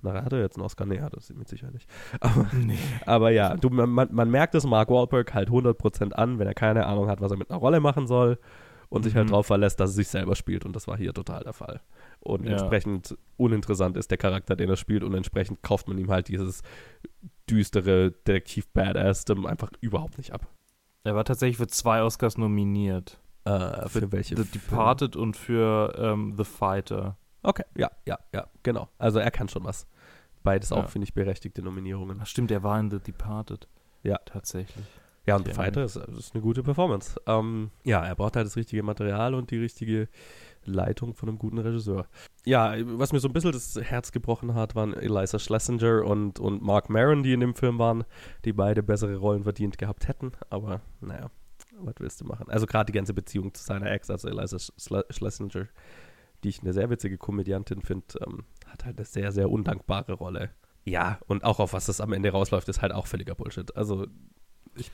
Na, 0.03 0.15
hat 0.25 0.33
er 0.33 0.41
jetzt 0.41 0.57
einen 0.57 0.65
Oscar? 0.65 0.87
Nee, 0.87 1.01
hat 1.01 1.15
er 1.15 1.21
mit 1.37 1.49
Sicherheit 1.49 1.75
nicht. 1.75 1.89
Aber, 2.21 2.47
Nee. 2.55 2.79
aber 3.07 3.31
ja, 3.31 3.57
du, 3.57 3.69
man, 3.71 4.09
man 4.11 4.31
merkt 4.31 4.55
es 4.55 4.65
Mark 4.65 4.89
Wahlberg 4.91 5.35
halt 5.35 5.51
100% 5.51 6.13
an, 6.13 6.39
wenn 6.39 6.47
er 6.47 6.55
keine 6.55 6.87
Ahnung 6.87 7.09
hat, 7.09 7.21
was 7.21 7.31
er 7.33 7.37
mit 7.39 7.51
einer 7.51 7.59
Rolle 7.61 7.81
machen 7.81 8.07
soll 8.07 8.39
und 8.89 9.03
sich 9.05 9.15
halt 9.15 9.27
Mhm. 9.27 9.31
darauf 9.33 9.47
verlässt, 9.47 9.79
dass 9.79 9.91
er 9.91 9.95
sich 9.95 10.09
selber 10.09 10.35
spielt 10.35 10.65
und 10.65 10.75
das 10.75 10.89
war 10.89 10.97
hier 10.97 11.13
total 11.13 11.45
der 11.45 11.53
Fall. 11.53 11.81
Und 12.21 12.45
Ja. 12.47 12.53
entsprechend 12.53 13.17
uninteressant 13.37 13.97
ist 13.97 14.11
der 14.11 14.19
Charakter, 14.19 14.57
den 14.57 14.69
er 14.71 14.77
spielt 14.77 15.05
und 15.05 15.15
entsprechend 15.15 15.63
kauft 15.63 15.87
man 15.87 15.97
ihm 15.99 16.11
halt 16.11 16.29
dieses 16.29 16.63
düstere 17.49 18.13
Detektiv-Badass 18.27 19.25
einfach 19.47 19.71
überhaupt 19.81 20.19
nicht 20.19 20.33
ab. 20.33 20.47
Er 21.05 21.15
war 21.15 21.25
tatsächlich 21.25 21.57
für 21.57 21.67
zwei 21.67 22.03
Oscars 22.03 22.37
nominiert. 22.39 23.19
Äh, 23.45 23.89
für, 23.89 24.13
welche? 24.13 24.37
The? 24.37 24.45
Departed 24.45 25.17
und 25.17 25.37
für 25.37 25.95
ähm, 25.99 26.35
The 26.37 26.45
Fighter. 26.45 27.17
Okay, 27.42 27.64
ja, 27.76 27.90
ja, 28.07 28.18
ja, 28.35 28.46
genau. 28.62 28.88
Also 28.98 29.18
er 29.18 29.31
kann 29.31 29.48
schon 29.48 29.64
was. 29.64 29.87
Beides 30.42 30.72
auch, 30.72 30.85
Ja. 30.85 30.87
finde 30.87 31.05
ich, 31.05 31.14
berechtigte 31.14 31.62
Nominierungen. 31.62 32.18
Ach, 32.22 32.26
stimmt, 32.26 32.50
er 32.50 32.62
war 32.62 32.79
in 32.81 32.90
The 32.90 32.98
Departed. 32.98 33.68
Ja. 34.03 34.18
Tatsächlich. 34.24 34.85
Ja, 35.26 35.37
und 35.37 35.46
The 35.46 35.53
Fighter 35.53 35.85
ist, 35.85 35.96
ist 35.96 36.35
eine 36.35 36.42
gute 36.42 36.62
Performance. 36.62 37.20
Ähm, 37.26 37.70
ja, 37.85 38.03
er 38.05 38.14
braucht 38.16 38.37
halt 38.37 38.46
das 38.46 38.57
richtige 38.57 38.83
Material 38.83 39.35
und 39.35 39.50
die 39.50 39.59
richtige 39.59 40.09
Leitung 40.64 41.14
von 41.14 41.29
einem 41.29 41.38
guten 41.38 41.59
Regisseur. 41.59 42.07
Ja, 42.46 42.74
was 42.98 43.12
mir 43.12 43.20
so 43.20 43.29
ein 43.29 43.35
bisschen 43.35 43.53
das 43.53 43.76
Herz 43.81 44.12
gebrochen 44.12 44.55
hat, 44.55 44.74
waren 44.74 44.94
Eliza 44.94 45.38
Schlesinger 45.38 46.05
und, 46.05 46.40
und 46.40 46.62
Mark 46.62 46.88
Maron, 46.88 47.22
die 47.22 47.35
in 47.35 47.40
dem 47.40 47.55
Film 47.55 47.79
waren, 47.79 48.05
die 48.46 48.55
beide 48.55 48.83
bessere 48.83 49.16
Rollen 49.16 49.42
verdient 49.44 49.76
gehabt 49.76 50.09
hätten. 50.09 50.33
Aber 50.48 50.81
naja, 51.00 51.31
was 51.79 51.94
willst 51.98 52.20
du 52.22 52.24
machen? 52.24 52.48
Also 52.48 52.64
gerade 52.66 52.87
die 52.90 52.96
ganze 52.96 53.12
Beziehung 53.12 53.53
zu 53.53 53.62
seiner 53.62 53.90
Ex, 53.90 54.09
also 54.11 54.26
Eliza 54.26 54.59
Schle 54.59 55.05
Schlesinger, 55.11 55.68
die 56.44 56.48
ich 56.48 56.61
eine 56.62 56.72
sehr 56.72 56.90
witzige 56.90 57.18
Komödiantin 57.18 57.83
finde, 57.83 58.07
ähm, 58.26 58.44
hat 58.66 58.85
halt 58.85 58.98
eine 58.98 59.05
sehr, 59.07 59.33
sehr 59.33 59.50
undankbare 59.50 60.12
Rolle. 60.14 60.50
Ja, 60.85 61.18
und 61.26 61.44
auch 61.44 61.61
auf 61.61 61.72
was 61.72 61.87
das 61.87 62.00
am 62.00 62.12
Ende 62.12 62.31
rausläuft, 62.31 62.68
ist 62.68 62.81
halt 62.83 62.92
auch 62.92 63.07
völliger 63.07 63.35
Bullshit. 63.35 63.76
Also, 63.76 64.07
ich 64.76 64.90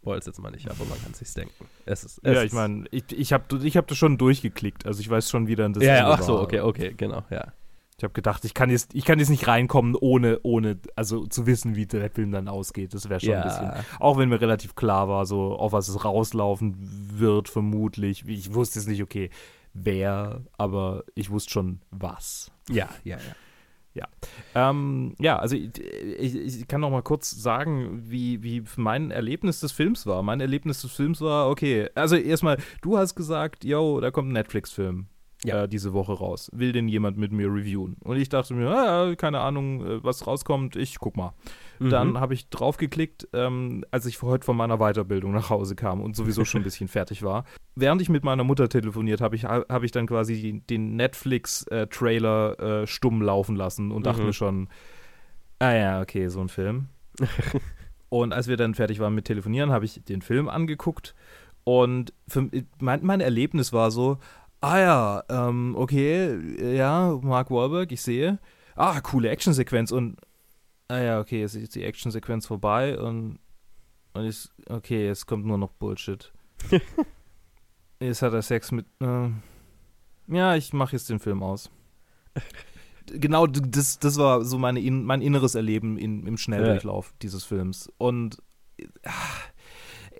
spoil 0.00 0.18
es 0.18 0.26
jetzt 0.26 0.40
mal 0.40 0.50
nicht, 0.50 0.70
aber 0.70 0.84
man 0.88 1.00
kann 1.02 1.12
sich's 1.14 1.34
denken. 1.34 1.66
Es 1.84 2.04
ist, 2.04 2.20
es 2.22 2.34
ja, 2.34 2.42
ich 2.42 2.52
meine, 2.52 2.84
ich, 2.90 3.04
ich 3.12 3.32
habe 3.32 3.44
ich 3.62 3.76
hab 3.76 3.86
das 3.88 3.98
schon 3.98 4.18
durchgeklickt. 4.18 4.86
Also 4.86 5.00
ich 5.00 5.10
weiß 5.10 5.28
schon, 5.28 5.46
wie 5.46 5.56
dann 5.56 5.72
das 5.72 5.84
Ja, 5.84 5.94
ja, 5.96 6.10
ach 6.10 6.22
so, 6.22 6.40
okay, 6.40 6.60
okay, 6.60 6.94
genau, 6.96 7.22
ja. 7.30 7.52
Ich 7.98 8.04
habe 8.04 8.12
gedacht, 8.12 8.44
ich 8.44 8.52
kann, 8.52 8.68
jetzt, 8.68 8.94
ich 8.94 9.06
kann 9.06 9.18
jetzt 9.18 9.30
nicht 9.30 9.48
reinkommen, 9.48 9.94
ohne, 9.98 10.40
ohne 10.42 10.78
also 10.96 11.26
zu 11.26 11.46
wissen, 11.46 11.76
wie 11.76 11.86
der 11.86 12.10
Film 12.10 12.30
dann 12.30 12.46
ausgeht. 12.46 12.92
Das 12.92 13.08
wäre 13.08 13.20
schon 13.20 13.30
Ja. 13.30 13.40
ein 13.40 13.48
bisschen. 13.48 13.72
Auch 13.98 14.18
wenn 14.18 14.28
mir 14.28 14.38
relativ 14.40 14.74
klar 14.74 15.08
war, 15.08 15.24
so 15.24 15.56
auf 15.56 15.72
was 15.72 15.88
es 15.88 16.04
rauslaufen 16.04 16.76
wird, 17.18 17.48
vermutlich. 17.48 18.24
Ich 18.28 18.52
wusste 18.52 18.78
jetzt 18.78 18.86
nicht, 18.88 19.02
okay, 19.02 19.30
wer, 19.84 20.42
aber 20.58 21.04
ich 21.14 21.30
wusste 21.30 21.50
schon 21.50 21.80
was. 21.90 22.50
Ja, 22.68 22.88
ja, 23.04 23.18
ja. 23.94 24.08
Ähm, 24.54 25.14
ja, 25.18 25.38
also 25.38 25.56
ich, 25.56 25.78
ich, 25.78 26.34
ich 26.34 26.68
kann 26.68 26.80
noch 26.80 26.90
mal 26.90 27.02
kurz 27.02 27.30
sagen, 27.30 28.02
wie, 28.10 28.42
wie 28.42 28.64
mein 28.76 29.10
Erlebnis 29.10 29.60
des 29.60 29.72
Films 29.72 30.06
war. 30.06 30.22
Mein 30.22 30.40
Erlebnis 30.40 30.82
des 30.82 30.92
Films 30.92 31.20
war, 31.20 31.48
okay, 31.48 31.88
also 31.94 32.16
erstmal, 32.16 32.58
du 32.82 32.98
hast 32.98 33.14
gesagt, 33.14 33.64
yo, 33.64 34.00
da 34.00 34.10
kommt 34.10 34.30
ein 34.30 34.34
Netflix-Film 34.34 35.06
Ja. 35.46 35.62
äh, 35.64 35.68
diese 35.68 35.92
Woche 35.92 36.12
raus. 36.12 36.50
Will 36.52 36.72
denn 36.72 36.88
jemand 36.88 37.16
mit 37.16 37.32
mir 37.32 37.46
reviewen? 37.48 37.96
Und 38.04 38.16
ich 38.16 38.28
dachte 38.28 38.54
mir, 38.54 38.68
ah, 38.70 39.14
keine 39.16 39.40
Ahnung, 39.40 39.84
äh, 39.84 40.04
was 40.04 40.26
rauskommt, 40.26 40.76
ich 40.76 40.98
guck 40.98 41.16
mal. 41.16 41.32
Mhm. 41.78 41.90
Dann 41.90 42.20
habe 42.20 42.34
ich 42.34 42.48
draufgeklickt, 42.48 43.28
ähm, 43.32 43.84
als 43.90 44.06
ich 44.06 44.20
heute 44.22 44.44
von 44.44 44.56
meiner 44.56 44.78
Weiterbildung 44.78 45.32
nach 45.32 45.50
Hause 45.50 45.76
kam 45.76 46.00
und 46.00 46.16
sowieso 46.16 46.44
schon 46.44 46.62
ein 46.62 46.64
bisschen 46.64 46.88
fertig 46.88 47.22
war. 47.22 47.44
Während 47.74 48.00
ich 48.02 48.08
mit 48.08 48.24
meiner 48.24 48.44
Mutter 48.44 48.68
telefoniert 48.68 49.20
habe, 49.20 49.36
ich, 49.36 49.44
habe 49.44 49.84
ich 49.84 49.92
dann 49.92 50.06
quasi 50.06 50.62
den 50.68 50.96
Netflix-Trailer 50.96 52.82
äh, 52.82 52.86
stumm 52.86 53.22
laufen 53.22 53.56
lassen 53.56 53.90
und 53.92 54.06
dachte 54.06 54.20
Mhm. 54.20 54.26
mir 54.26 54.32
schon, 54.32 54.68
ah 55.58 55.72
ja, 55.72 56.00
okay, 56.00 56.28
so 56.28 56.40
ein 56.40 56.48
Film. 56.48 56.86
und 58.08 58.32
als 58.32 58.48
wir 58.48 58.56
dann 58.56 58.74
fertig 58.74 58.98
waren 59.00 59.14
mit 59.14 59.24
Telefonieren, 59.26 59.70
habe 59.70 59.84
ich 59.84 60.02
den 60.04 60.22
Film 60.22 60.48
angeguckt 60.48 61.14
und 61.64 62.12
für, 62.28 62.48
mein, 62.80 63.04
mein 63.04 63.20
Erlebnis 63.20 63.72
war 63.72 63.90
so, 63.90 64.18
ah 64.60 64.78
ja, 64.78 65.24
ähm, 65.28 65.74
okay, 65.76 66.76
ja, 66.76 67.18
Mark 67.22 67.50
Wahlberg, 67.50 67.92
ich 67.92 68.02
sehe. 68.02 68.38
Ah, 68.74 69.00
coole 69.00 69.30
Actionsequenz 69.30 69.90
und 69.90 70.18
ah 70.88 70.98
ja, 70.98 71.20
okay, 71.20 71.40
jetzt 71.40 71.54
ist 71.54 71.74
die 71.74 71.84
Actionsequenz 71.84 72.46
vorbei 72.46 72.98
und, 72.98 73.38
und 74.12 74.24
ist, 74.24 74.52
okay, 74.68 75.06
jetzt 75.06 75.26
kommt 75.26 75.46
nur 75.46 75.58
noch 75.58 75.72
Bullshit. 75.72 76.32
jetzt 78.00 78.22
hat 78.22 78.32
er 78.32 78.42
Sex 78.42 78.72
mit, 78.72 78.86
äh, 79.00 79.28
ja, 80.28 80.56
ich 80.56 80.72
mache 80.72 80.92
jetzt 80.92 81.08
den 81.08 81.20
Film 81.20 81.42
aus. 81.42 81.70
genau, 83.06 83.46
das, 83.46 83.98
das 83.98 84.18
war 84.18 84.44
so 84.44 84.58
meine, 84.58 84.80
in, 84.80 85.04
mein 85.04 85.22
inneres 85.22 85.54
Erleben 85.54 85.96
in, 85.96 86.26
im 86.26 86.36
Schnelldurchlauf 86.36 87.14
dieses 87.22 87.44
Films. 87.44 87.90
Und 87.98 88.42
ah, 89.04 89.12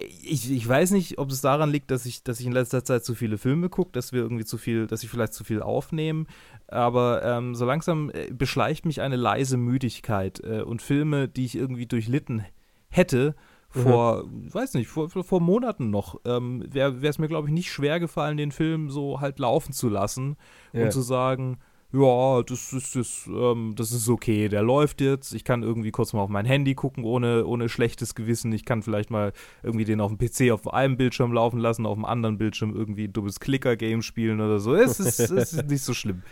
ich, 0.00 0.50
ich 0.50 0.68
weiß 0.68 0.90
nicht, 0.90 1.18
ob 1.18 1.30
es 1.30 1.40
daran 1.40 1.70
liegt, 1.70 1.90
dass 1.90 2.06
ich, 2.06 2.22
dass 2.22 2.40
ich 2.40 2.46
in 2.46 2.52
letzter 2.52 2.84
Zeit 2.84 3.04
zu 3.04 3.14
viele 3.14 3.38
Filme 3.38 3.68
gucke, 3.68 3.92
dass 3.92 4.12
wir 4.12 4.20
irgendwie 4.22 4.44
zu 4.44 4.58
viel, 4.58 4.86
dass 4.86 5.02
ich 5.02 5.08
vielleicht 5.10 5.34
zu 5.34 5.44
viel 5.44 5.62
aufnehmen. 5.62 6.26
Aber 6.68 7.22
ähm, 7.24 7.54
so 7.54 7.64
langsam 7.64 8.10
äh, 8.10 8.30
beschleicht 8.32 8.84
mich 8.84 9.00
eine 9.00 9.16
leise 9.16 9.56
Müdigkeit 9.56 10.40
äh, 10.44 10.62
und 10.62 10.82
Filme, 10.82 11.28
die 11.28 11.44
ich 11.44 11.56
irgendwie 11.56 11.86
durchlitten 11.86 12.44
hätte, 12.88 13.34
vor, 13.68 14.24
weiß 14.30 14.74
nicht, 14.74 14.88
vor, 14.88 15.10
vor 15.10 15.40
Monaten 15.40 15.90
noch, 15.90 16.20
ähm, 16.24 16.64
wäre 16.72 16.94
es 17.02 17.18
mir, 17.18 17.28
glaube 17.28 17.48
ich, 17.48 17.52
nicht 17.52 17.70
schwer 17.70 18.00
gefallen, 18.00 18.36
den 18.38 18.52
Film 18.52 18.90
so 18.90 19.20
halt 19.20 19.38
laufen 19.38 19.72
zu 19.72 19.88
lassen 19.90 20.36
Ja. 20.72 20.84
und 20.84 20.92
zu 20.92 21.02
sagen, 21.02 21.58
ja, 21.92 22.42
das 22.42 22.72
ist, 22.72 22.96
das, 22.96 23.26
ähm, 23.26 23.74
das 23.76 23.92
ist 23.92 24.08
okay, 24.08 24.48
der 24.48 24.62
läuft 24.62 25.00
jetzt. 25.00 25.32
Ich 25.32 25.44
kann 25.44 25.62
irgendwie 25.62 25.92
kurz 25.92 26.12
mal 26.12 26.20
auf 26.20 26.28
mein 26.28 26.44
Handy 26.44 26.74
gucken, 26.74 27.04
ohne, 27.04 27.46
ohne 27.46 27.68
schlechtes 27.68 28.14
Gewissen. 28.14 28.52
Ich 28.52 28.64
kann 28.64 28.82
vielleicht 28.82 29.10
mal 29.10 29.32
irgendwie 29.62 29.84
den 29.84 30.00
auf 30.00 30.12
dem 30.14 30.18
PC 30.18 30.52
auf 30.52 30.72
einem 30.72 30.96
Bildschirm 30.96 31.32
laufen 31.32 31.58
lassen, 31.60 31.86
auf 31.86 31.94
dem 31.94 32.04
anderen 32.04 32.38
Bildschirm 32.38 32.74
irgendwie 32.74 33.04
ein 33.04 33.12
dummes 33.12 33.40
Clicker-Game 33.40 34.02
spielen 34.02 34.40
oder 34.40 34.58
so. 34.58 34.74
Es 34.74 34.98
ist, 34.98 35.20
es 35.30 35.52
ist 35.52 35.68
nicht 35.68 35.82
so 35.82 35.94
schlimm. 35.94 36.22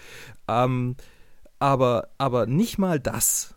Ähm, 0.49 0.97
aber, 1.61 2.09
aber 2.19 2.47
nicht 2.47 2.79
mal 2.79 2.99
das. 2.99 3.55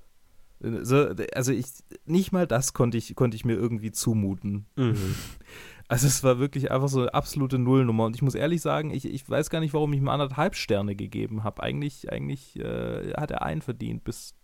So, 0.59 1.09
Also 1.33 1.51
ich, 1.51 1.65
nicht 2.05 2.31
mal 2.31 2.47
das 2.47 2.73
konnte 2.73 2.97
ich, 2.97 3.15
konnte 3.15 3.35
ich 3.35 3.45
mir 3.45 3.53
irgendwie 3.55 3.91
zumuten. 3.91 4.65
Mhm. 4.75 5.15
Also 5.89 6.07
es 6.07 6.23
war 6.23 6.37
wirklich 6.39 6.69
einfach 6.71 6.89
so 6.89 7.01
eine 7.01 7.13
absolute 7.13 7.57
Nullnummer. 7.57 8.05
Und 8.05 8.15
ich 8.15 8.21
muss 8.21 8.35
ehrlich 8.35 8.61
sagen, 8.61 8.91
ich, 8.91 9.05
ich 9.05 9.29
weiß 9.29 9.49
gar 9.49 9.59
nicht, 9.61 9.73
warum 9.73 9.93
ich 9.93 9.99
ihm 9.99 10.09
anderthalb 10.09 10.55
Sterne 10.55 10.95
gegeben 10.95 11.43
habe. 11.43 11.63
Eigentlich, 11.63 12.11
eigentlich 12.11 12.57
äh, 12.59 13.13
hat 13.13 13.31
er 13.31 13.41
einen 13.41 13.61
verdient 13.61 14.03
bis 14.03 14.35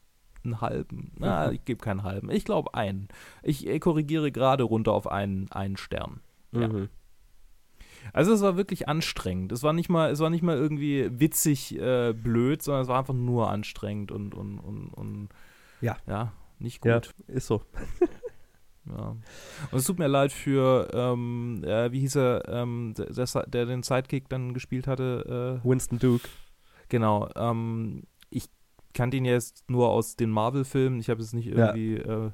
einen 0.45 0.61
halben. 0.61 1.11
Na, 1.17 1.51
ich 1.51 1.63
gebe 1.65 1.81
keinen 1.81 2.03
halben. 2.03 2.29
Ich 2.29 2.45
glaube 2.45 2.73
einen. 2.73 3.07
Ich 3.43 3.67
äh, 3.67 3.79
korrigiere 3.79 4.31
gerade 4.31 4.63
runter 4.63 4.93
auf 4.93 5.07
einen, 5.07 5.51
einen 5.51 5.77
Stern. 5.77 6.21
Ja. 6.51 6.67
Mhm. 6.67 6.89
Also 8.11 8.33
es 8.33 8.41
war 8.41 8.57
wirklich 8.57 8.89
anstrengend. 8.89 9.51
Es 9.53 9.63
war 9.63 9.71
nicht 9.73 9.89
mal, 9.89 10.11
es 10.11 10.19
war 10.19 10.29
nicht 10.29 10.43
mal 10.43 10.57
irgendwie 10.57 11.09
witzig 11.19 11.77
äh, 11.79 12.13
blöd, 12.13 12.61
sondern 12.61 12.83
es 12.83 12.87
war 12.89 12.99
einfach 12.99 13.13
nur 13.13 13.49
anstrengend 13.49 14.11
und, 14.11 14.35
und, 14.35 14.59
und, 14.59 14.89
und 14.89 15.29
Ja. 15.79 15.97
ja, 16.07 16.33
nicht 16.59 16.83
Ja, 16.85 16.95
gut. 16.99 17.13
ist 17.27 17.47
so. 17.47 17.61
Ja. 18.89 19.09
Und 19.71 19.77
es 19.77 19.85
tut 19.85 19.97
mir 19.99 20.07
leid 20.07 20.31
für, 20.31 20.89
ähm, 20.93 21.63
äh, 21.63 21.91
wie 21.91 21.99
hieß 22.01 22.15
er, 22.17 22.47
ähm, 22.49 22.93
der, 22.97 23.05
der, 23.07 23.43
der 23.47 23.65
den 23.65 23.83
Sidekick 23.83 24.27
dann 24.29 24.53
gespielt 24.53 24.87
hatte. 24.87 25.61
Äh, 25.63 25.67
Winston 25.67 25.99
Duke. 25.99 26.27
genau. 26.89 27.29
Ähm, 27.35 28.03
ich 28.29 28.49
kannte 28.93 29.17
ihn 29.17 29.25
jetzt 29.25 29.69
nur 29.69 29.89
aus 29.89 30.15
den 30.15 30.29
Marvel-Filmen. 30.31 30.99
Ich 30.99 31.09
habe 31.09 31.21
jetzt 31.21 31.33
nicht 31.33 31.47
Ja. 31.47 31.73
irgendwie 31.73 31.95
äh, 31.95 32.31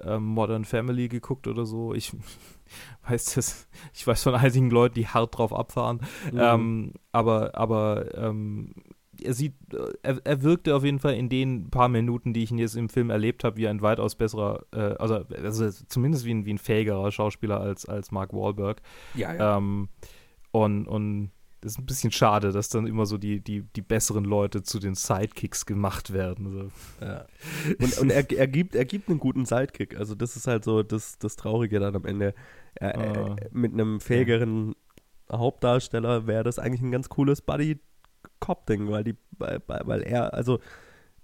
ähm, 0.00 0.24
Modern 0.26 0.64
Family 0.64 1.08
geguckt 1.08 1.46
oder 1.46 1.64
so. 1.64 1.94
Ich 1.94 2.12
weiß 3.08 3.34
das, 3.34 3.68
ich 3.94 4.06
weiß 4.06 4.22
von 4.24 4.34
einigen 4.34 4.70
Leuten, 4.70 4.94
die 4.96 5.06
hart 5.06 5.38
drauf 5.38 5.52
abfahren. 5.54 6.00
Mhm. 6.32 6.38
Ähm, 6.38 6.92
aber 7.12 7.54
aber 7.56 8.14
ähm, 8.16 8.74
er 9.24 9.34
sieht, 9.34 9.54
äh, 9.72 9.92
er, 10.02 10.20
er 10.24 10.42
wirkte 10.42 10.74
auf 10.74 10.84
jeden 10.84 10.98
Fall 10.98 11.14
in 11.14 11.28
den 11.28 11.70
paar 11.70 11.88
Minuten, 11.88 12.32
die 12.32 12.42
ich 12.42 12.50
ihn 12.50 12.58
jetzt 12.58 12.76
im 12.76 12.88
Film 12.88 13.10
erlebt 13.10 13.44
habe, 13.44 13.56
wie 13.56 13.68
ein 13.68 13.82
weitaus 13.82 14.14
besserer, 14.14 14.64
äh, 14.72 14.94
also, 14.98 15.24
also 15.42 15.70
zumindest 15.88 16.24
wie 16.24 16.34
ein, 16.34 16.44
wie 16.44 16.52
ein 16.54 16.58
fähigerer 16.58 17.10
Schauspieler 17.10 17.60
als, 17.60 17.86
als 17.86 18.10
Mark 18.10 18.32
Wahlberg. 18.32 18.82
ja, 19.14 19.56
Ähm, 19.56 19.88
und, 20.50 20.86
und 20.86 21.30
das 21.62 21.72
ist 21.72 21.78
ein 21.78 21.86
bisschen 21.86 22.10
schade, 22.10 22.50
dass 22.50 22.68
dann 22.70 22.86
immer 22.88 23.06
so 23.06 23.18
die, 23.18 23.40
die, 23.40 23.62
die 23.62 23.82
besseren 23.82 24.24
Leute 24.24 24.64
zu 24.64 24.80
den 24.80 24.96
Sidekicks 24.96 25.64
gemacht 25.64 26.12
werden. 26.12 26.50
So. 26.50 27.04
Ja. 27.06 27.24
Und, 27.78 27.98
und 27.98 28.10
er, 28.10 28.28
er, 28.32 28.48
gibt, 28.48 28.74
er 28.74 28.84
gibt 28.84 29.08
einen 29.08 29.20
guten 29.20 29.44
Sidekick. 29.46 29.96
Also 29.96 30.16
das 30.16 30.34
ist 30.36 30.48
halt 30.48 30.64
so 30.64 30.82
das, 30.82 31.18
das 31.18 31.36
Traurige 31.36 31.78
dann 31.78 31.94
am 31.94 32.04
Ende. 32.04 32.34
Er, 32.74 32.98
Ah. 32.98 33.36
er, 33.40 33.48
mit 33.52 33.72
einem 33.72 34.00
fähigeren 34.00 34.74
Hauptdarsteller 35.30 36.26
wäre 36.26 36.42
das 36.44 36.58
eigentlich 36.58 36.82
ein 36.82 36.90
ganz 36.90 37.08
cooles 37.08 37.40
Buddy-Cop-Ding, 38.46 38.90
weil 38.90 39.04
die, 39.04 39.16
weil, 39.38 39.60
weil 39.66 39.82
weil 39.84 40.02
er, 40.02 40.34
also 40.34 40.58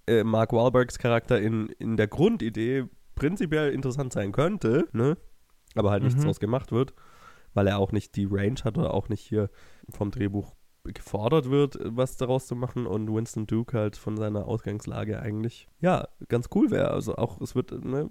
äh, 0.06 0.24
Mark 0.24 0.52
Wahlbergs 0.52 0.98
Charakter 0.98 1.40
in, 1.40 1.66
in 1.78 1.96
der 1.96 2.08
Grundidee 2.08 2.84
prinzipiell 3.14 3.72
interessant 3.72 4.12
sein 4.12 4.32
könnte, 4.32 4.88
ne? 4.92 5.16
Aber 5.74 5.90
halt 5.90 6.02
nichts 6.02 6.20
Mhm. 6.20 6.26
draus 6.26 6.40
gemacht 6.40 6.72
wird, 6.72 6.94
weil 7.54 7.66
er 7.66 7.78
auch 7.78 7.92
nicht 7.92 8.16
die 8.16 8.24
Range 8.24 8.60
hat 8.64 8.78
oder 8.78 8.94
auch 8.94 9.08
nicht 9.08 9.20
hier 9.20 9.50
vom 9.90 10.10
Drehbuch 10.10 10.54
gefordert 10.84 11.50
wird, 11.50 11.78
was 11.82 12.16
daraus 12.16 12.46
zu 12.46 12.56
machen 12.56 12.86
und 12.86 13.12
Winston 13.12 13.46
Duke 13.46 13.76
halt 13.76 13.96
von 13.96 14.16
seiner 14.16 14.46
Ausgangslage 14.46 15.20
eigentlich, 15.20 15.68
ja, 15.80 16.08
ganz 16.28 16.48
cool 16.54 16.70
wäre. 16.70 16.90
Also 16.92 17.16
auch, 17.16 17.40
es 17.42 17.54
wird, 17.54 17.72
ne, 17.84 18.08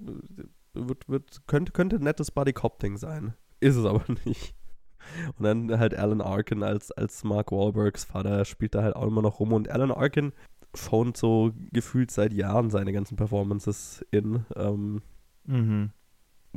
wird, 0.74 1.10
wird, 1.10 1.48
könnte, 1.48 1.72
könnte 1.72 1.96
ein 1.96 2.04
nettes 2.04 2.30
Buddy-Cop-Ding 2.32 2.98
sein. 2.98 3.34
Ist 3.60 3.78
es 3.78 3.86
aber 3.86 4.04
nicht. 4.26 4.54
Und 5.38 5.44
dann 5.44 5.80
halt 5.80 5.96
Alan 5.98 6.22
Arkin 6.22 6.64
als, 6.64 6.92
als 6.92 7.24
Mark 7.24 7.52
Wahlbergs 7.52 8.04
Vater 8.06 8.46
spielt 8.46 8.76
da 8.76 8.84
halt 8.84 8.96
auch 8.96 9.08
immer 9.08 9.22
noch 9.22 9.40
rum 9.40 9.54
und 9.54 9.70
Alan 9.70 9.92
Arkin 9.92 10.34
phont 10.76 11.18
so 11.18 11.52
gefühlt 11.72 12.12
seit 12.12 12.34
Jahren 12.34 12.70
seine 12.70 12.94
ganzen 12.94 13.16
Performances 13.16 14.06
in. 14.12 14.46
Ähm, 14.56 15.02
Mhm. 15.46 15.92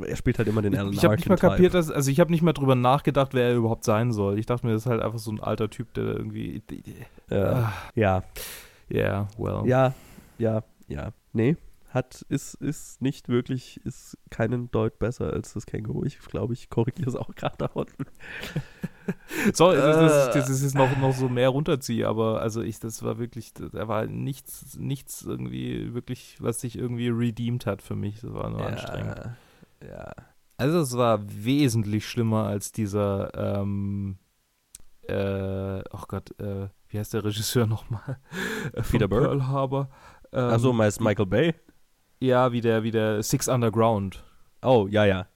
er 0.03 0.17
spielt 0.17 0.39
halt 0.39 0.49
immer 0.49 0.63
den 0.63 0.77
Alan 0.77 0.93
Ich 0.93 1.05
habe 1.05 1.15
nicht 1.15 1.31
Arkin. 1.31 1.45
mal 1.45 1.51
kapiert, 1.51 1.75
dass, 1.75 1.91
also 1.91 2.11
ich 2.11 2.19
habe 2.21 2.31
nicht 2.33 2.43
mal 2.43 2.53
drüber 2.53 2.75
nachgedacht, 2.75 3.35
wer 3.35 3.49
er 3.51 3.55
überhaupt 3.55 3.85
sein 3.85 4.13
soll. 4.13 4.39
Ich 4.39 4.47
dachte 4.47 4.67
mir, 4.67 4.73
das 4.73 4.83
ist 4.83 4.91
halt 4.91 5.01
einfach 5.03 5.19
so 5.19 5.31
ein 5.31 5.41
alter 5.41 5.71
Typ, 5.71 5.95
der 5.95 6.05
irgendwie. 6.05 6.63
Ja, 7.31 7.73
ja, 7.95 8.23
Yeah, 8.93 9.29
well. 9.39 9.63
ja, 9.67 9.95
ja, 10.39 10.63
ja. 10.89 11.11
Nee, 11.33 11.57
hat, 11.91 12.25
ist, 12.29 12.55
ist 12.55 13.03
nicht 13.03 13.29
wirklich, 13.29 13.85
ist 13.85 14.17
keinen 14.31 14.71
Deut 14.71 14.99
besser 14.99 15.33
als 15.33 15.53
das 15.53 15.67
Känguru. 15.67 16.05
Ich 16.05 16.19
glaube, 16.21 16.53
ich 16.55 16.71
korrigiere 16.71 17.11
es 17.11 17.17
auch 17.17 17.35
gerade 17.35 17.57
da 17.59 17.67
unten. 17.67 18.07
So, 19.53 19.73
das, 19.73 19.97
das, 19.97 20.29
Äh. 20.29 20.39
das 20.39 20.51
ist 20.51 20.63
jetzt 20.63 20.75
noch, 20.75 20.97
noch 20.99 21.13
so 21.15 21.29
mehr 21.29 21.49
runterziehe, 21.49 22.07
aber 22.07 22.41
also 22.41 22.63
ich, 22.63 22.79
das 22.79 23.03
war 23.03 23.19
wirklich, 23.19 23.53
da 23.55 23.89
war 23.89 24.07
nichts, 24.07 24.79
nichts 24.79 25.23
irgendwie 25.23 25.93
wirklich, 25.95 26.37
was 26.41 26.61
sich 26.61 26.79
irgendwie 26.79 27.09
redeemed 27.09 27.67
hat 27.67 27.83
für 27.83 27.97
mich. 27.97 28.21
Das 28.21 28.33
war 28.33 28.51
nur 28.51 28.65
anstrengend. 28.65 29.31
Ja. 29.83 30.13
Also 30.59 30.79
es 30.81 30.97
war 30.97 31.21
wesentlich 31.27 32.07
schlimmer 32.07 32.45
als 32.45 32.71
dieser, 32.71 33.33
ähm, 33.35 34.19
äh, 35.09 35.81
oh 35.91 36.05
Gott, 36.07 36.39
äh, 36.39 36.69
wie 36.89 36.99
heißt 36.99 37.15
der 37.15 37.25
Regisseur 37.25 37.67
nochmal? 37.67 38.19
Äh, 38.75 38.83
von 38.83 39.01
Peter? 39.01 39.09
Pearl 39.09 39.47
Harbor. 39.49 39.89
Ähm, 40.33 40.51
Achso, 40.51 40.73
meinst 40.73 41.01
Michael 41.01 41.27
Bay? 41.27 41.55
Ja, 42.21 42.53
wie 42.53 42.61
der, 42.61 42.83
wie 42.83 42.91
der 42.91 43.23
Six 43.23 43.49
Underground. 43.49 44.23
Oh, 44.63 44.87
ja, 44.91 45.05
ja. 45.07 45.27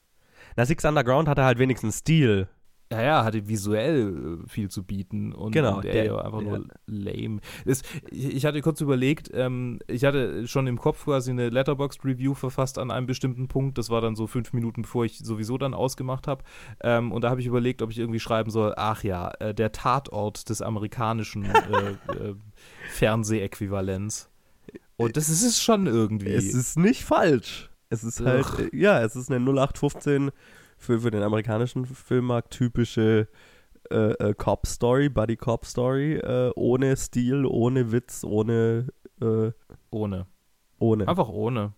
Na, 0.57 0.67
Six 0.67 0.85
Underground 0.85 1.29
hatte 1.29 1.45
halt 1.45 1.59
wenigstens 1.59 1.99
Stil. 1.99 2.47
Ja, 2.93 3.03
ja, 3.03 3.25
hatte 3.25 3.49
visuell 3.49 4.39
äh, 4.45 4.49
viel 4.49 4.69
zu 4.69 4.85
bieten 4.85 5.33
und, 5.33 5.53
Genau, 5.53 5.77
und 5.77 5.85
der, 5.85 5.93
der- 5.95 6.05
ja 6.05 6.19
einfach 6.19 6.39
der- 6.41 6.59
nur 6.59 6.67
lame. 6.87 7.41
Das, 7.65 7.83
ich, 8.11 8.37
ich 8.37 8.45
hatte 8.45 8.61
kurz 8.61 8.81
überlegt, 8.83 9.31
ähm, 9.33 9.79
ich 9.89 10.05
hatte 10.05 10.47
schon 10.47 10.67
im 10.67 10.79
Kopf 10.79 11.05
quasi 11.07 11.31
eine 11.31 11.49
Letterboxd-Review 11.49 12.35
verfasst 12.35 12.79
an 12.79 12.91
einem 12.91 13.07
bestimmten 13.07 13.49
Punkt. 13.49 13.79
Das 13.79 13.89
war 13.89 14.03
dann 14.03 14.15
so 14.15 14.27
fünf 14.27 14.53
Minuten, 14.53 14.83
bevor 14.83 15.07
ich 15.07 15.19
sowieso 15.19 15.57
dann 15.57 15.73
ausgemacht 15.73 16.29
habe. 16.29 16.45
Ähm, 16.83 17.11
und 17.11 17.25
da 17.25 17.31
habe 17.31 17.41
ich 17.41 17.47
überlegt, 17.47 17.81
ob 17.81 17.91
ich 17.91 17.99
irgendwie 17.99 18.21
schreiben 18.21 18.51
soll, 18.51 18.75
ach 18.77 19.03
ja, 19.03 19.31
äh, 19.41 19.55
der 19.55 19.73
Tatort 19.73 20.49
des 20.51 20.61
amerikanischen 20.61 21.47
äh, 21.47 21.49
äh, 22.13 22.35
Fernsehäquivalents. 22.91 24.31
Und 24.97 25.17
das 25.17 25.29
ist 25.29 25.43
es 25.43 25.61
schon 25.61 25.87
irgendwie. 25.87 26.33
Es 26.33 26.55
ist 26.55 26.79
nicht 26.79 27.05
falsch. 27.05 27.71
Es 27.91 28.05
ist 28.05 28.21
halt, 28.21 28.47
Ugh. 28.47 28.69
äh, 28.73 28.77
ja, 28.77 29.03
es 29.03 29.17
ist 29.17 29.31
eine 29.31 29.45
0815 29.45 30.31
für, 30.77 31.01
für 31.01 31.11
den 31.11 31.23
amerikanischen 31.23 31.87
Filmmarkt 31.87 32.53
typische 32.53 33.29
äh, 33.91 34.13
äh, 34.13 34.35
Cop-Story, 34.35 35.09
Buddy-Cop-Story, 35.09 36.15
äh, 36.15 36.51
ohne 36.55 36.97
Stil, 36.97 37.45
ohne 37.47 37.93
Witz, 37.93 38.25
ohne, 38.25 38.89
äh, 39.21 39.53
ohne. 39.91 40.27
ohne. 40.79 41.09
Einfach 41.09 41.29
ohne. 41.29 41.75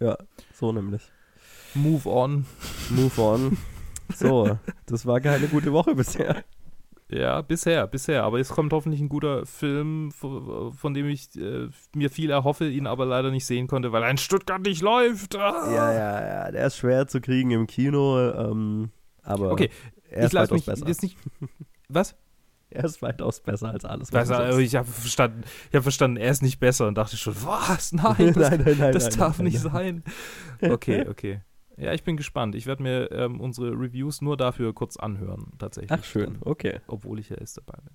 Ja, 0.00 0.18
so 0.52 0.72
nämlich. 0.72 1.02
Move 1.74 2.08
on. 2.08 2.46
Move 2.90 3.20
on. 3.20 3.58
So, 4.14 4.58
das 4.86 5.04
war 5.06 5.20
keine 5.20 5.48
gute 5.48 5.72
Woche 5.72 5.94
bisher. 5.94 6.44
Ja, 7.08 7.40
bisher, 7.40 7.86
bisher. 7.86 8.24
Aber 8.24 8.40
es 8.40 8.48
kommt 8.48 8.72
hoffentlich 8.72 9.00
ein 9.00 9.08
guter 9.08 9.46
Film, 9.46 10.10
von, 10.10 10.92
dem 10.94 11.08
ich 11.08 11.36
äh, 11.36 11.68
mir 11.94 12.10
viel 12.10 12.30
erhoffe, 12.30 12.66
ihn 12.68 12.86
aber 12.88 13.06
leider 13.06 13.30
nicht 13.30 13.46
sehen 13.46 13.68
konnte, 13.68 13.92
weil 13.92 14.02
er 14.02 14.10
in 14.10 14.18
Stuttgart 14.18 14.60
nicht 14.62 14.82
läuft. 14.82 15.36
Ah. 15.36 15.72
Ja, 15.72 15.92
ja, 15.92 16.26
ja, 16.46 16.50
der 16.50 16.66
ist 16.66 16.78
schwer 16.78 17.06
zu 17.06 17.20
kriegen 17.20 17.52
im 17.52 17.66
Kino, 17.68 18.18
ähm, 18.32 18.90
aber 19.22 19.52
Okay, 19.52 19.70
er 20.10 20.18
ich 20.20 20.24
ist 20.26 20.32
lasse 20.32 20.50
weitaus 20.50 20.58
mich 20.58 20.66
besser. 20.66 20.86
jetzt 20.88 21.02
nicht. 21.02 21.16
Was? 21.88 22.16
Er 22.70 22.82
ist 22.84 23.00
weitaus 23.00 23.38
besser 23.38 23.70
als 23.70 23.84
alles, 23.84 24.10
er- 24.10 24.26
sonst- 24.26 24.58
ich 24.58 24.74
habe 24.74 24.88
verstanden, 24.88 25.44
ich 25.70 25.76
hab 25.76 25.84
verstanden, 25.84 26.16
er 26.16 26.32
ist 26.32 26.42
nicht 26.42 26.58
besser 26.58 26.88
und 26.88 26.98
dachte 26.98 27.16
schon, 27.16 27.34
was? 27.44 27.92
Nein, 27.92 28.32
das, 28.34 28.50
nein, 28.50 28.62
nein, 28.66 28.76
nein, 28.78 28.92
das 28.92 29.16
darf 29.16 29.38
nicht 29.38 29.60
sein. 29.60 30.02
Okay, 30.60 31.06
okay. 31.08 31.40
Ja, 31.78 31.92
ich 31.92 32.04
bin 32.04 32.16
gespannt. 32.16 32.54
Ich 32.54 32.66
werde 32.66 32.82
mir 32.82 33.12
ähm, 33.12 33.38
unsere 33.38 33.72
Reviews 33.72 34.22
nur 34.22 34.38
dafür 34.38 34.72
kurz 34.72 34.96
anhören, 34.96 35.52
tatsächlich. 35.58 35.92
Ach, 35.92 36.02
schön, 36.04 36.34
Dann, 36.34 36.42
okay. 36.44 36.80
obwohl 36.86 37.18
ich 37.18 37.28
ja 37.28 37.36
erst 37.36 37.58
dabei 37.58 37.78
bin. 37.82 37.92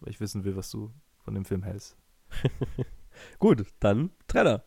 Weil 0.00 0.10
ich 0.10 0.20
wissen 0.20 0.42
will, 0.44 0.56
was 0.56 0.70
du 0.70 0.92
von 1.20 1.34
dem 1.34 1.44
Film 1.44 1.62
hältst. 1.62 1.96
Gut, 3.38 3.64
dann 3.78 4.10
Trenner. 4.26 4.64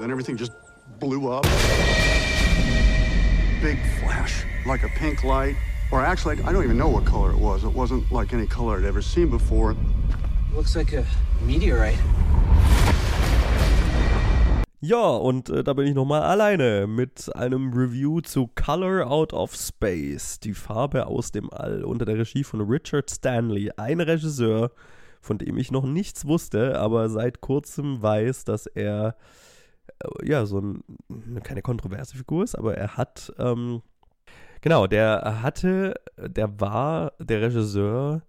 Then 0.00 0.10
everything 0.10 0.36
just 0.36 0.52
blew 0.98 1.28
up. 1.30 1.44
Big 3.62 3.78
flash, 4.00 4.44
like 4.66 4.82
a 4.82 4.88
pink 4.98 5.22
light. 5.22 5.54
Or 5.92 6.00
actually, 6.00 6.36
I 6.44 6.52
don't 6.52 6.62
even 6.62 6.78
know 6.78 6.88
what 6.88 7.04
color 7.04 7.32
it 7.32 7.38
was. 7.38 7.64
It 7.64 7.72
wasn't 7.72 8.12
like 8.12 8.32
any 8.32 8.46
color 8.46 8.78
I'd 8.78 8.84
ever 8.84 9.02
seen 9.02 9.28
before. 9.28 9.74
Looks 10.54 10.76
like 10.76 10.92
a 10.92 11.04
meteorite. 11.44 11.98
Ja, 14.82 15.08
und 15.08 15.50
äh, 15.50 15.62
da 15.62 15.74
bin 15.74 15.86
ich 15.86 15.94
nochmal 15.94 16.22
alleine 16.22 16.86
mit 16.86 17.34
einem 17.36 17.72
Review 17.74 18.22
zu 18.22 18.48
Color 18.54 19.10
Out 19.10 19.34
of 19.34 19.54
Space, 19.54 20.40
die 20.40 20.54
Farbe 20.54 21.06
aus 21.06 21.32
dem 21.32 21.52
All, 21.52 21.84
unter 21.84 22.06
der 22.06 22.16
Regie 22.16 22.44
von 22.44 22.62
Richard 22.62 23.10
Stanley, 23.10 23.70
ein 23.76 24.00
Regisseur, 24.00 24.70
von 25.20 25.36
dem 25.36 25.58
ich 25.58 25.70
noch 25.70 25.84
nichts 25.84 26.24
wusste, 26.24 26.78
aber 26.78 27.10
seit 27.10 27.42
kurzem 27.42 28.00
weiß, 28.00 28.44
dass 28.44 28.64
er 28.66 29.16
äh, 29.98 30.26
ja 30.26 30.46
so 30.46 30.60
ein, 30.60 30.82
keine 31.42 31.60
kontroverse 31.60 32.16
Figur 32.16 32.44
ist, 32.44 32.54
aber 32.56 32.74
er 32.74 32.96
hat, 32.96 33.34
ähm, 33.38 33.82
genau, 34.60 34.86
der 34.86 35.42
hatte, 35.42 35.94
der 36.16 36.60
war 36.60 37.12
der 37.18 37.42
Regisseur 37.42 38.22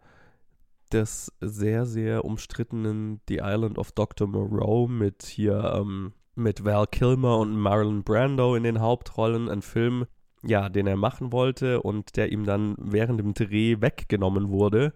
des 0.91 1.31
sehr, 1.39 1.85
sehr 1.85 2.25
umstrittenen 2.25 3.21
The 3.27 3.39
Island 3.41 3.77
of 3.77 3.91
Dr. 3.91 4.27
Moreau 4.27 4.87
mit 4.87 5.23
hier, 5.23 5.73
ähm, 5.75 6.13
mit 6.35 6.65
Val 6.65 6.87
Kilmer 6.87 7.37
und 7.37 7.55
Marilyn 7.55 8.03
Brando 8.03 8.55
in 8.55 8.63
den 8.63 8.79
Hauptrollen. 8.79 9.49
Ein 9.49 9.61
Film, 9.61 10.05
ja, 10.43 10.69
den 10.69 10.87
er 10.87 10.97
machen 10.97 11.31
wollte 11.31 11.81
und 11.81 12.15
der 12.15 12.31
ihm 12.31 12.45
dann 12.45 12.75
während 12.77 13.19
dem 13.19 13.33
Dreh 13.33 13.77
weggenommen 13.79 14.49
wurde 14.49 14.93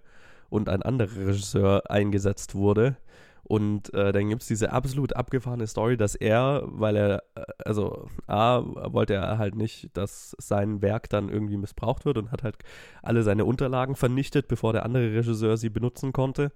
und 0.50 0.70
ein 0.70 0.82
anderer 0.82 1.28
Regisseur 1.28 1.90
eingesetzt 1.90 2.56
wurde. 2.56 2.98
Und 3.48 3.94
äh, 3.94 4.12
dann 4.12 4.30
gibt 4.30 4.42
es 4.42 4.48
diese 4.48 4.72
absolut 4.72 5.16
abgefahrene 5.16 5.68
Story, 5.68 5.98
dass 5.98 6.16
er, 6.16 6.64
weil 6.66 6.96
er, 6.96 7.24
äh, 7.36 7.44
also 7.64 8.08
A, 8.26 8.64
wollte 8.92 9.14
er 9.14 9.38
halt 9.38 9.54
nicht, 9.54 9.96
dass 9.96 10.36
sein 10.40 10.82
Werk 10.82 11.10
dann 11.10 11.30
irgendwie 11.30 11.58
missbraucht 11.58 12.06
wird 12.06 12.18
und 12.18 12.32
hat 12.32 12.42
halt 12.42 12.58
alle 13.04 13.22
seine 13.22 13.46
Unterlagen 13.46 13.96
vernichtet, 13.96 14.48
bevor 14.48 14.74
der 14.74 14.84
andere 14.84 15.14
Regisseur 15.14 15.58
sie 15.58 15.70
benutzen 15.70 16.12
konnte. 16.12 16.52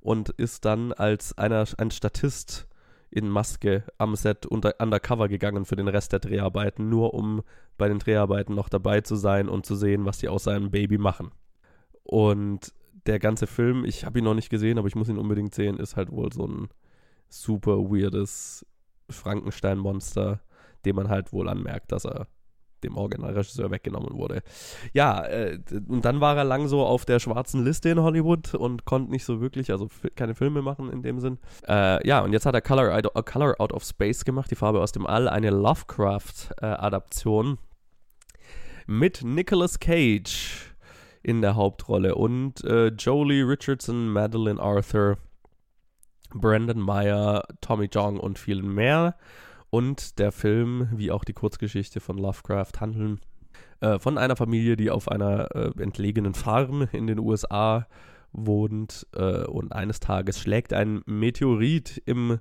Und 0.00 0.30
ist 0.30 0.64
dann 0.64 0.94
als 0.94 1.36
einer, 1.36 1.66
ein 1.76 1.90
Statist 1.90 2.66
in 3.10 3.28
Maske 3.28 3.84
am 3.98 4.16
Set 4.16 4.46
unter, 4.46 4.76
undercover 4.78 5.28
gegangen 5.28 5.66
für 5.66 5.76
den 5.76 5.88
Rest 5.88 6.12
der 6.12 6.20
Dreharbeiten, 6.20 6.88
nur 6.88 7.12
um 7.12 7.42
bei 7.76 7.88
den 7.88 7.98
Dreharbeiten 7.98 8.54
noch 8.54 8.70
dabei 8.70 9.02
zu 9.02 9.16
sein 9.16 9.50
und 9.50 9.66
zu 9.66 9.74
sehen, 9.74 10.06
was 10.06 10.16
die 10.16 10.28
aus 10.28 10.44
seinem 10.44 10.70
Baby 10.70 10.96
machen. 10.96 11.32
Und 12.02 12.72
der 13.06 13.18
ganze 13.18 13.46
Film, 13.46 13.84
ich 13.84 14.04
habe 14.04 14.18
ihn 14.18 14.24
noch 14.24 14.34
nicht 14.34 14.50
gesehen, 14.50 14.78
aber 14.78 14.88
ich 14.88 14.96
muss 14.96 15.08
ihn 15.08 15.18
unbedingt 15.18 15.54
sehen, 15.54 15.78
ist 15.78 15.96
halt 15.96 16.10
wohl 16.10 16.32
so 16.32 16.46
ein 16.46 16.68
super 17.28 17.78
weirdes 17.78 18.66
Frankenstein-Monster, 19.08 20.40
dem 20.84 20.96
man 20.96 21.08
halt 21.08 21.32
wohl 21.32 21.48
anmerkt, 21.48 21.92
dass 21.92 22.04
er 22.04 22.26
dem 22.82 22.96
Originalregisseur 22.96 23.70
weggenommen 23.70 24.14
wurde. 24.14 24.42
Ja, 24.92 25.24
äh, 25.26 25.58
und 25.88 26.04
dann 26.04 26.20
war 26.20 26.36
er 26.36 26.44
lang 26.44 26.68
so 26.68 26.84
auf 26.84 27.04
der 27.04 27.18
schwarzen 27.18 27.64
Liste 27.64 27.90
in 27.90 28.00
Hollywood 28.00 28.54
und 28.54 28.86
konnte 28.86 29.10
nicht 29.10 29.24
so 29.24 29.40
wirklich, 29.40 29.70
also 29.70 29.88
keine 30.16 30.34
Filme 30.34 30.62
machen 30.62 30.90
in 30.90 31.02
dem 31.02 31.20
Sinn. 31.20 31.38
Äh, 31.68 32.06
ja, 32.06 32.20
und 32.20 32.32
jetzt 32.32 32.46
hat 32.46 32.54
er 32.54 32.62
Color, 32.62 32.92
A 32.92 33.22
Color 33.22 33.60
Out 33.60 33.72
of 33.72 33.84
Space 33.84 34.24
gemacht, 34.24 34.50
die 34.50 34.56
Farbe 34.56 34.80
aus 34.80 34.92
dem 34.92 35.06
All, 35.06 35.28
eine 35.28 35.50
Lovecraft-Adaption 35.50 37.54
äh, 37.54 37.56
mit 38.86 39.22
Nicolas 39.22 39.78
Cage 39.78 40.69
in 41.22 41.42
der 41.42 41.54
Hauptrolle 41.54 42.14
und 42.14 42.64
äh, 42.64 42.88
Jolie 42.88 43.42
Richardson, 43.42 44.08
Madeline 44.08 44.60
Arthur, 44.60 45.18
Brandon 46.32 46.80
Meyer, 46.80 47.44
Tommy 47.60 47.88
Jong 47.92 48.18
und 48.18 48.38
vielen 48.38 48.72
mehr. 48.74 49.16
Und 49.70 50.18
der 50.18 50.32
Film, 50.32 50.88
wie 50.92 51.10
auch 51.10 51.24
die 51.24 51.32
Kurzgeschichte 51.32 52.00
von 52.00 52.18
Lovecraft, 52.18 52.80
handeln 52.80 53.20
äh, 53.80 53.98
von 53.98 54.18
einer 54.18 54.36
Familie, 54.36 54.76
die 54.76 54.90
auf 54.90 55.08
einer 55.08 55.54
äh, 55.54 55.82
entlegenen 55.82 56.34
Farm 56.34 56.88
in 56.92 57.06
den 57.06 57.18
USA 57.18 57.86
wohnt. 58.32 59.06
Äh, 59.14 59.44
und 59.44 59.72
eines 59.72 60.00
Tages 60.00 60.40
schlägt 60.40 60.72
ein 60.72 61.02
Meteorit 61.06 62.02
im 62.06 62.38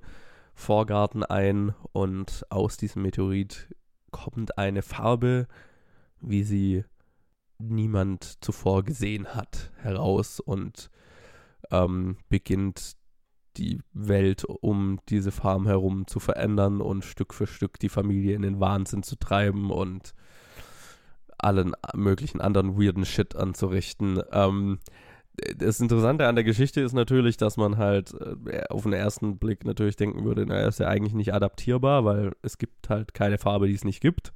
Vorgarten 0.53 1.23
ein 1.23 1.73
und 1.93 2.45
aus 2.49 2.77
diesem 2.77 3.03
Meteorit 3.03 3.73
kommt 4.11 4.57
eine 4.57 4.81
Farbe, 4.81 5.47
wie 6.19 6.43
sie 6.43 6.83
niemand 7.59 8.43
zuvor 8.43 8.83
gesehen 8.83 9.35
hat, 9.35 9.71
heraus 9.77 10.39
und 10.39 10.89
ähm, 11.71 12.17
beginnt 12.29 12.95
die 13.57 13.81
Welt 13.93 14.45
um 14.45 14.99
diese 15.09 15.31
Farm 15.31 15.67
herum 15.67 16.07
zu 16.07 16.19
verändern 16.19 16.81
und 16.81 17.03
Stück 17.03 17.33
für 17.33 17.47
Stück 17.47 17.79
die 17.79 17.89
Familie 17.89 18.35
in 18.35 18.41
den 18.41 18.59
Wahnsinn 18.59 19.03
zu 19.03 19.17
treiben 19.17 19.69
und 19.71 20.13
allen 21.37 21.73
möglichen 21.93 22.41
anderen 22.41 22.79
weirden 22.79 23.05
Shit 23.05 23.35
anzurichten. 23.35 24.21
Ähm, 24.31 24.79
das 25.57 25.79
Interessante 25.79 26.27
an 26.27 26.35
der 26.35 26.43
Geschichte 26.43 26.81
ist 26.81 26.93
natürlich, 26.93 27.37
dass 27.37 27.57
man 27.57 27.77
halt 27.77 28.13
äh, 28.13 28.63
auf 28.69 28.83
den 28.83 28.93
ersten 28.93 29.37
Blick 29.37 29.65
natürlich 29.65 29.95
denken 29.95 30.25
würde, 30.25 30.45
er 30.53 30.67
ist 30.67 30.79
ja 30.79 30.87
eigentlich 30.87 31.13
nicht 31.13 31.33
adaptierbar, 31.33 32.03
weil 32.05 32.33
es 32.41 32.57
gibt 32.57 32.89
halt 32.89 33.13
keine 33.13 33.37
Farbe, 33.37 33.67
die 33.67 33.73
es 33.73 33.85
nicht 33.85 34.01
gibt. 34.01 34.33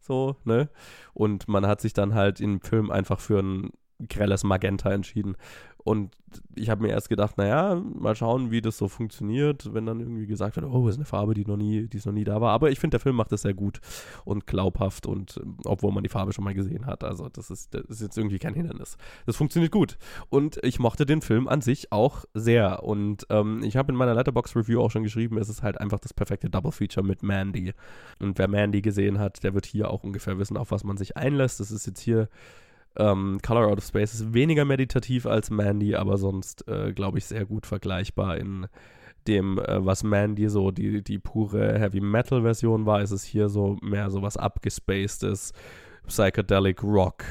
So, 0.00 0.36
ne? 0.44 0.70
Und 1.12 1.48
man 1.48 1.66
hat 1.66 1.80
sich 1.80 1.92
dann 1.92 2.14
halt 2.14 2.40
im 2.40 2.60
Film 2.60 2.90
einfach 2.90 3.20
für 3.20 3.40
ein 3.40 3.70
grelles 4.08 4.44
Magenta 4.44 4.90
entschieden. 4.90 5.36
Und 5.84 6.14
ich 6.54 6.68
habe 6.68 6.82
mir 6.82 6.90
erst 6.90 7.08
gedacht, 7.08 7.38
naja, 7.38 7.74
mal 7.74 8.14
schauen, 8.14 8.50
wie 8.50 8.60
das 8.60 8.76
so 8.76 8.88
funktioniert, 8.88 9.72
wenn 9.72 9.86
dann 9.86 10.00
irgendwie 10.00 10.26
gesagt 10.26 10.56
wird, 10.56 10.66
oh, 10.66 10.88
ist 10.88 10.96
eine 10.96 11.04
Farbe, 11.04 11.34
die 11.34 11.44
noch 11.44 11.56
nie, 11.56 11.86
die 11.86 12.00
noch 12.04 12.12
nie 12.12 12.24
da 12.24 12.40
war. 12.40 12.52
Aber 12.52 12.70
ich 12.70 12.78
finde, 12.78 12.94
der 12.94 13.00
Film 13.00 13.16
macht 13.16 13.32
das 13.32 13.42
sehr 13.42 13.54
gut 13.54 13.80
und 14.24 14.46
glaubhaft 14.46 15.06
und 15.06 15.40
obwohl 15.64 15.92
man 15.92 16.02
die 16.02 16.08
Farbe 16.08 16.32
schon 16.32 16.44
mal 16.44 16.54
gesehen 16.54 16.86
hat. 16.86 17.02
Also 17.02 17.28
das 17.28 17.50
ist, 17.50 17.74
das 17.74 17.84
ist 17.86 18.02
jetzt 18.02 18.18
irgendwie 18.18 18.38
kein 18.38 18.54
Hindernis. 18.54 18.96
Das 19.26 19.36
funktioniert 19.36 19.72
gut. 19.72 19.96
Und 20.28 20.58
ich 20.62 20.78
mochte 20.78 21.06
den 21.06 21.22
Film 21.22 21.48
an 21.48 21.62
sich 21.62 21.92
auch 21.92 22.24
sehr. 22.34 22.82
Und 22.82 23.26
ähm, 23.30 23.62
ich 23.62 23.76
habe 23.76 23.92
in 23.92 23.98
meiner 23.98 24.14
Letterbox 24.14 24.54
Review 24.54 24.80
auch 24.80 24.90
schon 24.90 25.02
geschrieben, 25.02 25.38
es 25.38 25.48
ist 25.48 25.62
halt 25.62 25.80
einfach 25.80 25.98
das 25.98 26.14
perfekte 26.14 26.50
Double 26.50 26.72
Feature 26.72 27.06
mit 27.06 27.22
Mandy. 27.22 27.72
Und 28.18 28.38
wer 28.38 28.48
Mandy 28.48 28.82
gesehen 28.82 29.18
hat, 29.18 29.42
der 29.42 29.54
wird 29.54 29.66
hier 29.66 29.90
auch 29.90 30.04
ungefähr 30.04 30.38
wissen, 30.38 30.56
auf 30.56 30.70
was 30.70 30.84
man 30.84 30.96
sich 30.96 31.16
einlässt. 31.16 31.60
Das 31.60 31.70
ist 31.70 31.86
jetzt 31.86 32.00
hier 32.00 32.28
ähm, 32.96 33.38
Color 33.42 33.68
Out 33.68 33.78
of 33.78 33.84
Space 33.84 34.14
ist 34.14 34.34
weniger 34.34 34.64
meditativ 34.64 35.26
als 35.26 35.50
Mandy, 35.50 35.94
aber 35.94 36.18
sonst, 36.18 36.66
äh, 36.68 36.92
glaube 36.92 37.18
ich, 37.18 37.26
sehr 37.26 37.46
gut 37.46 37.66
vergleichbar 37.66 38.36
in 38.38 38.66
dem, 39.26 39.58
äh, 39.58 39.84
was 39.84 40.02
Mandy 40.02 40.48
so 40.48 40.70
die, 40.70 41.02
die 41.02 41.18
pure 41.18 41.78
Heavy 41.78 42.00
Metal 42.00 42.42
Version 42.42 42.86
war, 42.86 43.02
ist 43.02 43.10
es 43.10 43.24
hier 43.24 43.48
so 43.48 43.76
mehr 43.82 44.10
so 44.10 44.22
was 44.22 44.36
abgespacedes, 44.36 45.52
Psychedelic 46.06 46.82
Rock. 46.82 47.24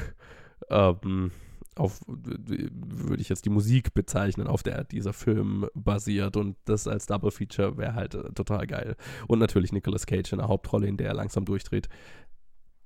Ähm, 0.70 1.32
auf, 1.76 2.00
würde 2.06 3.22
ich 3.22 3.28
jetzt 3.28 3.44
die 3.44 3.50
Musik 3.50 3.94
bezeichnen, 3.94 4.46
auf 4.46 4.62
der 4.62 4.84
dieser 4.84 5.12
Film 5.12 5.66
basiert 5.74 6.36
und 6.36 6.56
das 6.64 6.86
als 6.86 7.06
Double 7.06 7.30
Feature 7.30 7.76
wäre 7.76 7.94
halt 7.94 8.14
äh, 8.14 8.32
total 8.32 8.66
geil. 8.66 8.96
Und 9.28 9.38
natürlich 9.38 9.72
Nicolas 9.72 10.06
Cage 10.06 10.32
in 10.32 10.38
der 10.38 10.48
Hauptrolle, 10.48 10.86
in 10.86 10.96
der 10.96 11.08
er 11.08 11.14
langsam 11.14 11.44
durchdreht. 11.44 11.88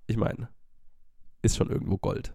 Ich 0.07 0.17
meine, 0.17 0.49
ist 1.45 1.57
schon 1.57 1.71
irgendwo 1.71 1.99
Gold. 1.99 2.35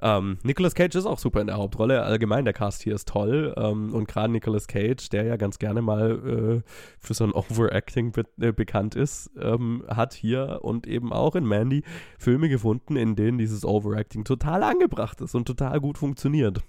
Ähm, 0.00 0.38
Nicolas 0.42 0.74
Cage 0.74 0.96
ist 0.96 1.06
auch 1.06 1.18
super 1.18 1.40
in 1.40 1.46
der 1.46 1.56
Hauptrolle. 1.56 2.02
Allgemein, 2.02 2.44
der 2.44 2.52
Cast 2.52 2.82
hier 2.82 2.94
ist 2.94 3.08
toll. 3.08 3.54
Ähm, 3.56 3.94
und 3.94 4.08
gerade 4.08 4.32
Nicolas 4.32 4.66
Cage, 4.66 5.08
der 5.08 5.24
ja 5.24 5.36
ganz 5.36 5.58
gerne 5.58 5.82
mal 5.82 6.62
äh, 6.62 6.70
für 6.98 7.14
so 7.14 7.24
ein 7.24 7.32
Overacting 7.32 8.12
be 8.12 8.24
äh, 8.40 8.52
bekannt 8.52 8.96
ist, 8.96 9.30
ähm, 9.40 9.84
hat 9.88 10.12
hier 10.12 10.60
und 10.62 10.86
eben 10.86 11.12
auch 11.12 11.36
in 11.36 11.46
Mandy 11.46 11.84
Filme 12.18 12.48
gefunden, 12.48 12.96
in 12.96 13.16
denen 13.16 13.38
dieses 13.38 13.64
Overacting 13.64 14.24
total 14.24 14.62
angebracht 14.62 15.20
ist 15.20 15.34
und 15.34 15.46
total 15.46 15.80
gut 15.80 15.96
funktioniert 15.96 16.62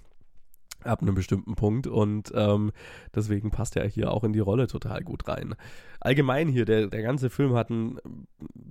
ab 0.82 1.02
einem 1.02 1.14
bestimmten 1.14 1.54
Punkt 1.54 1.86
und 1.86 2.32
ähm, 2.34 2.72
deswegen 3.14 3.50
passt 3.50 3.76
er 3.76 3.86
hier 3.86 4.12
auch 4.12 4.24
in 4.24 4.32
die 4.32 4.40
Rolle 4.40 4.66
total 4.66 5.02
gut 5.02 5.28
rein. 5.28 5.54
Allgemein 6.00 6.48
hier, 6.48 6.64
der, 6.64 6.86
der 6.86 7.02
ganze 7.02 7.30
Film 7.30 7.54
hat 7.54 7.70
ein 7.70 7.98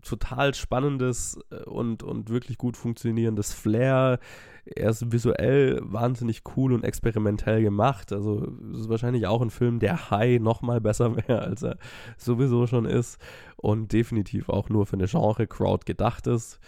total 0.01 0.53
spannendes 0.53 1.39
äh, 1.51 1.64
und, 1.64 2.03
und 2.03 2.30
wirklich 2.30 2.58
gut 2.58 2.78
funktionierendes 2.78 3.53
Flair. 3.53 4.20
Er 4.66 4.89
ist 4.89 5.12
visuell 5.12 5.80
wahnsinnig 5.84 6.41
cool 6.56 6.74
und 6.74 6.84
experimentell 6.84 7.62
gemacht. 7.62 8.12
Also 8.12 8.47
es 8.72 8.82
ist 8.82 8.89
wahrscheinlich 8.89 9.28
auch 9.28 9.41
ein 9.41 9.51
Film, 9.51 9.80
der 9.80 10.10
High 10.10 10.39
nochmal 10.39 10.82
besser 10.82 11.16
wäre, 11.28 11.41
als 11.41 11.64
er 11.64 11.78
sowieso 12.18 12.68
schon 12.68 12.86
ist 12.86 13.20
und 13.58 13.91
definitiv 13.91 14.49
auch 14.49 14.70
nur 14.70 14.86
für 14.86 14.95
eine 14.95 15.08
Genre-Crowd 15.08 15.86
gedacht 15.86 16.28
ist. 16.28 16.60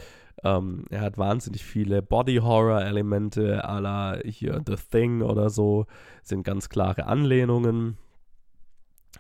Ähm, 0.44 0.86
er 0.90 1.02
hat 1.02 1.18
wahnsinnig 1.18 1.66
viele 1.66 2.02
Body-Horror-Elemente, 2.02 3.68
à 3.68 3.80
la 3.80 4.20
hier 4.24 4.62
The 4.66 4.76
Thing 4.76 5.22
oder 5.22 5.50
so, 5.50 5.86
sind 6.24 6.44
ganz 6.44 6.70
klare 6.70 7.08
Anlehnungen. 7.08 7.98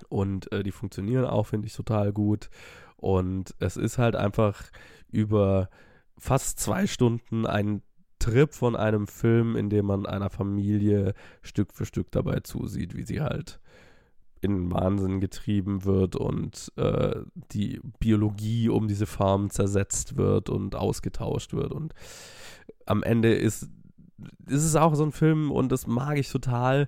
Und 0.09 0.51
äh, 0.51 0.63
die 0.63 0.71
funktionieren 0.71 1.25
auch, 1.25 1.47
finde 1.47 1.67
ich, 1.67 1.73
total 1.73 2.11
gut. 2.13 2.49
Und 2.97 3.55
es 3.59 3.77
ist 3.77 3.97
halt 3.97 4.15
einfach 4.15 4.63
über 5.09 5.69
fast 6.17 6.59
zwei 6.59 6.87
Stunden 6.87 7.45
ein 7.45 7.81
Trip 8.19 8.53
von 8.53 8.75
einem 8.75 9.07
Film, 9.07 9.55
in 9.55 9.69
dem 9.69 9.85
man 9.85 10.05
einer 10.05 10.29
Familie 10.29 11.13
Stück 11.41 11.73
für 11.73 11.85
Stück 11.85 12.11
dabei 12.11 12.39
zusieht, 12.39 12.95
wie 12.95 13.03
sie 13.03 13.21
halt 13.21 13.59
in 14.41 14.71
Wahnsinn 14.71 15.19
getrieben 15.19 15.85
wird 15.85 16.15
und 16.15 16.71
äh, 16.75 17.21
die 17.51 17.79
Biologie 17.99 18.69
um 18.69 18.87
diese 18.87 19.05
Farm 19.05 19.49
zersetzt 19.49 20.17
wird 20.17 20.49
und 20.49 20.75
ausgetauscht 20.75 21.53
wird. 21.53 21.71
Und 21.71 21.93
am 22.85 23.03
Ende 23.03 23.33
ist, 23.33 23.69
ist 24.47 24.63
es 24.63 24.75
auch 24.75 24.95
so 24.95 25.03
ein 25.03 25.11
Film 25.11 25.51
und 25.51 25.71
das 25.71 25.87
mag 25.87 26.17
ich 26.17 26.29
total, 26.29 26.87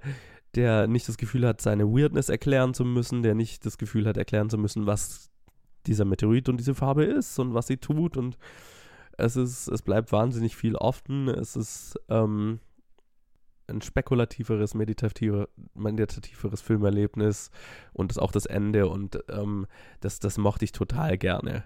der 0.56 0.88
nicht 0.88 1.08
das 1.08 1.18
Gefühl 1.18 1.45
hat, 1.45 1.62
seine 1.62 1.88
Weirdness 1.88 2.30
erklären 2.30 2.74
zu 2.74 2.86
müssen, 2.86 3.22
der 3.22 3.36
nicht 3.36 3.66
das 3.66 3.78
Gefühl 3.78 4.08
hat, 4.08 4.18
erklären 4.18 4.50
zu 4.50 4.58
müssen, 4.58 4.86
was 4.86 5.30
dieser 5.86 6.06
Meteorit 6.06 6.50
und 6.50 6.58
diese 6.58 6.76
Farbe 6.76 7.04
ist 7.04 7.38
und 7.39 7.54
was 7.54 7.68
sie 7.68 7.78
tut. 7.78 8.18
Und 8.18 8.38
es 9.18 9.36
ist, 9.36 9.68
es 9.68 9.82
bleibt 9.82 10.12
wahnsinnig 10.12 10.56
viel 10.56 10.76
offen. 10.76 11.28
Es 11.28 11.56
ist, 11.56 12.00
ähm, 12.10 12.60
ein 13.70 13.82
spekulativeres, 13.82 14.74
meditativer, 14.74 15.49
meditativeres 15.74 16.61
Filmerlebnis 16.61 17.51
und 17.93 18.11
das 18.11 18.17
auch 18.17 18.32
das 18.32 18.45
Ende 18.45 18.88
und 18.88 19.20
ähm, 19.30 19.67
das, 19.99 20.20
das 20.20 20.38
mochte 20.38 20.65
ich 20.65 20.72
total 20.72 21.17
gerne. 21.17 21.63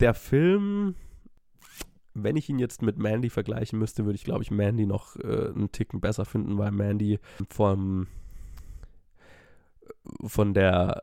Der 0.00 0.14
Film 0.14 0.94
wenn 2.14 2.36
ich 2.36 2.48
ihn 2.48 2.60
jetzt 2.60 2.80
mit 2.80 2.96
Mandy 2.96 3.28
vergleichen 3.28 3.78
müsste, 3.78 4.04
würde 4.04 4.14
ich, 4.14 4.24
glaube 4.24 4.42
ich, 4.42 4.50
Mandy 4.50 4.86
noch 4.86 5.16
äh, 5.16 5.48
einen 5.48 5.72
Ticken 5.72 6.00
besser 6.00 6.24
finden, 6.24 6.56
weil 6.58 6.70
Mandy 6.70 7.18
vom, 7.50 8.06
von 10.24 10.54
der 10.54 11.02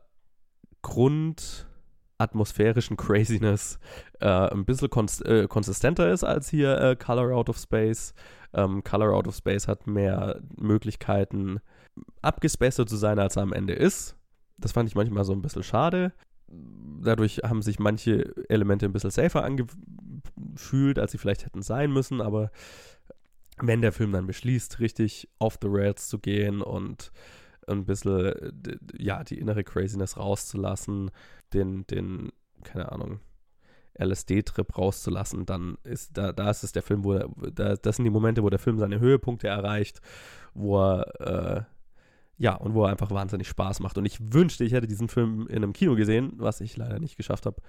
grundatmosphärischen 2.18 2.96
Craziness 2.96 3.78
äh, 4.20 4.26
ein 4.26 4.64
bisschen 4.64 4.90
kons 4.90 5.20
äh, 5.22 5.46
konsistenter 5.48 6.12
ist 6.12 6.24
als 6.24 6.48
hier 6.48 6.78
äh, 6.78 6.96
Color 6.96 7.34
Out 7.36 7.48
of 7.48 7.58
Space. 7.58 8.14
Ähm, 8.54 8.84
Color 8.84 9.14
Out 9.14 9.28
of 9.28 9.36
Space 9.36 9.68
hat 9.68 9.86
mehr 9.86 10.40
Möglichkeiten, 10.56 11.60
abgespaced 12.20 12.88
zu 12.88 12.96
sein, 12.96 13.18
als 13.18 13.36
er 13.36 13.42
am 13.42 13.52
Ende 13.52 13.74
ist. 13.74 14.16
Das 14.58 14.72
fand 14.72 14.88
ich 14.88 14.94
manchmal 14.94 15.24
so 15.24 15.32
ein 15.32 15.42
bisschen 15.42 15.62
schade. 15.62 16.12
Dadurch 17.02 17.38
haben 17.38 17.62
sich 17.62 17.78
manche 17.78 18.32
Elemente 18.48 18.86
ein 18.86 18.92
bisschen 18.92 19.10
safer 19.10 19.42
angefühlt, 19.42 20.98
als 20.98 21.12
sie 21.12 21.18
vielleicht 21.18 21.46
hätten 21.46 21.62
sein 21.62 21.90
müssen, 21.90 22.20
aber 22.20 22.50
wenn 23.58 23.80
der 23.80 23.92
Film 23.92 24.12
dann 24.12 24.26
beschließt, 24.26 24.80
richtig 24.80 25.28
off 25.38 25.58
the 25.60 25.68
rails 25.70 26.08
zu 26.08 26.18
gehen 26.18 26.62
und 26.62 27.12
ein 27.66 27.84
bisschen, 27.84 28.62
ja, 28.98 29.24
die 29.24 29.38
innere 29.38 29.64
Craziness 29.64 30.16
rauszulassen, 30.16 31.10
den, 31.52 31.86
den, 31.86 32.32
keine 32.64 32.92
Ahnung, 32.92 33.20
LSD-Trip 33.98 34.76
rauszulassen, 34.76 35.46
dann 35.46 35.76
ist 35.84 36.16
da, 36.16 36.32
da 36.32 36.50
ist 36.50 36.64
es 36.64 36.72
der 36.72 36.82
Film, 36.82 37.04
wo 37.04 37.18
da, 37.18 37.76
das 37.76 37.96
sind 37.96 38.04
die 38.04 38.10
Momente, 38.10 38.42
wo 38.42 38.50
der 38.50 38.58
Film 38.58 38.78
seine 38.78 39.00
Höhepunkte 39.00 39.48
erreicht, 39.48 40.00
wo 40.54 40.80
er, 40.80 41.20
äh, 41.20 41.62
ja, 42.38 42.54
und 42.54 42.74
wo 42.74 42.84
er 42.84 42.90
einfach 42.90 43.10
wahnsinnig 43.10 43.48
Spaß 43.48 43.80
macht. 43.80 43.98
Und 43.98 44.06
ich 44.06 44.18
wünschte, 44.32 44.64
ich 44.64 44.72
hätte 44.72 44.86
diesen 44.86 45.08
Film 45.08 45.46
in 45.48 45.56
einem 45.56 45.72
Kino 45.72 45.94
gesehen, 45.94 46.32
was 46.36 46.60
ich 46.60 46.76
leider 46.76 46.98
nicht 46.98 47.16
geschafft 47.16 47.46
habe. 47.46 47.60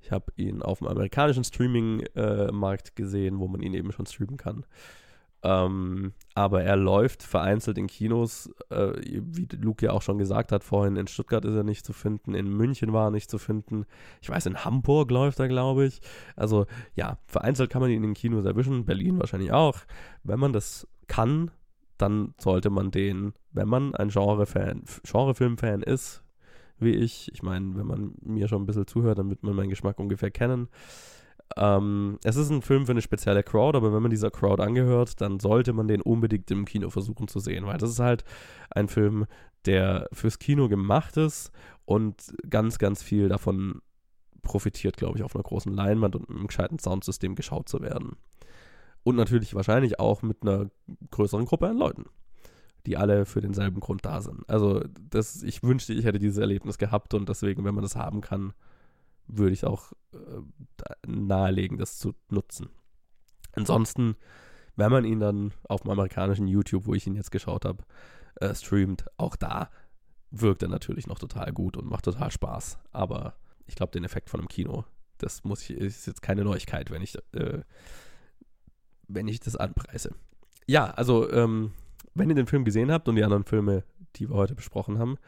Ich 0.00 0.10
habe 0.10 0.32
ihn 0.36 0.60
auf 0.60 0.78
dem 0.78 0.88
amerikanischen 0.88 1.44
Streaming-Markt 1.44 2.88
äh, 2.88 2.92
gesehen, 2.94 3.38
wo 3.38 3.48
man 3.48 3.62
ihn 3.62 3.74
eben 3.74 3.92
schon 3.92 4.06
streamen 4.06 4.36
kann. 4.36 4.66
Ähm, 5.42 6.14
aber 6.34 6.64
er 6.64 6.76
läuft 6.76 7.22
vereinzelt 7.22 7.78
in 7.78 7.86
Kinos, 7.86 8.50
äh, 8.70 8.92
wie 9.04 9.46
Luke 9.56 9.86
ja 9.86 9.92
auch 9.92 10.02
schon 10.02 10.18
gesagt 10.18 10.50
hat 10.50 10.64
vorhin, 10.64 10.96
in 10.96 11.06
Stuttgart 11.06 11.44
ist 11.44 11.54
er 11.54 11.62
nicht 11.62 11.86
zu 11.86 11.92
finden, 11.92 12.34
in 12.34 12.48
München 12.48 12.92
war 12.92 13.06
er 13.06 13.10
nicht 13.12 13.30
zu 13.30 13.38
finden. 13.38 13.86
Ich 14.20 14.28
weiß, 14.28 14.46
in 14.46 14.64
Hamburg 14.64 15.10
läuft 15.10 15.38
er, 15.38 15.46
glaube 15.48 15.86
ich. 15.86 16.00
Also 16.34 16.66
ja, 16.96 17.18
vereinzelt 17.26 17.70
kann 17.70 17.82
man 17.82 17.90
ihn 17.90 18.02
in 18.02 18.14
Kinos 18.14 18.44
erwischen, 18.44 18.84
Berlin 18.84 19.20
wahrscheinlich 19.20 19.52
auch. 19.52 19.78
Wenn 20.24 20.40
man 20.40 20.52
das 20.52 20.88
kann, 21.06 21.52
dann 21.98 22.34
sollte 22.38 22.70
man 22.70 22.90
den, 22.90 23.32
wenn 23.52 23.68
man 23.68 23.94
ein 23.94 24.08
Genre-Film-Fan 24.08 25.82
ist, 25.82 26.24
wie 26.80 26.94
ich, 26.94 27.32
ich 27.32 27.42
meine, 27.42 27.76
wenn 27.76 27.86
man 27.86 28.14
mir 28.22 28.48
schon 28.48 28.62
ein 28.62 28.66
bisschen 28.66 28.86
zuhört, 28.86 29.18
dann 29.18 29.30
wird 29.30 29.42
man 29.42 29.54
meinen 29.54 29.70
Geschmack 29.70 29.98
ungefähr 29.98 30.30
kennen 30.30 30.68
ähm, 31.56 32.18
es 32.24 32.36
ist 32.36 32.50
ein 32.50 32.62
Film 32.62 32.86
für 32.86 32.92
eine 32.92 33.02
spezielle 33.02 33.42
Crowd, 33.42 33.76
aber 33.76 33.92
wenn 33.92 34.02
man 34.02 34.10
dieser 34.10 34.30
Crowd 34.30 34.62
angehört, 34.62 35.20
dann 35.20 35.40
sollte 35.40 35.72
man 35.72 35.88
den 35.88 36.02
unbedingt 36.02 36.50
im 36.50 36.64
Kino 36.64 36.90
versuchen 36.90 37.28
zu 37.28 37.40
sehen, 37.40 37.66
weil 37.66 37.78
das 37.78 37.90
ist 37.90 38.00
halt 38.00 38.24
ein 38.70 38.88
Film, 38.88 39.26
der 39.64 40.08
fürs 40.12 40.38
Kino 40.38 40.68
gemacht 40.68 41.16
ist 41.16 41.50
und 41.84 42.34
ganz, 42.48 42.78
ganz 42.78 43.02
viel 43.02 43.28
davon 43.28 43.80
profitiert, 44.42 44.96
glaube 44.96 45.18
ich, 45.18 45.24
auf 45.24 45.34
einer 45.34 45.42
großen 45.42 45.72
Leinwand 45.72 46.16
und 46.16 46.28
einem 46.28 46.46
gescheiten 46.46 46.78
Soundsystem 46.78 47.34
geschaut 47.34 47.68
zu 47.68 47.80
werden. 47.80 48.16
Und 49.02 49.16
natürlich 49.16 49.54
wahrscheinlich 49.54 49.98
auch 49.98 50.22
mit 50.22 50.42
einer 50.42 50.70
größeren 51.10 51.44
Gruppe 51.44 51.68
an 51.68 51.78
Leuten, 51.78 52.04
die 52.86 52.96
alle 52.96 53.26
für 53.26 53.40
denselben 53.40 53.80
Grund 53.80 54.04
da 54.04 54.20
sind. 54.20 54.48
Also 54.48 54.82
das, 55.10 55.42
ich 55.42 55.62
wünschte, 55.62 55.92
ich 55.92 56.04
hätte 56.04 56.18
dieses 56.18 56.38
Erlebnis 56.38 56.78
gehabt 56.78 57.14
und 57.14 57.28
deswegen, 57.28 57.64
wenn 57.64 57.74
man 57.74 57.82
das 57.82 57.96
haben 57.96 58.20
kann, 58.20 58.52
würde 59.28 59.52
ich 59.52 59.64
auch 59.64 59.92
äh, 60.12 60.40
nahelegen, 61.06 61.78
das 61.78 61.98
zu 61.98 62.14
nutzen. 62.28 62.70
Ansonsten, 63.52 64.16
wenn 64.76 64.90
man 64.90 65.04
ihn 65.04 65.20
dann 65.20 65.52
auf 65.68 65.82
dem 65.82 65.90
amerikanischen 65.90 66.48
YouTube, 66.48 66.86
wo 66.86 66.94
ich 66.94 67.06
ihn 67.06 67.14
jetzt 67.14 67.30
geschaut 67.30 67.64
habe, 67.64 67.84
äh, 68.36 68.54
streamt, 68.54 69.04
auch 69.16 69.36
da 69.36 69.70
wirkt 70.30 70.62
er 70.62 70.68
natürlich 70.68 71.06
noch 71.06 71.18
total 71.18 71.52
gut 71.52 71.76
und 71.76 71.88
macht 71.88 72.04
total 72.04 72.30
Spaß. 72.30 72.78
Aber 72.92 73.36
ich 73.66 73.74
glaube, 73.74 73.92
den 73.92 74.04
Effekt 74.04 74.30
von 74.30 74.40
einem 74.40 74.48
Kino, 74.48 74.84
das 75.18 75.44
muss 75.44 75.68
ich, 75.68 75.76
ist 75.76 76.06
jetzt 76.06 76.22
keine 76.22 76.44
Neuigkeit, 76.44 76.90
wenn 76.90 77.02
ich, 77.02 77.16
äh, 77.32 77.62
wenn 79.08 79.28
ich 79.28 79.40
das 79.40 79.56
anpreise. 79.56 80.14
Ja, 80.66 80.90
also, 80.90 81.30
ähm, 81.30 81.72
wenn 82.14 82.28
ihr 82.28 82.36
den 82.36 82.46
Film 82.46 82.64
gesehen 82.64 82.90
habt 82.90 83.08
und 83.08 83.16
die 83.16 83.24
anderen 83.24 83.44
Filme, 83.44 83.84
die 84.16 84.28
wir 84.28 84.36
heute 84.36 84.54
besprochen 84.54 84.98
haben, 84.98 85.18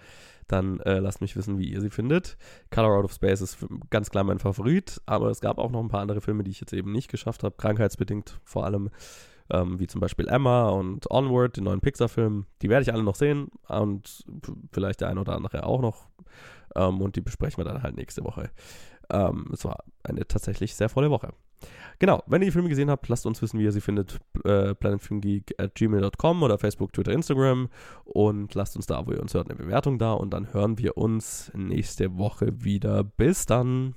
dann 0.53 0.81
äh, 0.81 0.99
lasst 0.99 1.21
mich 1.21 1.37
wissen, 1.37 1.59
wie 1.59 1.71
ihr 1.71 1.81
sie 1.81 1.91
findet. 1.91 2.37
Color 2.71 2.99
Out 2.99 3.05
of 3.05 3.13
Space 3.13 3.41
ist 3.41 3.59
ganz 3.91 4.11
klar 4.11 4.25
mein 4.25 4.39
Favorit, 4.39 5.01
aber 5.07 5.31
es 5.31 5.41
gab 5.41 5.59
auch 5.59 5.71
noch 5.71 5.81
ein 5.81 5.89
paar 5.89 6.01
andere 6.01 6.21
Filme, 6.21 6.45
die 6.45 6.51
ich 6.51 6.61
jetzt 6.61 6.73
eben 6.73 6.93
nicht 6.93 7.11
geschafft 7.11 7.43
habe, 7.43 7.57
krankheitsbedingt 7.57 8.41
vor 8.45 8.65
allem, 8.65 8.91
ähm, 9.51 9.79
wie 9.79 9.87
zum 9.87 10.01
Beispiel 10.01 10.29
Emma 10.29 10.69
und 10.69 11.11
Onward, 11.11 11.57
den 11.57 11.65
neuen 11.65 11.81
Pixar-Film. 11.81 12.47
Die 12.63 12.69
werde 12.69 12.83
ich 12.83 12.93
alle 12.93 13.03
noch 13.03 13.17
sehen 13.17 13.49
und 13.69 14.25
vielleicht 14.73 15.01
der 15.01 15.09
ein 15.09 15.19
oder 15.19 15.35
andere 15.35 15.65
auch 15.65 15.81
noch. 15.81 16.09
Ähm, 16.77 17.01
und 17.01 17.17
die 17.17 17.21
besprechen 17.21 17.59
wir 17.59 17.65
dann 17.65 17.83
halt 17.83 17.97
nächste 17.97 18.25
Woche. 18.25 18.51
Ähm, 19.11 19.47
es 19.53 19.65
war 19.65 19.85
eine 20.03 20.27
tatsächlich 20.27 20.75
sehr 20.75 20.89
volle 20.89 21.11
Woche. 21.11 21.33
Genau, 21.99 22.23
wenn 22.27 22.41
ihr 22.41 22.47
die 22.47 22.53
Filme 22.53 22.71
gesehen 22.71 22.91
habt, 22.91 23.09
lasst 23.09 23.27
uns 23.27 23.43
wissen, 23.43 23.61
wie 23.61 23.65
ihr 23.65 23.73
sie 23.73 23.83
findet. 23.83 24.19
Äh, 24.45 24.75
planetfilmgeek 24.75 25.55
at 25.59 25.75
gmail.com 25.75 26.43
oder 26.43 26.57
Facebook, 26.57 26.95
Twitter, 26.95 27.13
Instagram. 27.13 27.69
Und 28.05 28.55
lasst 28.55 28.77
uns 28.77 28.87
da, 28.87 29.07
wo 29.07 29.13
ihr 29.13 29.21
uns 29.21 29.35
hört, 29.35 29.51
eine 29.51 29.59
Bewertung 29.59 29.99
da. 29.99 30.15
Und 30.15 30.31
dann 30.31 30.53
hören 30.55 30.79
wir 30.79 30.97
uns 30.97 31.53
nächste 31.55 32.17
Woche 32.17 32.65
wieder. 32.65 33.05
Bis 33.05 33.45
dann. 33.45 33.95